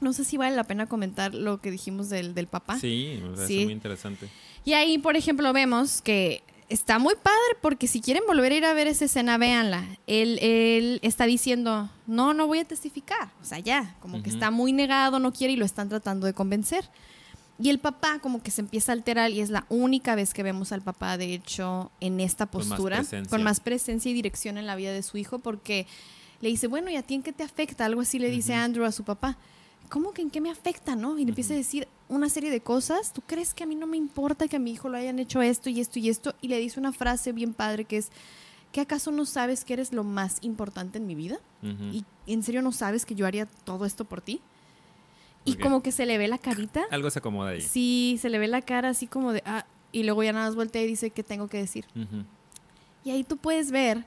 No 0.00 0.12
sé 0.12 0.24
si 0.24 0.36
vale 0.36 0.56
la 0.56 0.64
pena 0.64 0.86
comentar 0.86 1.34
lo 1.34 1.60
que 1.60 1.70
dijimos 1.70 2.08
del, 2.08 2.34
del 2.34 2.46
papá. 2.46 2.78
Sí, 2.78 3.20
o 3.30 3.36
sea, 3.36 3.46
Sí. 3.46 3.58
es 3.60 3.64
muy 3.64 3.72
interesante. 3.74 4.28
Y 4.64 4.72
ahí, 4.72 4.98
por 4.98 5.16
ejemplo, 5.16 5.52
vemos 5.52 6.00
que 6.02 6.42
está 6.68 6.98
muy 6.98 7.14
padre 7.14 7.38
porque 7.60 7.86
si 7.86 8.00
quieren 8.00 8.22
volver 8.26 8.52
a 8.52 8.56
ir 8.56 8.64
a 8.64 8.72
ver 8.74 8.86
esa 8.86 9.04
escena, 9.04 9.36
véanla. 9.38 9.84
Él, 10.06 10.38
él 10.40 11.00
está 11.02 11.26
diciendo, 11.26 11.90
no, 12.06 12.32
no 12.32 12.46
voy 12.46 12.60
a 12.60 12.64
testificar. 12.64 13.30
O 13.42 13.44
sea, 13.44 13.58
ya, 13.58 13.96
como 14.00 14.22
que 14.22 14.30
está 14.30 14.50
muy 14.50 14.72
negado, 14.72 15.18
no 15.18 15.32
quiere 15.32 15.52
y 15.54 15.56
lo 15.56 15.64
están 15.64 15.88
tratando 15.88 16.26
de 16.26 16.32
convencer. 16.34 16.88
Y 17.62 17.68
el 17.68 17.78
papá 17.78 18.20
como 18.20 18.42
que 18.42 18.50
se 18.50 18.62
empieza 18.62 18.92
a 18.92 18.94
alterar 18.94 19.30
y 19.32 19.40
es 19.42 19.50
la 19.50 19.66
única 19.68 20.14
vez 20.14 20.32
que 20.32 20.42
vemos 20.42 20.72
al 20.72 20.80
papá, 20.80 21.18
de 21.18 21.34
hecho, 21.34 21.90
en 22.00 22.18
esta 22.20 22.46
Con 22.46 22.60
más 22.60 22.68
postura, 22.68 23.04
con 23.28 23.42
más 23.42 23.60
presencia 23.60 24.10
y 24.10 24.14
dirección 24.14 24.56
en 24.56 24.66
la 24.66 24.76
vida 24.76 24.92
de 24.92 25.02
su 25.02 25.18
hijo, 25.18 25.40
porque 25.40 25.86
le 26.40 26.48
dice, 26.48 26.68
bueno, 26.68 26.88
¿y 26.90 26.96
a 26.96 27.02
ti 27.02 27.14
en 27.16 27.22
qué 27.22 27.34
te 27.34 27.42
afecta? 27.42 27.84
Algo 27.84 28.00
así 28.00 28.18
le 28.18 28.30
dice 28.30 28.54
Andrew 28.54 28.86
a 28.86 28.92
su 28.92 29.04
papá. 29.04 29.36
¿Cómo 29.90 30.12
que 30.12 30.22
en 30.22 30.30
qué 30.30 30.40
me 30.40 30.50
afecta, 30.50 30.96
no? 30.96 31.18
Y 31.18 31.24
le 31.24 31.30
empieza 31.30 31.52
a 31.52 31.56
decir 31.56 31.88
una 32.08 32.28
serie 32.28 32.50
de 32.50 32.60
cosas. 32.60 33.12
¿Tú 33.12 33.22
crees 33.26 33.52
que 33.52 33.64
a 33.64 33.66
mí 33.66 33.74
no 33.74 33.86
me 33.86 33.96
importa 33.96 34.48
que 34.48 34.56
a 34.56 34.60
mi 34.60 34.70
hijo 34.70 34.88
lo 34.88 34.96
hayan 34.96 35.18
hecho 35.18 35.42
esto 35.42 35.68
y 35.68 35.80
esto 35.80 35.98
y 35.98 36.08
esto? 36.08 36.34
Y 36.40 36.48
le 36.48 36.58
dice 36.58 36.80
una 36.80 36.92
frase 36.92 37.32
bien 37.32 37.52
padre 37.52 37.84
que 37.84 37.98
es, 37.98 38.10
¿qué 38.72 38.80
acaso 38.80 39.10
no 39.10 39.26
sabes 39.26 39.64
que 39.64 39.72
eres 39.72 39.92
lo 39.92 40.04
más 40.04 40.38
importante 40.42 40.98
en 40.98 41.06
mi 41.06 41.16
vida? 41.16 41.40
Ujú. 41.62 41.84
¿Y 41.92 42.04
en 42.32 42.42
serio 42.42 42.62
no 42.62 42.72
sabes 42.72 43.04
que 43.04 43.14
yo 43.16 43.26
haría 43.26 43.46
todo 43.46 43.84
esto 43.84 44.04
por 44.04 44.20
ti? 44.20 44.40
Y 45.44 45.56
como 45.56 45.82
que 45.82 45.90
se 45.90 46.06
le 46.06 46.18
ve 46.18 46.28
la 46.28 46.38
carita. 46.38 46.84
Algo 46.90 47.10
se 47.10 47.18
acomoda 47.18 47.50
ahí. 47.50 47.60
Sí, 47.60 48.18
se 48.20 48.28
le 48.28 48.38
ve 48.38 48.46
la 48.46 48.62
cara 48.62 48.90
así 48.90 49.06
como 49.06 49.32
de, 49.32 49.42
ah, 49.44 49.66
y 49.90 50.04
luego 50.04 50.22
ya 50.22 50.32
nada 50.32 50.46
más 50.46 50.54
voltea 50.54 50.82
y 50.82 50.86
dice, 50.86 51.10
¿qué 51.10 51.22
tengo 51.22 51.48
que 51.48 51.58
decir? 51.58 51.86
Ujú. 51.96 52.24
Y 53.04 53.10
ahí 53.10 53.24
tú 53.24 53.38
puedes 53.38 53.70
ver, 53.70 54.04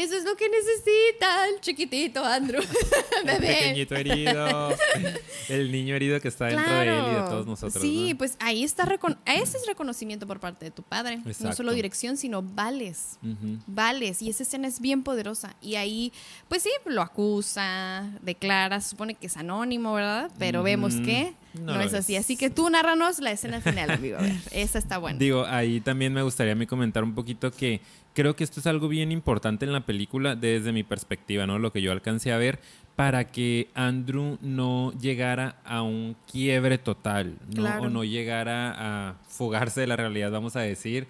eso 0.00 0.16
es 0.16 0.24
lo 0.24 0.34
que 0.36 0.48
necesita 0.48 1.48
el 1.48 1.60
chiquitito 1.60 2.24
Andrew, 2.24 2.62
El 3.24 3.38
pequeñito 3.38 3.94
herido. 3.94 4.74
el 5.48 5.70
niño 5.70 5.94
herido 5.94 6.20
que 6.20 6.28
está 6.28 6.46
dentro 6.46 6.72
de 6.72 6.88
él 6.88 7.04
y 7.10 7.14
de 7.14 7.20
todos 7.28 7.46
nosotros. 7.46 7.82
Sí, 7.82 8.12
¿no? 8.12 8.18
pues 8.18 8.36
ahí 8.40 8.64
está, 8.64 8.88
ese 9.26 9.58
es 9.58 9.66
reconocimiento 9.66 10.26
por 10.26 10.40
parte 10.40 10.64
de 10.64 10.70
tu 10.70 10.82
padre. 10.82 11.20
No 11.40 11.52
solo 11.52 11.72
dirección, 11.72 12.16
sino 12.16 12.42
vales. 12.42 13.18
Vales. 13.66 14.22
Y 14.22 14.30
esa 14.30 14.42
escena 14.42 14.68
es 14.68 14.80
bien 14.80 15.02
poderosa. 15.02 15.56
Y 15.60 15.74
ahí, 15.74 16.12
pues 16.48 16.62
sí, 16.62 16.70
lo 16.86 17.02
acusa, 17.02 18.10
declara, 18.22 18.80
supone 18.80 19.14
que 19.14 19.26
es 19.26 19.36
anónimo, 19.36 19.94
¿verdad? 19.94 20.30
Pero 20.38 20.62
vemos 20.62 20.94
que 20.96 21.34
No 21.54 21.74
no, 21.74 21.80
es 21.80 21.94
así. 21.94 22.16
Así 22.16 22.36
que 22.36 22.50
tú 22.50 22.68
narranos 22.70 23.18
la 23.20 23.30
escena 23.30 23.60
final, 23.60 23.90
amigo. 23.90 24.18
A 24.18 24.22
ver, 24.22 24.36
esa 24.52 24.78
está 24.78 24.98
buena. 24.98 25.18
Digo, 25.18 25.44
ahí 25.46 25.80
también 25.80 26.12
me 26.12 26.22
gustaría 26.22 26.54
mí 26.54 26.66
comentar 26.66 27.04
un 27.04 27.14
poquito 27.14 27.50
que 27.50 27.80
creo 28.14 28.36
que 28.36 28.44
esto 28.44 28.60
es 28.60 28.66
algo 28.66 28.88
bien 28.88 29.12
importante 29.12 29.64
en 29.64 29.72
la 29.72 29.84
película 29.84 30.34
desde 30.36 30.72
mi 30.72 30.82
perspectiva, 30.82 31.46
¿no? 31.46 31.58
Lo 31.58 31.72
que 31.72 31.82
yo 31.82 31.92
alcancé 31.92 32.32
a 32.32 32.38
ver 32.38 32.58
para 32.96 33.24
que 33.24 33.68
Andrew 33.74 34.38
no 34.42 34.92
llegara 35.00 35.56
a 35.64 35.82
un 35.82 36.16
quiebre 36.30 36.78
total, 36.78 37.36
¿no? 37.48 37.62
Claro. 37.62 37.84
O 37.84 37.90
no 37.90 38.04
llegara 38.04 38.74
a 38.76 39.14
fugarse 39.28 39.80
de 39.80 39.86
la 39.86 39.96
realidad, 39.96 40.30
vamos 40.30 40.56
a 40.56 40.60
decir, 40.60 41.06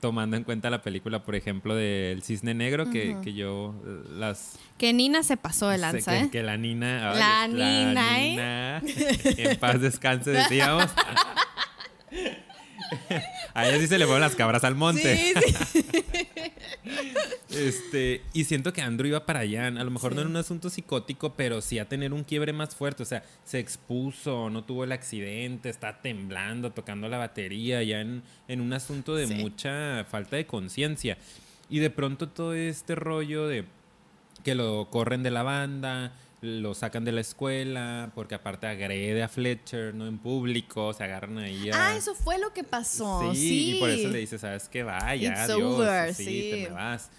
tomando 0.00 0.36
en 0.36 0.44
cuenta 0.44 0.70
la 0.70 0.82
película, 0.82 1.22
por 1.22 1.34
ejemplo, 1.34 1.74
del 1.74 2.22
Cisne 2.22 2.54
Negro, 2.54 2.90
que, 2.90 3.16
que 3.22 3.34
yo 3.34 3.74
eh, 3.86 4.08
las... 4.16 4.58
Que 4.78 4.92
Nina 4.92 5.22
se 5.22 5.36
pasó 5.36 5.68
de 5.68 5.78
lanza, 5.78 6.12
que, 6.12 6.24
¿eh? 6.24 6.30
que 6.30 6.42
la 6.42 6.56
Nina... 6.56 7.14
La 7.14 7.42
ay, 7.42 7.52
Nina, 7.52 8.20
¿eh? 8.20 8.80
Nina, 8.82 8.82
en 9.36 9.58
paz 9.58 9.80
descanse, 9.80 10.30
decíamos. 10.30 10.86
A 13.54 13.68
ella 13.68 13.78
sí 13.78 13.86
se 13.86 13.98
le 13.98 14.04
fueron 14.04 14.20
las 14.20 14.34
cabras 14.36 14.64
al 14.64 14.74
monte. 14.74 15.16
Sí, 15.16 15.34
sí. 15.72 15.84
Este, 17.50 18.22
y 18.32 18.44
siento 18.44 18.72
que 18.72 18.80
Andrew 18.80 19.08
iba 19.08 19.26
para 19.26 19.40
allá. 19.40 19.66
A 19.66 19.70
lo 19.70 19.90
mejor 19.90 20.14
no 20.14 20.22
en 20.22 20.28
un 20.28 20.36
asunto 20.36 20.70
psicótico, 20.70 21.34
pero 21.34 21.60
sí 21.60 21.78
a 21.78 21.88
tener 21.88 22.12
un 22.12 22.24
quiebre 22.24 22.52
más 22.52 22.74
fuerte. 22.74 23.02
O 23.02 23.06
sea, 23.06 23.24
se 23.44 23.58
expuso, 23.58 24.50
no 24.50 24.64
tuvo 24.64 24.84
el 24.84 24.92
accidente, 24.92 25.68
está 25.68 26.00
temblando, 26.00 26.72
tocando 26.72 27.08
la 27.08 27.18
batería, 27.18 27.82
ya 27.82 28.00
en, 28.00 28.22
en 28.48 28.60
un 28.60 28.72
asunto 28.72 29.14
de 29.14 29.26
Sí. 29.26 29.34
mucha 29.34 30.04
falta 30.04 30.36
de 30.36 30.46
conciencia. 30.46 31.18
Y 31.68 31.80
de 31.80 31.90
pronto 31.90 32.28
todo 32.28 32.54
este 32.54 32.94
rollo 32.94 33.46
de 33.48 33.64
que 34.44 34.54
lo 34.54 34.88
corren 34.90 35.22
de 35.22 35.30
la 35.30 35.42
banda, 35.42 36.12
lo 36.40 36.74
sacan 36.74 37.04
de 37.04 37.12
la 37.12 37.20
escuela, 37.20 38.12
porque 38.14 38.34
aparte 38.34 38.66
agrede 38.66 39.22
a 39.22 39.28
Fletcher, 39.28 39.94
¿no? 39.94 40.06
En 40.06 40.18
público, 40.18 40.92
se 40.94 41.04
agarran 41.04 41.38
ahí 41.38 41.70
a... 41.70 41.88
Ah, 41.90 41.96
eso 41.96 42.14
fue 42.14 42.38
lo 42.38 42.52
que 42.52 42.64
pasó. 42.64 43.32
Sí, 43.34 43.40
Sí, 43.40 43.76
y 43.76 43.80
por 43.80 43.90
eso 43.90 44.08
le 44.08 44.18
dice, 44.18 44.38
¿sabes 44.38 44.68
qué? 44.68 44.82
Vaya, 44.82 45.30
It's 45.32 45.40
adiós. 45.50 45.60
over, 45.62 46.14
sí, 46.14 46.24
sí. 46.24 46.50
te 46.50 46.68
me 46.68 46.74
vas. 46.74 47.10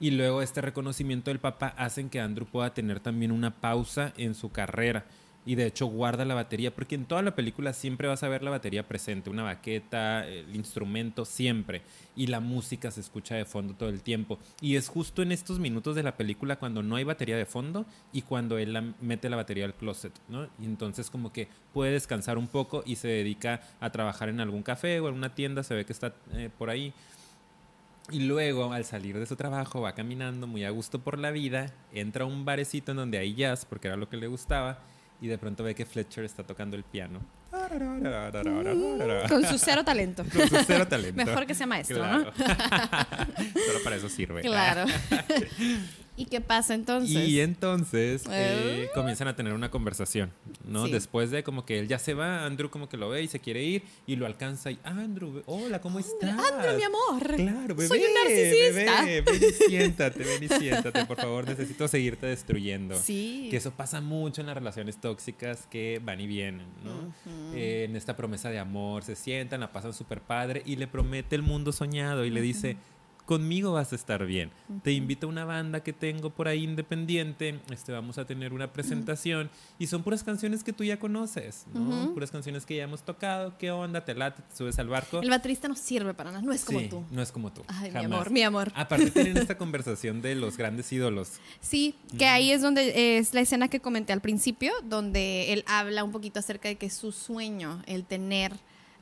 Y 0.00 0.10
luego 0.10 0.42
este 0.42 0.60
reconocimiento 0.60 1.30
del 1.30 1.38
papá 1.38 1.68
hacen 1.76 2.10
que 2.10 2.20
Andrew 2.20 2.46
pueda 2.46 2.74
tener 2.74 2.98
también 3.00 3.30
una 3.30 3.54
pausa 3.54 4.12
en 4.16 4.34
su 4.34 4.50
carrera. 4.50 5.04
Y 5.46 5.56
de 5.56 5.66
hecho 5.66 5.86
guarda 5.86 6.24
la 6.24 6.34
batería, 6.34 6.74
porque 6.74 6.94
en 6.94 7.04
toda 7.04 7.20
la 7.20 7.34
película 7.34 7.74
siempre 7.74 8.08
vas 8.08 8.22
a 8.22 8.28
ver 8.28 8.42
la 8.42 8.50
batería 8.50 8.88
presente, 8.88 9.28
una 9.28 9.42
baqueta, 9.42 10.26
el 10.26 10.56
instrumento, 10.56 11.24
siempre. 11.26 11.82
Y 12.16 12.28
la 12.28 12.40
música 12.40 12.90
se 12.90 13.00
escucha 13.00 13.34
de 13.34 13.44
fondo 13.44 13.74
todo 13.74 13.90
el 13.90 14.00
tiempo. 14.00 14.38
Y 14.62 14.76
es 14.76 14.88
justo 14.88 15.20
en 15.20 15.32
estos 15.32 15.58
minutos 15.58 15.96
de 15.96 16.02
la 16.02 16.16
película 16.16 16.56
cuando 16.56 16.82
no 16.82 16.96
hay 16.96 17.04
batería 17.04 17.36
de 17.36 17.44
fondo 17.44 17.84
y 18.12 18.22
cuando 18.22 18.56
él 18.56 18.72
la- 18.72 18.94
mete 19.02 19.28
la 19.28 19.36
batería 19.36 19.66
al 19.66 19.74
closet, 19.74 20.12
¿no? 20.28 20.44
Y 20.58 20.64
entonces 20.64 21.10
como 21.10 21.30
que 21.32 21.48
puede 21.74 21.92
descansar 21.92 22.38
un 22.38 22.48
poco 22.48 22.82
y 22.86 22.96
se 22.96 23.08
dedica 23.08 23.60
a 23.80 23.90
trabajar 23.90 24.30
en 24.30 24.40
algún 24.40 24.62
café 24.62 24.98
o 25.00 25.08
en 25.08 25.14
una 25.14 25.34
tienda, 25.34 25.62
se 25.62 25.74
ve 25.74 25.84
que 25.84 25.92
está 25.92 26.14
eh, 26.32 26.48
por 26.56 26.70
ahí. 26.70 26.94
Y 28.10 28.20
luego, 28.20 28.72
al 28.72 28.84
salir 28.84 29.18
de 29.18 29.24
su 29.26 29.34
trabajo, 29.34 29.80
va 29.80 29.94
caminando 29.94 30.46
muy 30.46 30.64
a 30.64 30.70
gusto 30.70 30.98
por 31.00 31.18
la 31.18 31.30
vida, 31.30 31.72
entra 31.92 32.24
a 32.24 32.26
un 32.26 32.44
barecito 32.44 32.90
en 32.90 32.98
donde 32.98 33.16
hay 33.18 33.34
jazz, 33.34 33.64
porque 33.64 33.88
era 33.88 33.96
lo 33.96 34.10
que 34.10 34.18
le 34.18 34.26
gustaba, 34.26 34.78
y 35.24 35.26
de 35.26 35.38
pronto 35.38 35.64
ve 35.64 35.74
que 35.74 35.86
Fletcher 35.86 36.22
está 36.22 36.42
tocando 36.42 36.76
el 36.76 36.84
piano. 36.84 37.18
Con 39.28 39.44
su 39.46 39.58
cero 39.58 39.84
talento. 39.84 40.24
Con 40.32 40.48
su 40.48 40.56
cero 40.66 40.86
talento. 40.88 41.16
Mejor 41.24 41.46
que 41.46 41.54
sea 41.54 41.66
maestro, 41.66 41.96
Claro. 41.96 42.32
Solo 43.66 43.82
para 43.82 43.96
eso 43.96 44.08
sirve. 44.08 44.42
¿no? 44.42 44.48
Claro. 44.50 44.84
¿Y 46.16 46.26
qué 46.26 46.40
pasa 46.40 46.74
entonces? 46.74 47.10
Y 47.28 47.40
entonces 47.40 48.22
eh, 48.30 48.88
comienzan 48.94 49.26
a 49.26 49.34
tener 49.34 49.52
una 49.52 49.72
conversación, 49.72 50.30
¿no? 50.64 50.86
Sí. 50.86 50.92
Después 50.92 51.32
de 51.32 51.42
como 51.42 51.66
que 51.66 51.80
él 51.80 51.88
ya 51.88 51.98
se 51.98 52.14
va, 52.14 52.44
Andrew 52.46 52.70
como 52.70 52.88
que 52.88 52.96
lo 52.96 53.08
ve 53.08 53.22
y 53.24 53.26
se 53.26 53.40
quiere 53.40 53.64
ir 53.64 53.82
y 54.06 54.14
lo 54.14 54.24
alcanza 54.24 54.70
y, 54.70 54.78
"Ah, 54.84 54.90
Andrew, 54.90 55.42
hola, 55.46 55.80
¿cómo 55.80 55.98
estás? 55.98 56.30
Andrew, 56.30 56.76
mi 56.76 56.84
amor. 56.84 57.34
Claro, 57.34 57.74
bebé. 57.74 57.88
Soy 57.88 57.98
un 57.98 58.14
narcisista. 58.14 59.04
Bebé, 59.04 59.20
ven 59.22 59.42
y 59.42 59.52
siéntate, 59.68 60.18
ven 60.22 60.44
y 60.44 60.48
siéntate, 60.48 61.04
por 61.04 61.16
favor, 61.16 61.48
necesito 61.48 61.88
seguirte 61.88 62.28
destruyendo. 62.28 62.94
Sí. 62.96 63.48
Que 63.50 63.56
eso 63.56 63.72
pasa 63.72 64.00
mucho 64.00 64.40
en 64.40 64.46
las 64.46 64.54
relaciones 64.56 65.00
tóxicas 65.00 65.66
que 65.68 66.00
van 66.04 66.20
y 66.20 66.28
vienen, 66.28 66.68
¿no? 66.84 67.12
Eh, 67.54 67.84
en 67.84 67.96
esta 67.96 68.16
promesa 68.16 68.50
de 68.50 68.58
amor, 68.58 69.02
se 69.04 69.16
sientan, 69.16 69.60
la 69.60 69.72
pasan 69.72 69.92
súper 69.92 70.20
padre 70.20 70.62
y 70.66 70.76
le 70.76 70.86
promete 70.86 71.36
el 71.36 71.42
mundo 71.42 71.72
soñado 71.72 72.24
y 72.24 72.30
le 72.30 72.40
dice, 72.40 72.76
conmigo 73.24 73.72
vas 73.72 73.92
a 73.92 73.96
estar 73.96 74.24
bien. 74.26 74.50
Te 74.82 74.92
invito 74.92 75.26
a 75.26 75.30
una 75.30 75.44
banda 75.44 75.82
que 75.82 75.92
tengo 75.92 76.30
por 76.30 76.46
ahí 76.48 76.62
independiente, 76.64 77.58
este, 77.70 77.92
vamos 77.92 78.18
a 78.18 78.26
tener 78.26 78.52
una 78.52 78.72
presentación 78.72 79.50
y 79.78 79.86
son 79.86 80.02
puras 80.02 80.22
canciones 80.22 80.62
que 80.62 80.72
tú 80.72 80.84
ya 80.84 80.98
conoces, 80.98 81.66
¿no? 81.72 82.12
Puras 82.12 82.30
canciones 82.30 82.66
que 82.66 82.76
ya 82.76 82.84
hemos 82.84 83.02
tocado, 83.02 83.56
¿qué 83.58 83.70
onda? 83.70 84.04
Te 84.04 84.14
late, 84.14 84.42
te 84.42 84.56
subes 84.56 84.78
al 84.78 84.88
barco. 84.88 85.20
El 85.22 85.30
baterista 85.30 85.68
no 85.68 85.74
sirve 85.76 86.12
para 86.14 86.30
nada, 86.32 86.42
no 86.42 86.52
es 86.52 86.64
como 86.64 86.80
Sí, 86.80 86.88
tú. 86.88 87.04
No 87.10 87.22
es 87.22 87.32
como 87.32 87.52
tú. 87.52 87.62
Ay, 87.68 87.90
mi 87.90 88.04
amor, 88.04 88.30
mi 88.30 88.42
amor. 88.42 88.72
Aparte 88.74 89.10
tienen 89.10 89.36
esta 89.38 89.56
conversación 89.58 90.20
de 90.20 90.34
los 90.34 90.56
grandes 90.56 90.92
ídolos. 90.92 91.32
Sí, 91.60 91.94
que 92.18 92.26
ahí 92.26 92.50
es 92.52 92.60
donde 92.62 93.18
es 93.18 93.32
la 93.34 93.40
escena 93.40 93.68
que 93.68 93.80
comenté 93.80 94.12
al 94.12 94.20
principio, 94.20 94.72
donde 94.84 95.52
él 95.52 95.64
habla 95.66 96.04
un 96.04 96.12
poquito 96.12 96.38
acerca 96.40 96.68
de 96.68 96.76
que 96.76 96.86
es 96.86 96.94
su 96.94 97.12
sueño, 97.12 97.82
el 97.86 98.04
tener 98.04 98.52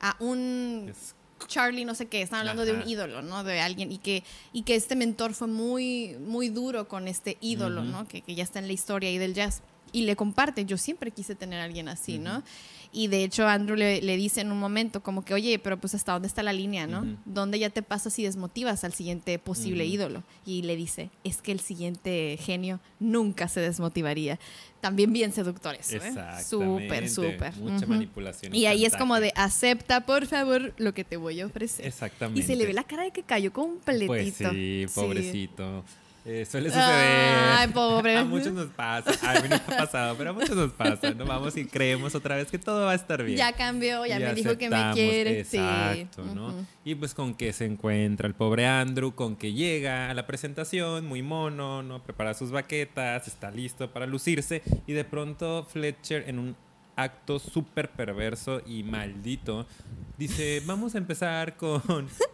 a 0.01 0.17
un 0.21 0.87
Es- 0.89 1.15
Charlie 1.47 1.85
no 1.85 1.95
sé 1.95 2.07
qué, 2.07 2.23
están 2.23 2.41
hablando 2.41 2.65
de 2.65 2.73
un 2.73 2.89
ídolo, 2.89 3.23
¿no? 3.23 3.45
De 3.45 3.61
alguien 3.61 3.93
y 3.93 3.99
que 3.99 4.25
y 4.53 4.63
que 4.63 4.75
este 4.75 4.97
mentor 4.97 5.35
fue 5.35 5.49
muy 5.49 6.17
muy 6.19 6.49
duro 6.49 6.89
con 6.89 7.09
este 7.09 7.39
ídolo. 7.41 7.83
¿no? 7.83 8.07
Que, 8.09 8.23
que 8.23 8.35
ya 8.35 8.43
está 8.43 8.59
en 8.59 8.67
la 8.67 8.73
historia 8.73 9.09
ahí 9.09 9.19
del 9.19 9.35
jazz 9.35 9.63
y 9.93 10.03
le 10.03 10.17
comparte, 10.17 10.65
yo 10.65 10.79
siempre 10.79 11.11
quise 11.11 11.35
tener 11.35 11.61
a 11.61 11.65
alguien 11.65 11.89
así, 11.89 12.19
¿no? 12.19 12.43
Y 12.95 13.09
de 13.09 13.25
hecho 13.25 13.49
Andrew 13.49 13.75
le, 13.75 14.03
le 14.03 14.17
dice 14.19 14.43
en 14.43 14.53
un 14.53 14.59
momento 14.59 15.03
como 15.03 15.25
que, 15.25 15.33
oye, 15.33 15.59
pero 15.59 15.79
pues 15.79 15.95
hasta 15.95 16.13
dónde 16.13 16.29
está 16.29 16.43
la 16.43 16.53
línea, 16.53 16.87
¿no? 16.87 17.17
¿Dónde 17.25 17.59
ya 17.59 17.71
te 17.71 17.83
pasas 17.83 18.19
y 18.19 18.25
desmotivas 18.25 18.85
al 18.85 18.93
siguiente 18.93 19.39
posible 19.39 19.87
ídolo? 19.87 20.23
Y 20.45 20.63
le 20.63 20.77
dice, 20.77 21.09
es 21.25 21.41
que 21.41 21.53
el 21.53 21.61
siguiente 21.61 22.39
genio 22.39 22.81
nunca 23.01 23.49
se 23.49 23.61
desmotivaría. 23.61 24.39
También 24.83 25.11
bien 25.13 25.33
seductores, 25.33 25.91
¿eh? 25.93 25.97
Exactamente. 25.97 26.45
Súper, 26.45 27.09
súper. 27.09 27.57
Mucha 27.57 27.87
manipulación. 27.87 28.55
Y 28.55 28.67
ahí 28.67 28.85
es 28.85 28.95
como 28.95 29.19
de, 29.21 29.33
acepta, 29.37 30.05
por 30.05 30.27
favor, 30.27 30.75
lo 30.77 30.93
que 30.93 31.05
te 31.05 31.17
voy 31.17 31.41
a 31.41 31.47
ofrecer. 31.47 31.87
Exactamente. 31.87 32.41
Y 32.41 32.43
se 32.43 32.57
le 32.57 32.67
ve 32.67 32.75
la 32.75 32.85
cara 32.85 33.05
de 33.05 33.11
que 33.11 33.23
cayó 33.23 33.55
completito. 33.55 34.09
Pues 34.09 34.35
sí, 34.35 34.87
pobrecito. 34.95 35.85
Eh, 36.25 36.47
suele 36.49 36.69
suceder. 36.69 36.89
Ay, 36.89 37.69
pobre. 37.69 38.17
A 38.19 38.25
muchos 38.25 38.53
nos 38.53 38.69
pasa. 38.69 39.11
A 39.29 39.41
mí 39.41 39.49
no 39.49 39.57
me 39.57 39.75
ha 39.75 39.79
pasado, 39.79 40.15
pero 40.17 40.31
a 40.31 40.33
muchos 40.33 40.55
nos 40.55 40.73
pasa. 40.73 41.13
No 41.15 41.25
vamos 41.25 41.57
y 41.57 41.67
creemos 41.67 42.15
otra 42.15 42.37
vez 42.37 42.51
que 42.51 42.59
todo 42.59 42.87
va 42.87 42.93
a 42.93 42.95
estar 42.95 43.23
bien. 43.25 43.37
Ya 43.37 43.53
cambió, 43.53 44.07
ya 44.07 44.21
Y 44.21 44.23
me 44.23 44.35
dijo 44.35 44.57
que 44.57 44.71
me 44.71 44.93
quiere. 44.95 45.41
Exacto, 45.41 46.23
sí. 46.23 46.35
¿no? 46.35 46.55
Y 46.85 46.95
pues 46.95 47.15
con 47.15 47.35
que 47.35 47.53
se 47.53 47.65
encuentra 47.65 48.29
el 48.29 48.35
pobre 48.35 48.67
Andrew, 48.67 49.15
con 49.15 49.37
que 49.37 49.53
llega 49.53 50.11
a 50.11 50.15
la 50.15 50.27
presentación, 50.27 51.07
muy 51.07 51.23
mono, 51.23 51.83
¿no? 51.83 52.03
Prepara 52.03 52.35
sus 52.35 52.53
baquetas, 52.53 53.27
está 53.27 53.51
listo 53.51 53.93
para 53.93 54.07
lucirse. 54.07 54.63
Y 54.87 54.93
de 54.93 55.05
pronto 55.05 55.67
Fletcher, 55.69 56.29
en 56.29 56.39
un 56.39 56.57
acto 56.97 57.39
súper 57.39 57.91
perverso 57.91 58.61
y 58.67 58.83
maldito, 58.83 59.67
dice, 60.19 60.63
vamos 60.67 60.95
a 60.95 60.99
empezar 60.99 61.57
con 61.57 61.83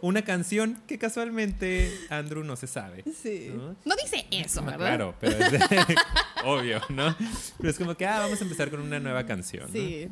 una 0.01 0.21
canción 0.23 0.81
que 0.87 0.97
casualmente 0.97 1.91
Andrew 2.09 2.43
no 2.43 2.55
se 2.55 2.67
sabe. 2.67 3.03
Sí. 3.21 3.51
¿no? 3.55 3.75
No 3.85 3.95
dice 4.01 4.25
eso, 4.31 4.63
¿verdad? 4.63 4.77
Claro, 4.87 5.15
pero 5.19 5.37
es 5.37 5.51
de- 5.51 5.95
obvio, 6.45 6.81
¿no? 6.89 7.15
Pero 7.57 7.69
es 7.69 7.77
como 7.77 7.95
que, 7.95 8.05
ah, 8.05 8.19
vamos 8.19 8.39
a 8.39 8.43
empezar 8.43 8.69
con 8.69 8.81
una 8.81 8.99
nueva 8.99 9.25
canción. 9.25 9.67
¿no? 9.67 9.73
Sí. 9.73 10.07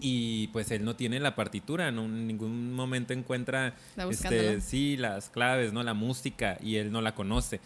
Y 0.00 0.48
pues 0.48 0.70
él 0.70 0.84
no 0.84 0.96
tiene 0.96 1.20
la 1.20 1.34
partitura, 1.34 1.90
no 1.90 2.04
en 2.04 2.26
ningún 2.26 2.72
momento 2.72 3.12
encuentra 3.12 3.74
este, 4.10 4.60
sí, 4.60 4.96
las 4.96 5.30
claves, 5.30 5.72
¿no? 5.72 5.82
La 5.82 5.94
música 5.94 6.58
y 6.60 6.76
él 6.76 6.90
no 6.90 7.00
la 7.00 7.14
conoce. 7.14 7.60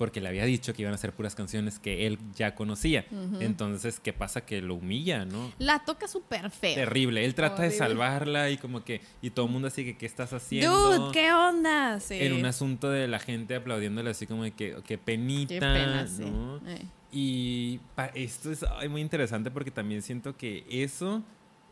Porque 0.00 0.22
le 0.22 0.28
había 0.30 0.46
dicho 0.46 0.72
que 0.72 0.80
iban 0.80 0.94
a 0.94 0.96
ser 0.96 1.12
puras 1.12 1.34
canciones 1.34 1.78
que 1.78 2.06
él 2.06 2.18
ya 2.34 2.54
conocía. 2.54 3.04
Entonces, 3.38 4.00
¿qué 4.00 4.14
pasa? 4.14 4.40
Que 4.46 4.62
lo 4.62 4.76
humilla, 4.76 5.26
¿no? 5.26 5.52
La 5.58 5.84
toca 5.84 6.08
súper 6.08 6.50
feo. 6.50 6.74
Terrible. 6.74 7.22
Él 7.22 7.34
trata 7.34 7.64
de 7.64 7.70
salvarla 7.70 8.48
y 8.48 8.56
como 8.56 8.82
que, 8.82 9.02
y 9.20 9.28
todo 9.28 9.44
el 9.44 9.52
mundo 9.52 9.68
así 9.68 9.84
que, 9.84 9.98
¿qué 9.98 10.06
estás 10.06 10.32
haciendo? 10.32 10.72
Dude, 10.98 11.12
¿qué 11.12 11.30
onda? 11.34 12.00
Sí. 12.00 12.14
En 12.18 12.32
un 12.32 12.46
asunto 12.46 12.88
de 12.88 13.08
la 13.08 13.18
gente 13.18 13.54
aplaudiéndole 13.56 14.08
así 14.08 14.26
como 14.26 14.44
de 14.44 14.52
que, 14.52 14.74
qué 14.86 14.96
penita, 14.96 15.52
Qué 15.52 15.60
pena, 15.60 16.06
sí. 16.06 16.24
Eh. 16.66 16.84
Y 17.12 17.80
esto 18.14 18.50
es 18.52 18.64
ay, 18.78 18.88
muy 18.88 19.02
interesante 19.02 19.50
porque 19.50 19.70
también 19.70 20.00
siento 20.00 20.34
que 20.34 20.64
eso 20.70 21.22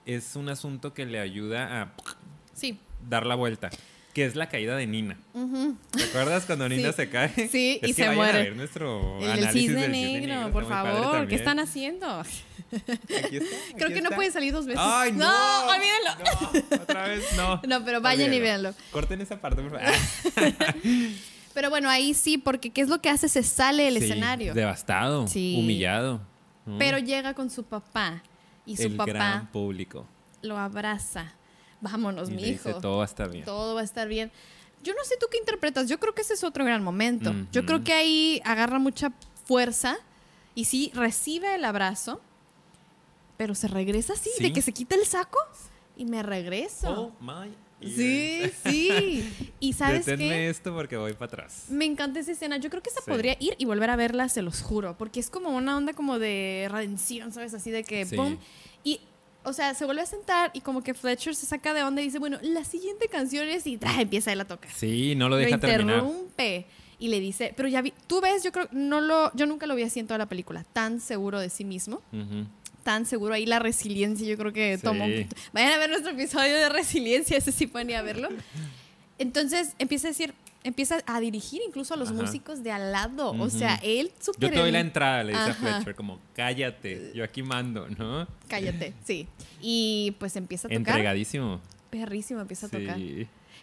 es 0.05 0.37
un 0.37 0.51
asunto 0.51 0.93
que 0.93 1.07
le 1.07 1.19
ayuda 1.19 1.81
a 1.81 1.93
Sí. 2.53 2.79
dar 3.09 3.25
la 3.25 3.37
vuelta, 3.37 3.71
que 4.19 4.27
es 4.27 4.35
la 4.35 4.49
caída 4.49 4.77
de 4.77 4.87
Nina. 4.87 5.17
¿Te 5.93 6.03
acuerdas 6.03 6.45
cuando 6.45 6.69
Nina 6.69 6.89
Sí. 6.91 6.97
se 6.97 7.09
cae? 7.09 7.49
Sí, 7.49 7.79
Es 7.81 7.91
y 7.91 7.95
que 7.95 8.05
se 8.05 8.11
muere. 8.11 8.39
A 8.41 8.43
ver 8.43 8.57
nuestro 8.57 9.19
El 9.21 9.31
análisis 9.31 9.53
cisne 9.53 9.83
del 9.83 9.93
negro, 9.93 10.51
por 10.51 10.69
favor. 10.69 11.29
¿Qué 11.29 11.37
están 11.37 11.61
haciendo? 11.61 12.07
Aquí 12.21 13.37
está, 13.37 13.57
Creo 13.77 13.89
que 13.91 14.03
no 14.03 14.11
puede 14.11 14.31
salir 14.33 14.53
dos 14.53 14.67
veces. 14.67 14.83
Ay, 14.85 15.13
no. 15.13 15.19
No, 15.25 15.73
olvídenlo. 15.73 16.69
No, 16.71 16.83
otra 16.83 17.07
vez 17.09 17.25
no. 17.37 17.61
No, 17.69 17.85
pero 17.85 18.01
vayan 18.01 18.35
y 18.35 18.41
véanlo. 18.41 18.75
Corten 18.91 19.21
esa 19.21 19.41
parte, 19.41 19.63
por 19.63 19.79
favor. 19.81 19.95
Pero 21.55 21.71
bueno, 21.71 21.89
ahí 21.91 22.15
sí, 22.15 22.39
porque 22.39 22.71
¿qué 22.71 22.83
es 22.83 22.89
lo 22.89 23.01
que 23.01 23.09
hace? 23.09 23.29
Se 23.29 23.43
sale 23.43 23.85
del 23.85 23.99
Sí, 23.99 24.05
escenario. 24.05 24.55
Devastado, 24.55 25.27
Sí. 25.27 25.57
humillado. 25.59 26.21
Pero 26.79 26.99
llega 26.99 27.35
con 27.35 27.51
su 27.51 27.65
papá. 27.65 28.23
Y 28.67 28.77
su 28.77 28.83
el 28.83 28.97
papá 28.97 29.13
gran 29.13 29.47
público. 29.51 30.07
lo 30.43 30.57
abraza. 30.59 31.33
Vámonos, 31.81 32.29
Y 32.29 32.33
mi 32.35 32.43
le 32.43 32.47
dice, 32.53 32.71
hijo. 32.71 32.81
todo 32.81 32.97
va 32.99 33.03
a 33.05 33.07
estar 33.07 33.31
bien. 33.31 33.45
Todo 33.45 33.75
va 33.75 33.81
a 33.83 33.85
estar 33.85 34.09
bien. 34.09 34.31
Yo 34.83 34.95
no 34.95 35.05
sé 35.05 35.17
tú 35.19 35.27
qué 35.31 35.39
interpretas. 35.39 35.89
Yo 35.89 35.99
creo 36.01 36.15
que 36.15 36.23
ese 36.23 36.35
es 36.35 36.45
otro 36.45 36.65
gran 36.65 36.83
momento. 36.83 37.35
Yo 37.53 37.65
creo 37.67 37.83
que 37.85 37.93
ahí 37.93 38.41
agarra 38.45 38.79
mucha 38.79 39.13
fuerza 39.45 39.97
y 40.55 40.65
sí 40.67 40.91
recibe 40.95 41.55
el 41.55 41.65
abrazo, 41.65 42.21
pero 43.37 43.55
se 43.55 43.69
regresa 43.69 44.13
así, 44.15 44.31
de 44.39 44.47
Sí. 44.49 44.53
que 44.53 44.63
se 44.63 44.73
quita 44.73 44.95
el 44.95 45.05
saco 45.07 45.39
y 45.97 46.05
me 46.05 46.23
regreso. 46.23 47.13
Oh 47.21 47.25
my 47.25 47.53
sí, 47.89 48.41
ears. 48.43 48.55
sí. 48.67 49.53
Y 49.61 49.73
sabes 49.73 50.07
Deténme 50.07 50.29
qué? 50.35 50.49
esto 50.51 50.73
porque 50.75 50.97
voy 50.97 51.13
para 51.15 51.27
atrás. 51.27 51.65
Me 51.69 51.85
encanta 51.85 52.21
esa 52.21 52.33
escena. 52.33 52.57
Yo 52.59 52.71
creo 52.71 52.83
que 52.83 52.91
esa 52.91 53.01
Sí. 53.01 53.11
podría 53.11 53.37
ir 53.41 53.55
y 53.59 53.65
volver 53.65 53.91
a 53.91 53.97
verla, 53.97 54.29
se 54.29 54.43
los 54.43 54.63
juro. 54.63 54.97
Porque 54.99 55.19
es 55.21 55.31
como 55.31 55.51
una 55.51 55.77
onda 55.77 55.93
como 55.93 56.19
de 56.21 56.69
redención, 56.71 57.33
¿sabes? 57.33 57.55
Así 57.55 57.71
de 57.73 57.83
que 57.85 58.05
Sí. 58.07 58.17
pum. 58.17 58.37
Y, 58.85 59.01
o 59.49 59.53
sea, 59.53 59.75
se 59.75 59.85
vuelve 59.85 60.03
a 60.03 60.07
sentar 60.07 60.51
y 60.55 60.61
como 60.61 60.83
que 60.83 60.95
Fletcher 60.95 61.35
se 61.35 61.47
saca 61.47 61.75
de 61.75 61.83
onda 61.83 62.01
y 62.03 62.05
dice, 62.07 62.19
bueno, 62.19 62.39
la 62.43 62.65
siguiente 62.65 63.09
canción 63.09 63.49
es 63.49 63.67
y 63.67 63.77
¡tra! 63.79 64.01
empieza 64.01 64.33
él 64.33 64.41
a 64.41 64.45
tocar. 64.47 64.71
Sí, 64.73 65.15
no 65.17 65.29
lo 65.29 65.37
Lo 65.37 65.43
deja 65.43 65.59
terminar. 65.59 65.97
interrumpe 65.99 66.67
y 67.01 67.09
le 67.09 67.21
dice, 67.21 67.53
pero 67.57 67.69
ya 67.69 67.81
vi, 67.81 67.93
tú 68.07 68.21
ves, 68.21 68.43
yo 68.43 68.53
creo, 68.53 68.69
no 68.73 69.01
lo, 69.01 69.35
yo 69.35 69.47
nunca 69.47 69.67
lo 69.67 69.75
vi 69.75 69.83
así 69.85 70.01
en 70.01 70.07
toda 70.07 70.19
la 70.19 70.27
película, 70.27 70.65
tan 70.73 71.01
seguro 71.01 71.39
de 71.41 71.49
sí 71.51 71.65
mismo, 71.65 72.03
tan 72.83 73.07
seguro 73.07 73.35
ahí 73.35 73.47
la 73.47 73.59
resiliencia, 73.59 74.27
yo 74.27 74.37
creo 74.37 74.53
que 74.53 74.77
Sí. 74.79 74.83
tomó. 74.83 75.05
Vayan 75.53 75.73
a 75.73 75.79
ver 75.79 75.91
nuestro 75.91 76.13
episodio 76.13 76.55
de 76.55 76.69
resiliencia, 76.69 77.37
ese 77.37 77.53
sí 77.53 77.67
pueden 77.67 77.91
ir 77.91 77.97
a 77.97 78.03
verlo. 78.03 78.29
Entonces 79.19 79.75
empieza 79.79 80.09
a 80.09 80.11
decir, 80.11 80.35
empieza 80.65 80.99
a 81.07 81.21
dirigir 81.21 81.61
incluso 81.67 81.95
a 81.95 81.97
los 81.97 82.11
Ajá. 82.11 82.23
músicos 82.23 82.63
de 82.63 82.73
al 82.73 82.93
lado, 82.93 83.31
o 83.31 83.51
sea, 83.51 83.77
él 83.83 84.09
Yo 84.19 84.33
súper. 84.33 84.51
te 84.51 84.59
doy 84.59 84.71
la 84.71 84.81
entrada, 84.81 85.23
le 85.25 85.33
dice 85.33 85.51
Ajá. 85.51 85.69
a 85.69 85.75
Fletcher, 85.77 85.95
como, 85.95 86.19
cállate, 86.35 87.13
yo 87.15 87.25
aquí 87.25 87.43
mando, 87.43 87.89
¿no? 87.97 88.27
Cállate, 88.49 88.93
sí. 89.05 89.27
Y 89.61 90.15
pues 90.19 90.37
empieza 90.37 90.69
a 90.69 90.71
tocar. 90.71 90.79
Entregadísimo. 90.79 91.61
Perrísimo, 91.91 92.41
empieza 92.41 92.67
a 92.67 92.71
tocar. 92.71 92.99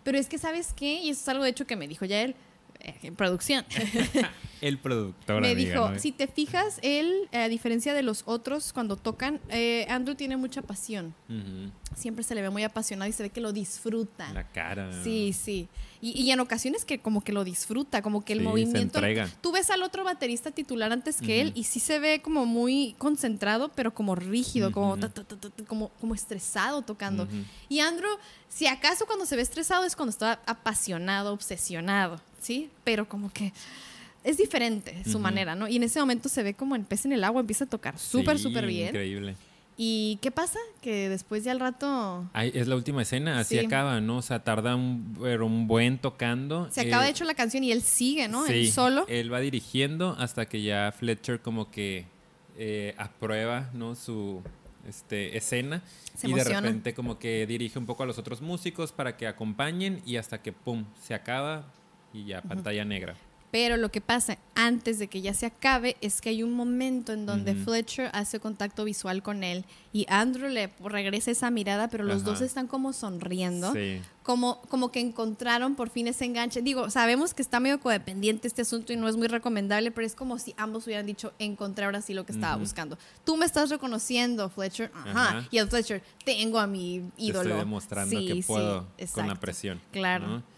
Pero 0.04 0.18
es 0.18 0.28
que, 0.28 0.38
¿sabes 0.38 0.74
qué? 0.76 1.02
Y 1.02 1.10
eso 1.10 1.22
es 1.22 1.30
algo 1.30 1.44
de 1.44 1.50
hecho 1.50 1.66
que 1.68 1.76
me 1.76 1.88
dijo 1.88 2.06
ya 2.06 2.22
él, 2.22 2.36
en 2.80 3.16
producción. 3.16 3.66
El 4.62 4.80
productor, 4.80 5.42
me 5.42 5.52
amiga, 5.52 5.72
dijo, 5.74 5.90
¿no? 5.92 6.00
si 6.00 6.12
te 6.12 6.28
fijas, 6.28 6.80
él, 6.82 7.28
a 7.34 7.48
diferencia 7.50 7.94
de 7.94 8.02
los 8.02 8.24
otros, 8.26 8.74
cuando 8.74 8.96
tocan, 8.96 9.40
eh, 9.50 9.86
Andrew 9.90 10.16
tiene 10.16 10.38
mucha 10.38 10.62
pasión. 10.62 11.14
Ujú. 11.30 11.72
Siempre 11.96 12.24
se 12.24 12.34
le 12.36 12.42
ve 12.42 12.50
muy 12.50 12.64
apasionado 12.64 13.08
y 13.10 13.14
se 13.14 13.22
ve 13.24 13.30
que 13.30 13.42
lo 13.42 13.52
disfruta. 13.54 14.32
La 14.34 14.48
cara. 14.48 15.04
Sí, 15.04 15.34
sí. 15.34 15.68
Y, 16.02 16.20
y 16.20 16.32
en 16.32 16.40
ocasiones 16.40 16.84
que 16.86 17.00
como 17.00 17.22
que 17.22 17.32
lo 17.32 17.44
disfruta, 17.44 18.02
como 18.02 18.24
que 18.24 18.34
el 18.34 18.40
Sí, 18.40 18.44
se 18.46 18.50
movimiento. 18.50 18.98
entrega. 19.00 19.30
Tú 19.42 19.52
ves 19.52 19.70
al 19.70 19.84
otro 19.84 20.04
baterista 20.04 20.52
titular 20.52 20.92
antes 20.92 21.22
que 21.22 21.42
él 21.42 21.52
y 21.54 21.66
sí 21.66 21.80
se 21.80 22.00
ve 22.00 22.22
como 22.22 22.46
muy 22.46 22.96
concentrado, 22.98 23.70
pero 23.76 23.94
como 23.94 24.16
rígido, 24.16 24.72
como, 24.72 24.92
Ujú. 24.94 25.02
ta, 25.02 25.10
ta, 25.10 25.24
ta, 25.26 25.36
ta, 25.38 25.50
ta, 25.50 25.64
como, 25.66 25.90
como 26.02 26.16
estresado 26.16 26.82
tocando. 26.82 27.28
Y 27.70 27.82
Andrew, 27.82 28.12
si 28.50 28.68
acaso 28.68 29.06
cuando 29.06 29.26
se 29.26 29.36
ve 29.36 29.42
estresado 29.42 29.84
es 29.84 29.96
cuando 29.96 30.12
está 30.12 30.40
apasionado, 30.46 31.34
obsesionado, 31.34 32.20
¿sí? 32.46 32.70
Pero 32.84 33.08
como 33.10 33.32
que 33.34 33.52
es 34.24 34.38
diferente 34.38 35.04
su 35.06 35.20
manera, 35.20 35.56
¿no? 35.56 35.68
Y 35.68 35.76
en 35.78 35.84
ese 35.84 36.00
momento 36.00 36.30
se 36.30 36.44
ve 36.44 36.54
como 36.54 36.76
en 36.76 36.84
pez 36.86 37.06
en 37.06 37.14
el 37.14 37.24
agua, 37.24 37.42
empieza 37.42 37.66
a 37.66 37.68
tocar 37.68 37.98
súper, 38.00 38.38
Sí, 38.38 38.44
súper 38.44 38.66
bien. 38.68 38.88
Increíble. 38.88 39.36
¿Y 39.78 40.20
qué 40.22 40.32
pasa? 40.32 40.58
Que 40.82 41.10
después 41.10 41.44
ya 41.44 41.52
al 41.52 41.60
rato 41.60 42.30
Ay, 42.32 42.50
es 42.56 42.68
la 42.68 42.76
última 42.78 43.02
escena, 43.02 43.40
así 43.40 43.60
Sí. 43.60 43.66
acaba, 43.66 44.00
¿no? 44.00 44.18
O 44.18 44.22
sea, 44.22 44.42
tarda 44.44 44.76
un, 44.76 45.18
pero 45.22 45.46
un 45.46 45.68
buen 45.68 45.98
tocando. 45.98 46.70
se 46.72 46.82
acaba 46.82 47.04
Eh, 47.04 47.06
de 47.08 47.12
hecho 47.12 47.26
la 47.26 47.34
canción 47.34 47.64
y 47.64 47.72
él 47.74 47.82
sigue, 47.82 48.30
¿no? 48.30 48.46
Sí, 48.46 48.54
Él 48.54 48.72
solo. 48.72 49.06
Él 49.10 49.34
va 49.34 49.42
dirigiendo 49.42 50.16
hasta 50.18 50.46
que 50.48 50.62
ya 50.62 50.94
Fletcher 50.98 51.42
como 51.42 51.72
que 51.72 52.06
eh, 52.58 52.96
aprueba, 52.98 53.70
¿no? 53.74 53.96
Su 53.96 54.42
este, 54.88 55.36
escena. 55.38 55.82
Se 56.16 56.30
y 56.30 56.34
de 56.34 56.44
repente 56.46 56.94
como 56.94 57.20
que 57.20 57.46
dirige 57.46 57.78
un 57.78 57.86
poco 57.86 58.04
a 58.04 58.06
los 58.06 58.18
otros 58.18 58.40
músicos 58.42 58.94
para 58.94 59.18
que 59.18 59.28
acompañen 59.28 60.02
y 60.06 60.16
hasta 60.16 60.42
que, 60.42 60.54
¡pum!, 60.54 60.86
se 61.04 61.14
acaba 61.14 61.66
y 62.16 62.26
ya 62.26 62.42
pantalla 62.42 62.86
negra. 62.86 63.16
Pero 63.52 63.78
lo 63.78 63.90
que 63.90 64.02
pasa 64.02 64.38
antes 64.54 65.00
de 65.00 65.08
que 65.08 65.22
ya 65.22 65.34
se 65.34 65.46
acabe 65.46 65.96
es 66.02 66.20
que 66.20 66.28
hay 66.28 66.44
un 66.44 66.52
momento 66.52 67.14
en 67.14 67.26
donde. 67.26 67.56
Fletcher 67.56 68.10
hace 68.12 68.42
contacto 68.42 68.84
visual 68.84 69.24
con 69.24 69.46
él 69.46 69.64
y 69.94 70.06
Andrew 70.10 70.50
le 70.50 70.72
regresa 70.84 71.32
esa 71.32 71.50
mirada, 71.52 71.88
pero 71.88 72.04
los 72.04 72.24
Ajá. 72.24 72.32
dos 72.32 72.42
están 72.42 72.68
como 72.68 72.92
sonriendo. 72.92 73.72
Sí. 73.72 74.02
Como, 74.24 74.60
como 74.64 74.92
que 74.92 75.00
encontraron 75.00 75.76
por 75.76 75.90
fin 75.90 76.08
ese 76.08 76.26
enganche. 76.26 76.62
Digo, 76.64 76.90
sabemos 76.90 77.34
que 77.34 77.42
está 77.42 77.62
medio 77.62 77.80
codependiente 77.80 78.48
este 78.50 78.64
asunto 78.64 78.92
y 78.92 78.98
no 78.98 79.08
es 79.08 79.16
muy 79.16 79.28
recomendable, 79.28 79.90
pero 79.92 80.06
es 80.06 80.16
como 80.16 80.38
si 80.38 80.54
ambos 80.58 80.86
hubieran 80.88 81.06
dicho, 81.06 81.32
encontré 81.40 81.86
ahora 81.86 82.02
sí 82.02 82.14
lo 82.14 82.26
que 82.26 82.34
estaba 82.34 82.58
buscando. 82.58 82.98
Tú 83.24 83.38
me 83.38 83.46
estás 83.46 83.70
reconociendo, 83.70 84.50
Fletcher. 84.50 84.92
Ajá. 84.94 85.12
Ajá. 85.12 85.48
Y 85.50 85.60
el 85.60 85.70
Fletcher, 85.70 86.04
tengo 86.26 86.60
a 86.60 86.68
mi 86.68 87.04
Te 87.16 87.24
ídolo. 87.24 87.50
Estoy 87.52 87.60
demostrando 87.60 88.20
Sí, 88.20 88.28
que 88.28 88.34
sí, 88.34 88.44
puedo 88.44 88.86
con 89.14 89.28
la 89.30 89.36
presión. 89.36 89.80
Claro. 89.92 90.28
¿no? 90.28 90.55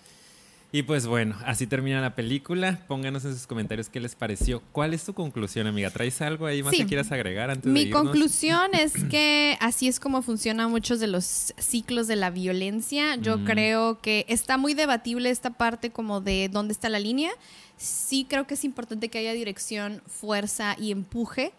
Y 0.70 0.84
pues 0.84 1.08
bueno, 1.08 1.38
así 1.46 1.66
termina 1.66 2.02
la 2.02 2.14
película. 2.14 2.80
Pónganos 2.90 3.24
en 3.24 3.34
sus 3.34 3.48
comentarios 3.48 3.88
qué 3.88 4.02
les 4.02 4.16
pareció. 4.16 4.62
¿Cuál 4.74 4.94
es 4.94 5.06
tu 5.06 5.14
conclusión, 5.14 5.66
amiga? 5.66 5.90
¿Traes 5.92 6.22
algo 6.22 6.46
ahí 6.46 6.62
más 6.62 6.74
Sí. 6.74 6.80
que 6.82 6.88
quieras 6.88 7.10
agregar 7.14 7.50
antes 7.50 7.66
de 7.66 7.72
Mi 7.72 7.84
irnos? 7.84 8.02
conclusión 8.04 8.74
es 8.74 8.92
que 9.10 9.58
así 9.62 9.88
es 9.88 10.00
como 10.02 10.22
funcionan 10.22 10.70
muchos 10.70 11.00
de 11.00 11.08
los 11.08 11.54
ciclos 11.58 12.08
de 12.08 12.18
la 12.18 12.32
violencia. 12.32 13.16
Yo 13.16 13.46
creo 13.46 14.02
que 14.02 14.26
está 14.28 14.58
muy 14.58 14.74
debatible 14.74 15.30
esta 15.30 15.52
parte 15.52 15.90
como 15.92 16.20
de 16.20 16.50
dónde 16.52 16.74
está 16.74 16.90
la 16.90 17.00
línea. 17.00 17.32
Sí 17.78 18.26
creo 18.30 18.46
que 18.46 18.56
es 18.56 18.66
importante 18.66 19.08
que 19.08 19.20
haya 19.20 19.32
dirección, 19.34 20.02
fuerza 20.06 20.76
y 20.78 20.92
empuje. 20.92 21.54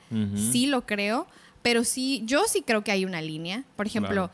Sí 0.53 0.67
lo 0.67 0.85
creo, 0.85 1.27
pero 1.63 1.83
sí, 1.83 2.23
yo 2.27 2.43
sí 2.47 2.63
creo 2.65 2.85
que 2.85 2.93
hay 2.93 3.07
una 3.07 3.23
línea. 3.23 3.65
Por 3.75 3.87
ejemplo, 3.87 4.11
Claro. 4.29 4.31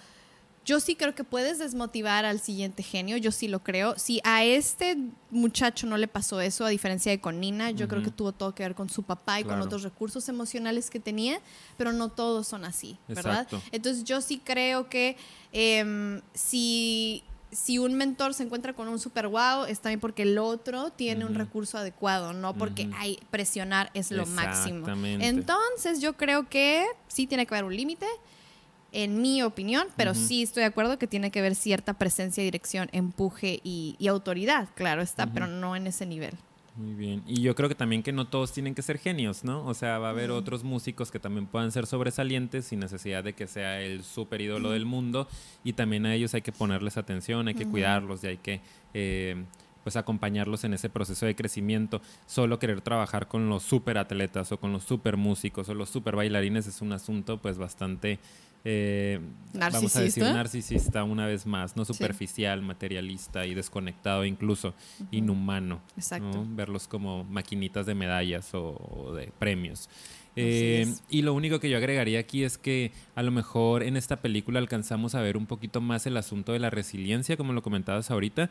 Yo 0.64 0.80
sí 0.80 0.96
creo 0.96 1.14
que 1.14 1.24
puedes 1.24 1.58
desmotivar 1.58 2.24
al 2.24 2.40
siguiente 2.40 2.82
genio, 2.82 3.18
yo 3.18 3.30
sí 3.32 3.48
lo 3.48 3.62
creo. 3.62 3.98
Si 3.98 4.20
a 4.24 4.44
este 4.44 4.96
muchacho 5.30 5.86
no 5.86 5.98
le 5.98 6.08
pasó 6.08 6.40
eso, 6.40 6.64
a 6.64 6.70
diferencia 6.70 7.12
de 7.12 7.20
con 7.20 7.38
Nina, 7.38 7.70
yo 7.70 7.86
creo 7.86 8.02
que 8.02 8.10
tuvo 8.10 8.32
todo 8.32 8.54
que 8.54 8.62
ver 8.62 8.74
con 8.74 8.88
su 8.88 9.02
papá 9.02 9.40
y 9.40 9.44
con 9.44 9.60
otros 9.60 9.82
recursos 9.82 10.28
emocionales 10.28 10.88
que 10.88 11.00
tenía, 11.00 11.38
pero 11.76 11.92
no 11.92 12.08
todos 12.08 12.48
son 12.48 12.64
así, 12.64 12.98
¿verdad? 13.08 13.42
Exacto. 13.42 13.62
Entonces 13.72 14.04
yo 14.04 14.20
sí 14.22 14.40
creo 14.42 14.88
que 14.88 15.18
em, 15.52 16.22
si, 16.32 17.22
si 17.52 17.78
un 17.78 17.94
mentor 17.94 18.32
se 18.32 18.44
encuentra 18.44 18.72
con 18.72 18.88
un 18.88 18.98
super 18.98 19.28
wow, 19.28 19.64
está 19.68 19.90
bien 19.90 20.00
porque 20.00 20.22
el 20.22 20.38
otro 20.38 20.90
tiene 20.90 21.26
un 21.26 21.34
recurso 21.34 21.76
adecuado, 21.76 22.32
no 22.32 22.54
porque 22.54 22.88
hay 22.96 23.18
presionar 23.30 23.90
es 23.92 24.10
lo 24.10 24.24
máximo. 24.24 24.86
Entonces 25.20 26.00
yo 26.00 26.14
creo 26.14 26.48
que 26.48 26.86
sí 27.08 27.26
tiene 27.26 27.44
que 27.46 27.54
haber 27.54 27.64
un 27.64 27.76
límite 27.76 28.06
en 28.94 29.20
mi 29.20 29.42
opinión, 29.42 29.86
pero 29.96 30.14
sí 30.14 30.42
estoy 30.42 30.62
de 30.62 30.68
acuerdo 30.68 30.98
que 30.98 31.06
tiene 31.06 31.30
que 31.30 31.40
haber 31.40 31.54
cierta 31.54 31.94
presencia, 31.94 32.42
dirección, 32.42 32.88
empuje 32.92 33.60
y, 33.62 33.96
y 33.98 34.08
autoridad, 34.08 34.68
claro 34.74 35.02
está, 35.02 35.26
pero 35.26 35.46
no 35.46 35.76
en 35.76 35.86
ese 35.86 36.06
nivel. 36.06 36.34
Muy 36.76 36.94
bien. 36.94 37.22
Y 37.26 37.40
yo 37.40 37.54
creo 37.54 37.68
que 37.68 37.76
también 37.76 38.02
que 38.02 38.12
no 38.12 38.26
todos 38.26 38.52
tienen 38.52 38.74
que 38.74 38.82
ser 38.82 38.98
genios, 38.98 39.44
¿no? 39.44 39.64
O 39.64 39.74
sea, 39.74 39.98
va 39.98 40.08
a 40.08 40.10
haber 40.10 40.32
otros 40.32 40.64
músicos 40.64 41.12
que 41.12 41.20
también 41.20 41.46
puedan 41.46 41.70
ser 41.70 41.86
sobresalientes 41.86 42.64
sin 42.64 42.80
necesidad 42.80 43.22
de 43.22 43.32
que 43.32 43.46
sea 43.46 43.80
el 43.80 44.02
super 44.02 44.40
ídolo 44.40 44.72
del 44.72 44.84
mundo. 44.84 45.28
Y 45.62 45.74
también 45.74 46.04
a 46.04 46.14
ellos 46.14 46.34
hay 46.34 46.42
que 46.42 46.50
ponerles 46.50 46.96
atención, 46.96 47.46
hay 47.46 47.54
que 47.54 47.66
cuidarlos 47.66 48.24
y 48.24 48.26
hay 48.26 48.36
que, 48.38 48.60
eh, 48.92 49.44
pues 49.84 49.94
acompañarlos 49.94 50.64
en 50.64 50.74
ese 50.74 50.88
proceso 50.88 51.26
de 51.26 51.36
crecimiento. 51.36 52.02
Solo 52.26 52.58
querer 52.58 52.80
trabajar 52.80 53.28
con 53.28 53.48
los 53.48 53.62
super 53.62 53.96
atletas 53.96 54.50
o 54.50 54.58
con 54.58 54.72
los 54.72 54.82
super 54.82 55.16
músicos 55.16 55.68
o 55.68 55.74
los 55.74 55.90
super 55.90 56.16
bailarines 56.16 56.66
es 56.66 56.80
un 56.80 56.92
asunto 56.92 57.38
pues 57.38 57.56
bastante 57.56 58.18
eh, 58.64 59.20
vamos 59.52 59.94
a 59.94 60.00
decir 60.00 60.22
Narcisista. 60.22 61.04
una 61.04 61.26
vez 61.26 61.46
más, 61.46 61.76
no 61.76 61.84
superficial, 61.84 62.62
materialista 62.62 63.46
y 63.46 63.54
desconectado, 63.54 64.24
incluso 64.24 64.74
inhumano. 65.10 65.82
Exacto. 65.96 66.44
¿no? 66.44 66.56
Verlos 66.56 66.88
como 66.88 67.24
maquinitas 67.24 67.86
de 67.86 67.94
medallas 67.94 68.54
o, 68.54 68.76
o 68.76 69.14
de 69.14 69.30
premios. 69.38 69.88
Eh, 70.36 70.92
y 71.08 71.22
lo 71.22 71.32
único 71.32 71.60
que 71.60 71.70
yo 71.70 71.76
agregaría 71.76 72.18
aquí 72.18 72.42
es 72.42 72.58
que 72.58 72.92
a 73.14 73.22
lo 73.22 73.30
mejor 73.30 73.82
en 73.82 73.96
esta 73.96 74.20
película 74.20 74.58
alcanzamos 74.58 75.14
a 75.14 75.20
ver 75.20 75.36
un 75.36 75.46
poquito 75.46 75.80
más 75.80 76.06
el 76.06 76.16
asunto 76.16 76.52
de 76.52 76.58
la 76.58 76.70
resiliencia, 76.70 77.36
como 77.36 77.52
lo 77.52 77.62
comentabas 77.62 78.10
ahorita, 78.10 78.50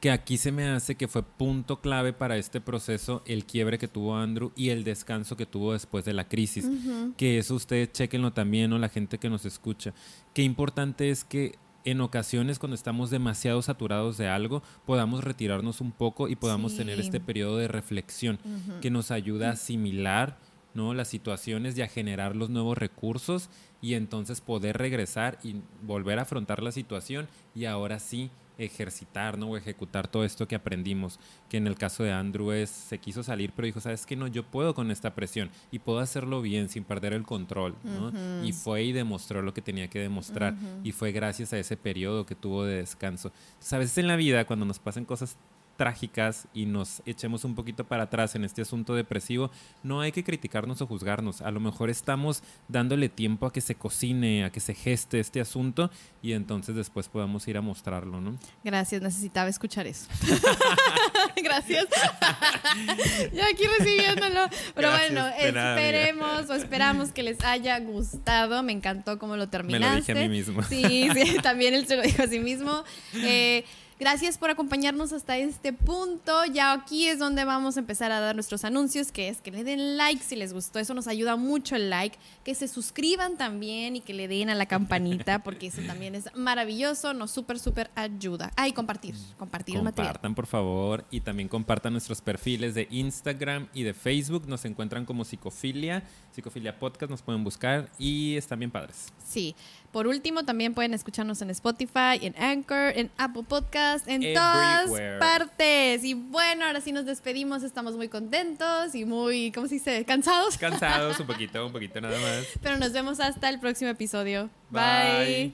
que 0.00 0.10
aquí 0.12 0.36
se 0.36 0.52
me 0.52 0.68
hace 0.68 0.94
que 0.94 1.08
fue 1.08 1.22
punto 1.24 1.80
clave 1.80 2.12
para 2.12 2.36
este 2.36 2.60
proceso 2.60 3.22
el 3.26 3.44
quiebre 3.44 3.78
que 3.78 3.88
tuvo 3.88 4.16
Andrew 4.16 4.52
y 4.54 4.68
el 4.68 4.84
descanso 4.84 5.36
que 5.36 5.44
tuvo 5.46 5.72
después 5.72 6.04
de 6.04 6.12
la 6.12 6.28
crisis. 6.28 6.68
Que 7.16 7.38
eso 7.38 7.54
ustedes 7.56 7.92
chequenlo 7.92 8.32
también, 8.32 8.72
o 8.72 8.78
la 8.78 8.88
gente 8.88 9.18
que 9.18 9.28
nos 9.28 9.44
escucha. 9.44 9.92
Qué 10.34 10.42
importante 10.42 11.10
es 11.10 11.24
que 11.24 11.56
en 11.84 12.00
ocasiones 12.00 12.58
cuando 12.58 12.74
estamos 12.74 13.10
demasiado 13.10 13.60
saturados 13.62 14.18
de 14.18 14.28
algo, 14.28 14.62
podamos 14.86 15.24
retirarnos 15.24 15.80
un 15.80 15.90
poco 15.90 16.28
y 16.28 16.36
podamos 16.36 16.72
Sí. 16.72 16.78
tener 16.78 17.00
este 17.00 17.18
periodo 17.18 17.56
de 17.56 17.66
reflexión 17.68 18.38
que 18.80 18.90
nos 18.90 19.10
ayuda 19.10 19.48
a 19.48 19.52
asimilar 19.52 20.38
¿no? 20.74 20.92
las 20.94 21.08
situaciones 21.08 21.76
y 21.76 21.82
a 21.82 21.88
generar 21.88 22.36
los 22.36 22.50
nuevos 22.50 22.76
recursos 22.78 23.48
y 23.80 23.94
entonces 23.94 24.40
poder 24.42 24.76
regresar 24.78 25.38
y 25.42 25.56
volver 25.82 26.18
a 26.18 26.22
afrontar 26.22 26.62
la 26.62 26.70
situación 26.72 27.26
y 27.54 27.64
ahora 27.64 27.98
sí 27.98 28.30
ejercitar, 28.58 29.38
¿no? 29.38 29.50
O 29.50 29.56
ejecutar 29.56 30.08
todo 30.08 30.24
esto 30.24 30.48
que 30.48 30.56
aprendimos, 30.56 31.18
que 31.48 31.56
en 31.56 31.66
el 31.66 31.76
caso 31.76 32.02
de 32.02 32.12
Andrew 32.12 32.50
es, 32.50 32.68
se 32.68 32.98
quiso 32.98 33.22
salir, 33.22 33.52
pero 33.54 33.66
dijo, 33.66 33.80
¿sabes 33.80 34.04
qué? 34.04 34.16
No, 34.16 34.26
yo 34.26 34.42
puedo 34.42 34.74
con 34.74 34.90
esta 34.90 35.14
presión 35.14 35.50
y 35.70 35.78
puedo 35.78 36.00
hacerlo 36.00 36.42
bien 36.42 36.68
sin 36.68 36.84
perder 36.84 37.12
el 37.12 37.22
control, 37.22 37.76
¿no? 37.84 38.12
Y 38.44 38.52
fue 38.52 38.82
y 38.82 38.92
demostró 38.92 39.42
lo 39.42 39.54
que 39.54 39.62
tenía 39.62 39.88
que 39.88 40.00
demostrar 40.00 40.56
y 40.82 40.92
fue 40.92 41.12
gracias 41.12 41.52
a 41.52 41.58
ese 41.58 41.76
periodo 41.76 42.26
que 42.26 42.34
tuvo 42.34 42.64
de 42.64 42.76
descanso. 42.76 43.32
Entonces, 43.52 43.72
a 43.72 43.78
veces 43.78 43.98
en 43.98 44.08
la 44.08 44.16
vida, 44.16 44.44
cuando 44.44 44.66
nos 44.66 44.78
pasan 44.78 45.04
cosas 45.04 45.36
trágicas 45.78 46.48
y 46.52 46.66
nos 46.66 47.02
echemos 47.06 47.44
un 47.44 47.54
poquito 47.54 47.84
para 47.84 48.02
atrás 48.02 48.34
en 48.34 48.44
este 48.44 48.62
asunto 48.62 48.94
depresivo, 48.94 49.50
no 49.82 50.00
hay 50.00 50.12
que 50.12 50.24
criticarnos 50.24 50.82
o 50.82 50.86
juzgarnos. 50.86 51.40
A 51.40 51.50
lo 51.52 51.60
mejor 51.60 51.88
estamos 51.88 52.42
dándole 52.66 53.08
tiempo 53.08 53.46
a 53.46 53.52
que 53.52 53.60
se 53.60 53.76
cocine, 53.76 54.44
a 54.44 54.50
que 54.50 54.60
se 54.60 54.74
geste 54.74 55.20
este 55.20 55.40
asunto 55.40 55.90
y 56.20 56.32
entonces 56.32 56.74
después 56.74 57.08
podamos 57.08 57.46
ir 57.48 57.56
a 57.56 57.60
mostrarlo, 57.60 58.20
¿no? 58.20 58.36
Gracias, 58.64 59.00
necesitaba 59.00 59.48
escuchar 59.48 59.86
eso. 59.86 60.08
Gracias. 61.42 61.86
Yo 63.32 63.42
aquí 63.44 63.64
recibiéndolo. 63.78 64.48
Pero 64.74 64.88
Gracias, 64.88 65.12
bueno, 65.12 65.28
nada, 65.52 65.80
esperemos 65.80 66.50
o 66.50 66.54
esperamos 66.54 67.12
que 67.12 67.22
les 67.22 67.42
haya 67.44 67.78
gustado. 67.78 68.62
Me 68.64 68.72
encantó 68.72 69.18
cómo 69.18 69.36
lo 69.36 69.44
Me 69.44 69.50
terminaste. 69.50 69.94
lo 69.94 69.96
dije 70.00 70.12
a 70.12 70.14
mí 70.16 70.28
mismo. 70.28 70.62
Sí, 70.64 71.08
sí, 71.14 71.36
también 71.42 71.74
él 71.74 71.86
se 71.86 71.96
lo 71.96 72.02
dijo 72.02 72.24
a 72.24 72.26
sí 72.26 72.40
mismo. 72.40 72.82
Eh, 73.14 73.64
Gracias 73.98 74.38
por 74.38 74.48
acompañarnos 74.48 75.12
hasta 75.12 75.38
este 75.38 75.72
punto. 75.72 76.44
Ya 76.52 76.72
aquí 76.72 77.08
es 77.08 77.18
donde 77.18 77.44
vamos 77.44 77.76
a 77.76 77.80
empezar 77.80 78.12
a 78.12 78.20
dar 78.20 78.36
nuestros 78.36 78.64
anuncios, 78.64 79.10
que 79.10 79.28
es 79.28 79.40
que 79.40 79.50
le 79.50 79.64
den 79.64 79.96
like 79.96 80.22
si 80.22 80.36
les 80.36 80.52
gustó. 80.52 80.78
Eso 80.78 80.94
nos 80.94 81.08
ayuda 81.08 81.34
mucho 81.34 81.74
el 81.74 81.90
like. 81.90 82.16
Que 82.44 82.54
se 82.54 82.68
suscriban 82.68 83.36
también 83.36 83.96
y 83.96 84.00
que 84.00 84.14
le 84.14 84.28
den 84.28 84.50
a 84.50 84.54
la 84.54 84.66
campanita, 84.66 85.38
porque 85.42 85.66
eso 85.66 85.82
también 85.82 86.14
es 86.14 86.28
maravilloso. 86.36 87.12
Nos 87.12 87.32
súper, 87.32 87.58
súper 87.58 87.90
ayuda. 87.96 88.52
Ah, 88.56 88.68
y 88.68 88.72
compartir. 88.72 89.16
Compartir 89.36 89.76
el 89.76 89.82
material. 89.82 90.12
Compartan, 90.12 90.34
por 90.36 90.46
favor, 90.46 91.04
y 91.10 91.20
también 91.20 91.48
compartan 91.48 91.92
nuestros 91.92 92.20
perfiles 92.20 92.76
de 92.76 92.86
Instagram 92.92 93.66
y 93.74 93.82
de 93.82 93.94
Facebook. 93.94 94.46
Nos 94.46 94.64
encuentran 94.64 95.06
como 95.06 95.24
Psicofilia, 95.24 96.04
Psicofilia 96.30 96.78
Podcast, 96.78 97.10
nos 97.10 97.22
pueden 97.22 97.42
buscar 97.42 97.90
y 97.98 98.36
están 98.36 98.60
bien 98.60 98.70
padres. 98.70 99.12
Sí. 99.26 99.56
Por 99.98 100.06
último, 100.06 100.44
también 100.44 100.74
pueden 100.74 100.94
escucharnos 100.94 101.42
en 101.42 101.50
Spotify, 101.50 102.20
en 102.22 102.40
Anchor, 102.40 102.92
en 102.96 103.10
Apple 103.18 103.42
Podcast, 103.42 104.06
en 104.06 104.32
todas 104.32 104.88
partes. 105.18 106.04
Y 106.04 106.14
bueno, 106.14 106.66
ahora 106.66 106.80
sí 106.80 106.92
nos 106.92 107.04
despedimos. 107.04 107.64
Estamos 107.64 107.96
muy 107.96 108.08
contentos 108.08 108.94
y 108.94 109.04
muy, 109.04 109.50
¿cómo 109.50 109.66
se 109.66 109.74
dice? 109.74 110.04
Cansados. 110.04 110.56
Cansados 110.56 111.18
un 111.18 111.26
poquito, 111.26 111.66
un 111.66 111.72
poquito 111.72 112.00
nada 112.00 112.16
más. 112.16 112.46
Pero 112.62 112.76
nos 112.76 112.92
vemos 112.92 113.18
hasta 113.18 113.48
el 113.48 113.58
próximo 113.58 113.90
episodio. 113.90 114.50
Bye. 114.70 114.82
Bye. 115.24 115.52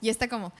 Y 0.00 0.08
está 0.08 0.26
como. 0.26 0.54